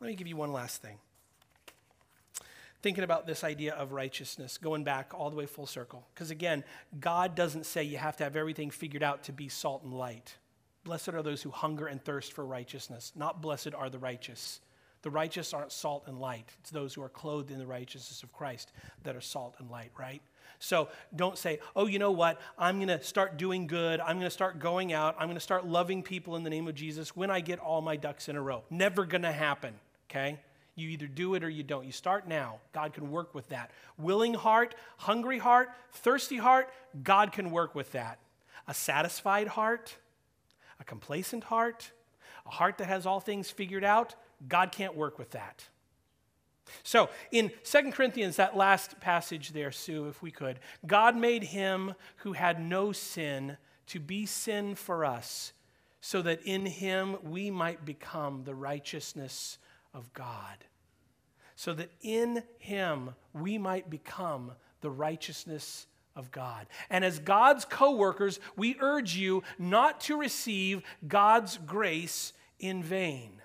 Let 0.01 0.09
me 0.09 0.15
give 0.15 0.27
you 0.27 0.37
one 0.37 0.53
last 0.53 0.83
thing. 0.83 0.99
Thinking 2.83 3.05
about 3.05 3.27
this 3.27 3.45
idea 3.45 3.75
of 3.75 3.93
righteousness, 3.93 4.57
going 4.57 4.85
back 4.85 5.13
all 5.15 5.29
the 5.29 5.37
way 5.37 5.47
full 5.47 5.67
circle. 5.67 6.07
Because 6.15 6.31
again, 6.31 6.65
God 6.99 7.35
doesn't 7.35 7.67
say 7.67 7.83
you 7.85 7.99
have 7.99 8.17
to 8.19 8.25
have 8.25 8.37
everything 8.37 8.71
figured 8.71 9.03
out 9.03 9.25
to 9.25 9.33
be 9.33 9.49
salt 9.49 9.83
and 9.83 9.93
light. 9.93 10.37
Blessed 10.85 11.11
are 11.11 11.23
those 11.23 11.43
who 11.43 11.51
hunger 11.51 11.87
and 11.87 12.03
thirst 12.03 12.33
for 12.33 12.45
righteousness, 12.45 13.13
not 13.15 13.43
blessed 13.43 13.75
are 13.75 13.91
the 13.91 13.99
righteous. 13.99 14.61
The 15.03 15.11
righteous 15.11 15.55
aren't 15.55 15.73
salt 15.73 16.05
and 16.07 16.19
light. 16.19 16.51
It's 16.61 16.71
those 16.71 16.93
who 16.93 17.03
are 17.03 17.09
clothed 17.09 17.51
in 17.51 17.59
the 17.59 17.67
righteousness 17.67 18.23
of 18.23 18.33
Christ 18.33 18.73
that 19.03 19.17
are 19.17 19.21
salt 19.21 19.57
and 19.59 19.71
light, 19.71 19.93
right? 19.99 20.21
So 20.59 20.89
don't 21.17 21.39
say, 21.39 21.59
oh, 21.75 21.87
you 21.87 21.99
know 21.99 22.11
what? 22.11 22.39
I'm 22.59 22.77
going 22.77 22.89
to 22.89 23.03
start 23.03 23.39
doing 23.39 23.67
good. 23.67 24.01
I'm 24.01 24.17
going 24.17 24.27
to 24.27 24.31
start 24.31 24.59
going 24.59 24.93
out. 24.93 25.17
I'm 25.19 25.27
going 25.27 25.37
to 25.37 25.41
start 25.41 25.67
loving 25.67 26.03
people 26.03 26.37
in 26.37 26.45
the 26.45 26.51
name 26.51 26.69
of 26.69 26.75
Jesus 26.75 27.17
when 27.17 27.31
I 27.31 27.41
get 27.41 27.59
all 27.59 27.81
my 27.81 27.97
ducks 27.97 28.29
in 28.29 28.37
a 28.37 28.43
row. 28.43 28.63
Never 28.69 29.07
going 29.07 29.23
to 29.23 29.33
happen, 29.33 29.75
okay? 30.11 30.39
You 30.81 30.89
either 30.91 31.07
do 31.07 31.35
it 31.35 31.45
or 31.45 31.49
you 31.51 31.63
don't. 31.63 31.85
You 31.85 31.93
start 31.93 32.27
now. 32.27 32.57
God 32.73 32.93
can 32.93 33.11
work 33.11 33.35
with 33.35 33.49
that. 33.51 33.71
Willing 33.99 34.35
heart, 34.35 34.75
hungry 34.97 35.39
heart, 35.39 35.69
thirsty 35.93 36.39
heart, 36.39 36.73
God 37.03 37.33
can 37.33 37.51
work 37.51 37.75
with 37.75 37.93
that. 37.93 38.19
A 38.67 38.75
satisfied 38.75 39.49
heart, 39.49 39.97
a 40.81 40.85
complacent 40.85 41.45
heart, 41.45 41.93
a 42.47 42.51
heart 42.51 42.79
that 42.79 42.87
has 42.87 43.07
all 43.07 43.21
things 43.21 43.51
figured 43.51 43.85
out, 43.85 44.15
God 44.49 44.73
can't 44.73 44.97
work 44.97 45.19
with 45.19 45.31
that. 45.33 45.65
So, 46.83 47.11
in 47.33 47.51
2 47.65 47.91
Corinthians, 47.91 48.37
that 48.37 48.57
last 48.57 49.01
passage 49.01 49.51
there, 49.51 49.73
Sue, 49.73 50.07
if 50.09 50.23
we 50.23 50.31
could, 50.31 50.61
God 50.87 51.17
made 51.17 51.45
him 51.45 51.95
who 52.19 52.33
had 52.33 52.61
no 52.61 52.93
sin 52.93 53.57
to 53.89 53.99
be 53.99 54.25
sin 54.25 54.75
for 54.75 55.05
us, 55.05 55.53
so 56.01 56.23
that 56.23 56.41
in 56.43 56.67
him 56.67 57.17
we 57.23 57.51
might 57.51 57.85
become 57.85 58.45
the 58.45 58.55
righteousness 58.55 59.59
of 59.93 60.13
God. 60.15 60.65
So 61.61 61.75
that 61.75 61.91
in 62.01 62.43
him 62.59 63.11
we 63.35 63.59
might 63.59 63.91
become 63.91 64.53
the 64.81 64.89
righteousness 64.89 65.87
of 66.17 66.31
God. 66.31 66.67
And 66.89 67.05
as 67.05 67.19
God's 67.19 67.67
co 67.67 67.97
workers, 67.97 68.41
we 68.57 68.79
urge 68.81 69.15
you 69.15 69.43
not 69.59 70.01
to 70.05 70.17
receive 70.17 70.81
God's 71.07 71.59
grace 71.59 72.33
in 72.59 72.83
vain 72.83 73.43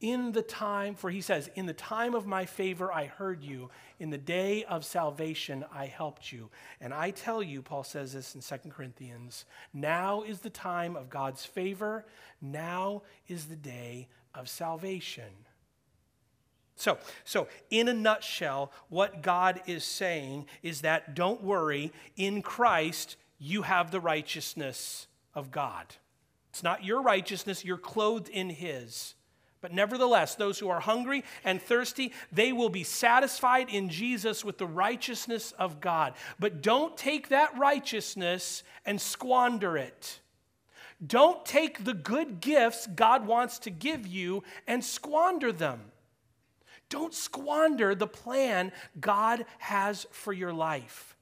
in 0.00 0.32
the 0.32 0.42
time, 0.42 0.96
for 0.96 1.10
he 1.10 1.20
says, 1.20 1.48
In 1.54 1.66
the 1.66 1.72
time 1.72 2.12
of 2.12 2.26
my 2.26 2.44
favor 2.44 2.92
I 2.92 3.06
heard 3.06 3.44
you. 3.44 3.70
In 4.00 4.10
the 4.10 4.18
day 4.18 4.64
of 4.64 4.84
salvation 4.84 5.64
I 5.72 5.86
helped 5.86 6.32
you. 6.32 6.50
And 6.80 6.92
I 6.92 7.12
tell 7.12 7.40
you, 7.40 7.62
Paul 7.62 7.84
says 7.84 8.14
this 8.14 8.34
in 8.34 8.40
2 8.40 8.68
Corinthians, 8.68 9.44
now 9.72 10.22
is 10.22 10.40
the 10.40 10.50
time 10.50 10.96
of 10.96 11.08
God's 11.08 11.44
favor. 11.44 12.04
Now 12.42 13.02
is 13.28 13.44
the 13.44 13.54
day 13.54 14.08
of 14.34 14.48
salvation. 14.48 15.30
So, 16.80 16.96
so, 17.24 17.46
in 17.68 17.88
a 17.88 17.92
nutshell, 17.92 18.72
what 18.88 19.20
God 19.20 19.60
is 19.66 19.84
saying 19.84 20.46
is 20.62 20.80
that 20.80 21.14
don't 21.14 21.42
worry, 21.42 21.92
in 22.16 22.40
Christ, 22.40 23.16
you 23.38 23.62
have 23.62 23.90
the 23.90 24.00
righteousness 24.00 25.06
of 25.34 25.50
God. 25.50 25.84
It's 26.48 26.62
not 26.62 26.82
your 26.82 27.02
righteousness, 27.02 27.66
you're 27.66 27.76
clothed 27.76 28.30
in 28.30 28.48
His. 28.48 29.14
But 29.60 29.74
nevertheless, 29.74 30.36
those 30.36 30.58
who 30.58 30.70
are 30.70 30.80
hungry 30.80 31.22
and 31.44 31.60
thirsty, 31.60 32.14
they 32.32 32.50
will 32.50 32.70
be 32.70 32.82
satisfied 32.82 33.68
in 33.68 33.90
Jesus 33.90 34.42
with 34.42 34.56
the 34.56 34.66
righteousness 34.66 35.52
of 35.58 35.82
God. 35.82 36.14
But 36.38 36.62
don't 36.62 36.96
take 36.96 37.28
that 37.28 37.58
righteousness 37.58 38.62
and 38.86 38.98
squander 38.98 39.76
it. 39.76 40.20
Don't 41.06 41.44
take 41.44 41.84
the 41.84 41.92
good 41.92 42.40
gifts 42.40 42.86
God 42.86 43.26
wants 43.26 43.58
to 43.60 43.70
give 43.70 44.06
you 44.06 44.44
and 44.66 44.82
squander 44.82 45.52
them. 45.52 45.92
Don't 46.90 47.14
squander 47.14 47.94
the 47.94 48.06
plan 48.06 48.72
God 49.00 49.46
has 49.58 50.06
for 50.10 50.34
your 50.34 50.52
life. 50.52 51.16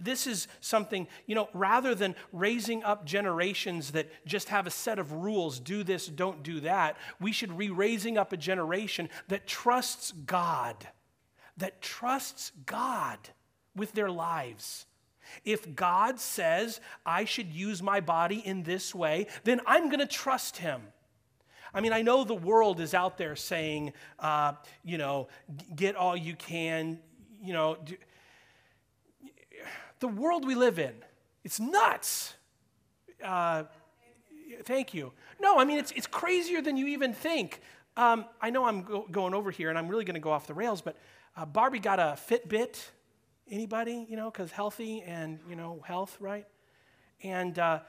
This 0.00 0.26
is 0.26 0.48
something, 0.60 1.06
you 1.26 1.34
know, 1.34 1.48
rather 1.52 1.94
than 1.94 2.16
raising 2.32 2.82
up 2.82 3.04
generations 3.04 3.92
that 3.92 4.08
just 4.26 4.48
have 4.48 4.66
a 4.66 4.70
set 4.70 4.98
of 4.98 5.12
rules 5.12 5.60
do 5.60 5.84
this, 5.84 6.06
don't 6.06 6.42
do 6.42 6.60
that, 6.60 6.96
we 7.20 7.32
should 7.32 7.56
be 7.56 7.68
raising 7.68 8.16
up 8.16 8.32
a 8.32 8.36
generation 8.38 9.10
that 9.28 9.46
trusts 9.46 10.12
God, 10.12 10.88
that 11.58 11.82
trusts 11.82 12.52
God 12.64 13.18
with 13.76 13.92
their 13.92 14.10
lives. 14.10 14.86
If 15.44 15.74
God 15.74 16.18
says 16.18 16.80
I 17.04 17.26
should 17.26 17.52
use 17.52 17.82
my 17.82 18.00
body 18.00 18.38
in 18.38 18.62
this 18.62 18.94
way, 18.94 19.26
then 19.44 19.60
I'm 19.66 19.88
going 19.88 20.00
to 20.00 20.06
trust 20.06 20.56
Him. 20.56 20.80
I 21.74 21.80
mean, 21.80 21.92
I 21.92 22.02
know 22.02 22.24
the 22.24 22.34
world 22.34 22.80
is 22.80 22.94
out 22.94 23.18
there 23.18 23.36
saying, 23.36 23.92
uh, 24.18 24.52
you 24.84 24.98
know, 24.98 25.28
get 25.74 25.96
all 25.96 26.16
you 26.16 26.34
can, 26.34 26.98
you 27.42 27.52
know. 27.52 27.76
Do, 27.84 27.96
the 30.00 30.08
world 30.08 30.46
we 30.46 30.54
live 30.54 30.78
in. 30.78 30.92
It's 31.44 31.58
nuts. 31.58 32.34
Uh, 33.22 33.64
thank 34.64 34.94
you. 34.94 35.12
No, 35.40 35.58
I 35.58 35.64
mean, 35.64 35.78
it's, 35.78 35.90
it's 35.92 36.06
crazier 36.06 36.62
than 36.62 36.76
you 36.76 36.86
even 36.88 37.12
think. 37.12 37.60
Um, 37.96 38.26
I 38.40 38.50
know 38.50 38.64
I'm 38.64 38.82
go- 38.82 39.06
going 39.10 39.34
over 39.34 39.50
here 39.50 39.70
and 39.70 39.78
I'm 39.78 39.88
really 39.88 40.04
going 40.04 40.14
to 40.14 40.20
go 40.20 40.30
off 40.30 40.46
the 40.46 40.54
rails, 40.54 40.80
but 40.80 40.96
uh, 41.36 41.44
Barbie 41.44 41.80
got 41.80 41.98
a 41.98 42.16
Fitbit. 42.28 42.78
Anybody? 43.50 44.06
You 44.08 44.16
know, 44.16 44.30
because 44.30 44.52
healthy 44.52 45.02
and, 45.02 45.40
you 45.48 45.56
know, 45.56 45.82
health, 45.84 46.16
right? 46.20 46.46
And 47.22 47.58
uh, 47.58 47.80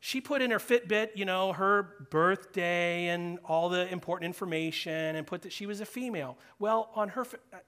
she 0.00 0.20
put 0.20 0.40
in 0.40 0.50
her 0.50 0.58
Fitbit, 0.58 1.10
you 1.14 1.26
know, 1.26 1.52
her 1.52 2.06
birthday 2.10 3.08
and 3.08 3.38
all 3.44 3.68
the 3.68 3.86
important 3.88 4.26
information 4.26 5.16
and 5.16 5.26
put 5.26 5.42
that 5.42 5.52
she 5.52 5.66
was 5.66 5.80
a 5.80 5.86
female. 5.86 6.38
Well, 6.58 6.90
on 6.94 7.10
her, 7.10 7.22
uh, 7.22 7.58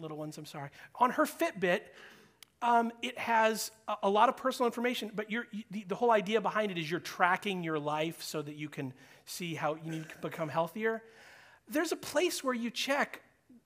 little 0.00 0.16
ones, 0.16 0.38
I'm 0.38 0.46
sorry, 0.46 0.70
on 0.94 1.10
her 1.10 1.24
Fitbit, 1.24 1.80
um, 2.62 2.92
it 3.02 3.18
has 3.18 3.72
a, 3.88 3.96
a, 4.04 4.10
lot 4.10 4.28
of 4.28 4.36
personal 4.36 4.66
information, 4.66 5.10
but 5.14 5.30
you, 5.30 5.44
the, 5.70 5.84
the, 5.84 5.94
whole 5.94 6.10
idea 6.10 6.40
behind 6.40 6.72
it 6.72 6.78
is 6.78 6.90
you're 6.90 6.98
tracking 6.98 7.62
your 7.62 7.78
life 7.78 8.22
so 8.22 8.42
that 8.42 8.56
you 8.56 8.68
can 8.68 8.92
see 9.26 9.54
how 9.54 9.76
you 9.76 9.90
need 9.90 10.08
to 10.08 10.18
become 10.18 10.48
healthier. 10.48 11.02
There's 11.68 11.92
a 11.92 11.96
place 11.96 12.42
where 12.42 12.54
you 12.54 12.70
check 12.70 13.22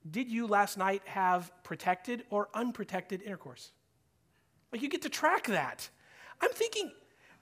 did 0.09 0.29
you 0.29 0.47
last 0.47 0.77
night 0.77 1.01
have 1.05 1.51
protected 1.63 2.23
or 2.29 2.49
unprotected 2.53 3.21
intercourse? 3.21 3.71
Like 4.71 4.81
you 4.81 4.89
get 4.89 5.03
to 5.03 5.09
track 5.09 5.47
that. 5.47 5.89
I'm 6.41 6.51
thinking, 6.51 6.91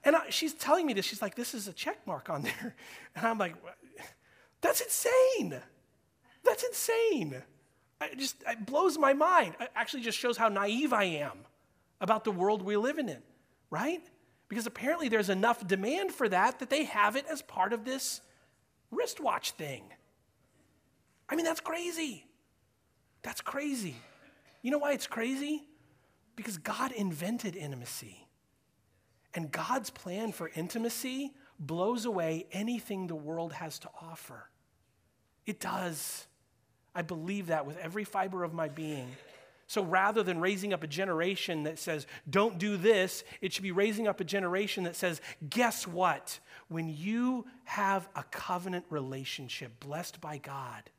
and 0.04 0.16
I, 0.16 0.30
she's 0.30 0.54
telling 0.54 0.86
me 0.86 0.94
this. 0.94 1.06
She's 1.06 1.22
like, 1.22 1.36
this 1.36 1.54
is 1.54 1.68
a 1.68 1.74
check 1.74 2.06
mark 2.08 2.30
on 2.30 2.44
there. 2.44 2.76
And 3.16 3.28
I'm 3.28 3.38
like, 3.38 3.56
that's 4.62 4.80
insane. 4.80 5.60
That's 6.44 6.64
insane. 6.64 7.42
It 8.02 8.18
just 8.18 8.42
it 8.48 8.66
blows 8.66 8.98
my 8.98 9.14
mind. 9.14 9.56
It 9.60 9.70
actually 9.76 10.02
just 10.02 10.18
shows 10.18 10.38
how 10.38 10.48
naive 10.48 10.94
I 10.94 11.04
am 11.04 11.40
about 12.00 12.24
the 12.24 12.32
world 12.32 12.62
we're 12.62 12.80
living 12.80 13.10
in, 13.10 13.22
right? 13.70 14.02
Because 14.48 14.66
apparently 14.66 15.10
there's 15.10 15.30
enough 15.30 15.68
demand 15.68 16.12
for 16.12 16.28
that 16.30 16.60
that 16.60 16.70
they 16.70 16.86
have 16.86 17.16
it 17.16 17.26
as 17.30 17.42
part 17.42 17.74
of 17.74 17.86
this 17.86 18.22
wristwatch 18.92 19.52
thing. 19.52 19.84
I 21.30 21.36
mean, 21.36 21.46
that's 21.46 21.62
crazy. 21.62 22.26
That's 23.22 23.42
crazy. 23.42 23.96
You 24.62 24.72
know 24.72 24.80
why 24.80 24.94
it's 24.94 25.08
crazy? 25.08 25.64
Because 26.36 26.58
God 26.58 26.92
invented 26.92 27.56
intimacy. 27.56 28.28
And 29.34 29.52
God's 29.52 29.90
plan 29.90 30.32
for 30.32 30.52
intimacy 30.56 31.32
blows 31.60 32.06
away 32.06 32.48
anything 32.52 33.08
the 33.08 33.16
world 33.16 33.54
has 33.54 33.80
to 33.80 33.90
offer. 34.02 34.50
It 35.46 35.60
does. 35.60 36.28
I 36.94 37.02
believe 37.02 37.48
that 37.48 37.66
with 37.66 37.78
every 37.78 38.04
fiber 38.04 38.44
of 38.44 38.54
my 38.54 38.68
being. 38.68 39.08
So 39.68 39.84
rather 39.84 40.22
than 40.22 40.42
raising 40.42 40.74
up 40.74 40.84
a 40.84 40.88
generation 40.88 41.64
that 41.64 41.80
says, 41.80 42.06
don't 42.30 42.58
do 42.58 42.76
this, 42.76 43.24
it 43.40 43.54
should 43.54 43.64
be 43.64 43.72
raising 43.72 44.06
up 44.06 44.20
a 44.20 44.26
generation 44.26 44.84
that 44.84 44.98
says, 44.98 45.22
guess 45.50 45.88
what? 45.88 46.40
When 46.68 46.90
you 46.90 47.46
have 47.64 48.10
a 48.14 48.24
covenant 48.24 48.84
relationship 48.90 49.80
blessed 49.80 50.20
by 50.20 50.40
God, 50.40 50.90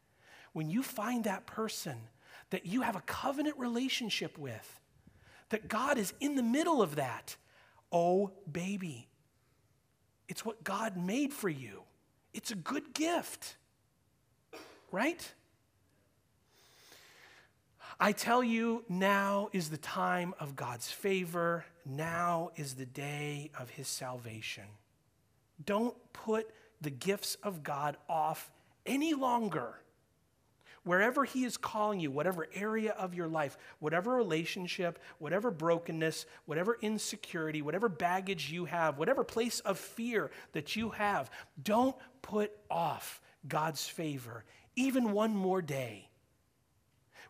when 0.54 0.70
you 0.70 0.82
find 0.82 1.24
that 1.24 1.44
person 1.44 1.98
that 2.48 2.64
you 2.64 2.80
have 2.80 2.96
a 2.96 3.02
covenant 3.02 3.58
relationship 3.58 4.38
with, 4.38 4.80
that 5.50 5.68
God 5.68 5.98
is 5.98 6.14
in 6.20 6.34
the 6.34 6.42
middle 6.42 6.80
of 6.80 6.96
that, 6.96 7.36
oh, 7.92 8.30
baby, 8.50 9.08
it's 10.28 10.44
what 10.44 10.64
God 10.64 10.96
made 10.96 11.32
for 11.32 11.48
you. 11.48 11.82
It's 12.32 12.50
a 12.50 12.54
good 12.54 12.94
gift, 12.94 13.56
right? 14.90 15.32
I 18.00 18.12
tell 18.12 18.42
you, 18.42 18.84
now 18.88 19.48
is 19.52 19.70
the 19.70 19.76
time 19.76 20.34
of 20.40 20.56
God's 20.56 20.90
favor. 20.90 21.64
Now 21.84 22.50
is 22.56 22.74
the 22.74 22.86
day 22.86 23.50
of 23.58 23.70
his 23.70 23.86
salvation. 23.86 24.64
Don't 25.64 25.94
put 26.12 26.50
the 26.80 26.90
gifts 26.90 27.36
of 27.42 27.62
God 27.62 27.96
off 28.08 28.50
any 28.86 29.14
longer. 29.14 29.81
Wherever 30.84 31.24
He 31.24 31.44
is 31.44 31.56
calling 31.56 32.00
you, 32.00 32.10
whatever 32.10 32.48
area 32.54 32.92
of 32.92 33.14
your 33.14 33.28
life, 33.28 33.56
whatever 33.78 34.14
relationship, 34.14 34.98
whatever 35.18 35.50
brokenness, 35.50 36.26
whatever 36.46 36.78
insecurity, 36.80 37.62
whatever 37.62 37.88
baggage 37.88 38.50
you 38.50 38.64
have, 38.64 38.98
whatever 38.98 39.22
place 39.22 39.60
of 39.60 39.78
fear 39.78 40.30
that 40.52 40.74
you 40.74 40.90
have, 40.90 41.30
don't 41.62 41.96
put 42.20 42.52
off 42.70 43.20
God's 43.46 43.86
favor 43.86 44.44
even 44.76 45.12
one 45.12 45.34
more 45.34 45.62
day. 45.62 46.08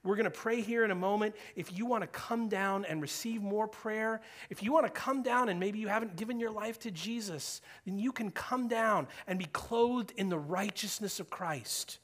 We're 0.04 0.16
going 0.16 0.24
to 0.24 0.30
pray 0.30 0.62
here 0.62 0.84
in 0.84 0.90
a 0.90 0.96
moment. 0.96 1.36
If 1.54 1.76
you 1.76 1.86
want 1.86 2.02
to 2.02 2.08
come 2.08 2.48
down 2.48 2.84
and 2.84 3.00
receive 3.00 3.40
more 3.40 3.68
prayer, 3.68 4.20
if 4.50 4.62
you 4.62 4.72
want 4.72 4.86
to 4.86 4.92
come 4.92 5.22
down 5.22 5.48
and 5.48 5.60
maybe 5.60 5.78
you 5.78 5.86
haven't 5.86 6.16
given 6.16 6.40
your 6.40 6.50
life 6.50 6.80
to 6.80 6.90
Jesus, 6.90 7.60
then 7.86 7.98
you 7.98 8.10
can 8.10 8.32
come 8.32 8.66
down 8.66 9.06
and 9.28 9.38
be 9.38 9.44
clothed 9.44 10.12
in 10.16 10.28
the 10.28 10.38
righteousness 10.38 11.20
of 11.20 11.30
Christ. 11.30 11.98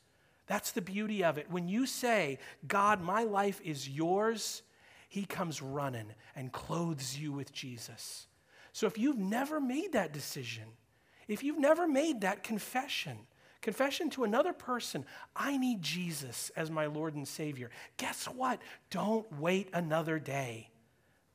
That's 0.49 0.73
the 0.73 0.83
beauty 0.83 1.23
of 1.23 1.39
it. 1.39 1.51
When 1.51 1.69
you 1.69 1.87
say, 1.87 2.39
God, 2.67 3.01
my 3.01 3.23
life 3.23 3.61
is 3.63 3.89
yours, 3.89 4.63
He 5.09 5.25
comes 5.25 5.63
running 5.63 6.09
and 6.35 6.51
clothes 6.51 7.17
you 7.17 7.33
with 7.33 7.53
Jesus. 7.53 8.27
So 8.73 8.87
if 8.87 8.99
you've 8.99 9.19
never 9.19 9.61
made 9.61 9.93
that 9.93 10.13
decision, 10.13 10.65
if 11.29 11.45
you've 11.45 11.59
never 11.59 11.87
made 11.87 12.23
that 12.23 12.43
confession, 12.43 13.19
confession 13.61 14.09
to 14.11 14.25
another 14.25 14.55
person, 14.55 15.05
I 15.37 15.59
need 15.59 15.83
Jesus 15.83 16.51
as 16.57 16.71
my 16.71 16.87
Lord 16.87 17.15
and 17.15 17.29
Savior, 17.29 17.71
guess 17.99 18.25
what? 18.25 18.61
Don't 18.91 19.31
wait 19.39 19.69
another 19.75 20.19
day. 20.19 20.71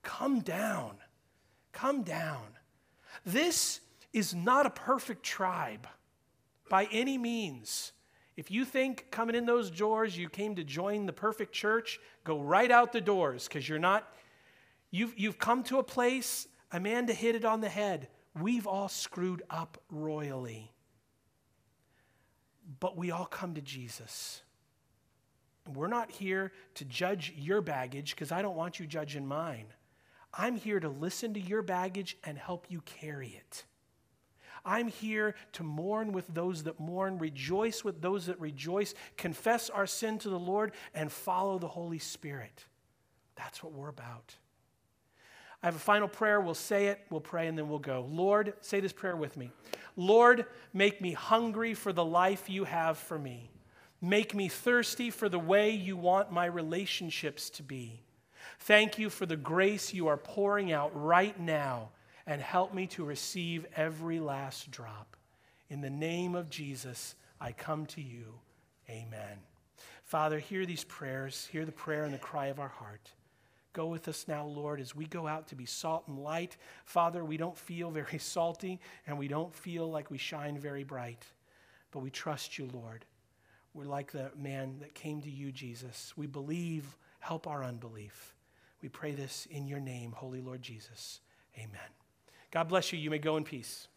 Come 0.02 0.40
down. 0.40 0.98
Come 1.72 2.02
down. 2.02 2.46
This 3.26 3.80
is 4.12 4.34
not 4.34 4.66
a 4.66 4.72
perfect 4.72 5.24
tribe 5.24 5.88
by 6.70 6.88
any 6.92 7.18
means. 7.18 7.92
If 8.36 8.50
you 8.50 8.66
think 8.66 9.12
coming 9.12 9.36
in 9.36 9.46
those 9.46 9.70
doors 9.70 10.18
you 10.18 10.30
came 10.30 10.56
to 10.56 10.64
join 10.64 11.06
the 11.06 11.14
perfect 11.14 11.54
church, 11.54 12.00
go 12.24 12.42
right 12.42 12.72
out 12.72 12.92
the 12.92 13.02
doors 13.02 13.48
because 13.48 13.68
you're 13.68 13.80
not, 13.80 14.12
you've, 14.92 15.14
you've 15.18 15.38
come 15.38 15.64
to 15.64 15.78
a 15.78 15.84
place, 15.84 16.48
Amanda 16.72 17.14
hit 17.14 17.36
it 17.36 17.46
on 17.46 17.62
the 17.62 17.70
head. 17.70 18.08
We've 18.40 18.66
all 18.66 18.90
screwed 18.90 19.44
up 19.50 19.78
royally. 19.90 20.72
But 22.80 22.98
we 22.98 23.12
all 23.12 23.26
come 23.26 23.54
to 23.54 23.62
Jesus. 23.62 24.42
We're 25.72 25.88
not 25.88 26.12
here 26.12 26.52
to 26.76 26.86
judge 26.86 27.34
your 27.38 27.62
baggage 27.62 28.16
because 28.16 28.32
I 28.32 28.42
don't 28.42 28.56
want 28.56 28.80
you 28.80 28.88
judging 28.88 29.28
mine. 29.28 29.68
I'm 30.34 30.56
here 30.56 30.80
to 30.80 30.90
listen 30.90 31.36
to 31.36 31.40
your 31.40 31.62
baggage 31.62 32.18
and 32.24 32.38
help 32.38 32.66
you 32.70 32.82
carry 32.82 33.30
it. 33.30 33.66
I'm 34.66 34.88
here 34.88 35.36
to 35.54 35.64
mourn 35.64 36.14
with 36.14 36.28
those 36.34 36.64
that 36.64 36.80
mourn, 36.80 37.18
rejoice 37.18 37.84
with 37.84 38.02
those 38.02 38.28
that 38.28 38.40
rejoice, 38.40 38.94
confess 39.18 39.70
our 39.70 39.86
sin 39.86 40.20
to 40.20 40.30
the 40.30 40.40
Lord, 40.40 40.72
and 40.94 41.12
follow 41.12 41.60
the 41.60 41.68
Holy 41.68 42.00
Spirit. 42.00 42.66
That's 43.36 43.62
what 43.62 43.74
we're 43.74 43.90
about. 43.90 44.36
I 45.62 45.68
have 45.68 45.76
a 45.76 45.80
final 45.80 46.08
prayer. 46.08 46.40
We'll 46.42 46.54
say 46.54 46.88
it, 46.88 47.00
we'll 47.10 47.22
pray, 47.22 47.48
and 47.48 47.58
then 47.58 47.70
we'll 47.70 47.80
go. 47.80 48.08
Lord, 48.10 48.54
say 48.62 48.80
this 48.80 48.94
prayer 48.94 49.16
with 49.16 49.38
me. 49.38 49.52
Lord, 49.96 50.46
make 50.74 51.02
me 51.02 51.14
hungry 51.14 51.74
for 51.74 51.94
the 51.94 52.04
life 52.06 52.50
you 52.50 52.64
have 52.66 52.98
for 52.98 53.18
me. 53.18 53.50
Make 54.02 54.36
me 54.36 54.50
thirsty 54.50 55.10
for 55.10 55.30
the 55.30 55.40
way 55.40 55.72
you 55.72 55.96
want 55.96 56.32
my 56.32 56.46
relationships 56.46 57.50
to 57.52 57.64
be. 57.64 58.02
Thank 58.60 59.00
you 59.00 59.10
for 59.10 59.26
the 59.26 59.38
grace 59.38 59.94
you 59.94 60.08
are 60.08 60.18
pouring 60.18 60.74
out 60.74 60.92
right 60.94 61.40
now 61.40 61.90
and 62.26 62.42
help 62.42 62.74
me 62.74 62.88
to 62.88 63.04
receive 63.04 63.66
every 63.76 64.20
last 64.20 64.72
drop. 64.72 65.16
In 65.70 65.82
the 65.82 65.90
name 65.90 66.36
of 66.36 66.50
Jesus, 66.50 67.16
I 67.40 67.52
come 67.52 67.86
to 67.88 68.02
you. 68.02 68.40
Amen. 68.90 69.40
Father, 70.04 70.40
hear 70.40 70.66
these 70.66 70.84
prayers, 70.84 71.48
hear 71.52 71.66
the 71.66 71.72
prayer 71.72 72.04
and 72.04 72.14
the 72.14 72.20
cry 72.20 72.48
of 72.48 72.60
our 72.60 72.70
heart. 72.70 73.10
Go 73.74 73.88
with 73.88 74.08
us 74.08 74.28
now, 74.28 74.46
Lord, 74.46 74.80
as 74.80 74.96
we 74.96 75.06
go 75.08 75.28
out 75.28 75.48
to 75.48 75.56
be 75.56 75.66
salt 75.66 76.04
and 76.08 76.20
light. 76.20 76.58
Father, 76.86 77.26
we 77.26 77.38
don't 77.38 77.58
feel 77.58 77.90
very 77.90 78.18
salty 78.20 78.80
and 79.08 79.18
we 79.18 79.28
don't 79.28 79.54
feel 79.54 79.90
like 79.90 80.12
we 80.12 80.20
shine 80.20 80.58
very 80.58 80.84
bright, 80.84 81.26
but 81.92 82.00
we 82.00 82.12
trust 82.12 82.58
you, 82.60 82.70
Lord. 82.72 83.06
We're 83.74 83.86
like 83.86 84.12
the 84.12 84.32
man 84.38 84.76
that 84.82 84.94
came 84.94 85.22
to 85.22 85.30
you, 85.30 85.52
Jesus. 85.52 86.14
We 86.16 86.28
believe, 86.28 86.96
help 87.20 87.48
our 87.48 87.64
unbelief. 87.64 88.36
We 88.84 88.90
pray 88.90 89.14
this 89.14 89.48
in 89.50 89.68
your 89.68 89.80
name, 89.80 90.12
Holy 90.12 90.42
Lord 90.42 90.62
Jesus. 90.62 91.22
Amen. 91.58 92.03
God 92.54 92.70
bless 92.70 92.94
you. 92.94 93.00
You 93.00 93.10
may 93.10 93.18
go 93.18 93.36
in 93.36 93.44
peace. 93.44 93.88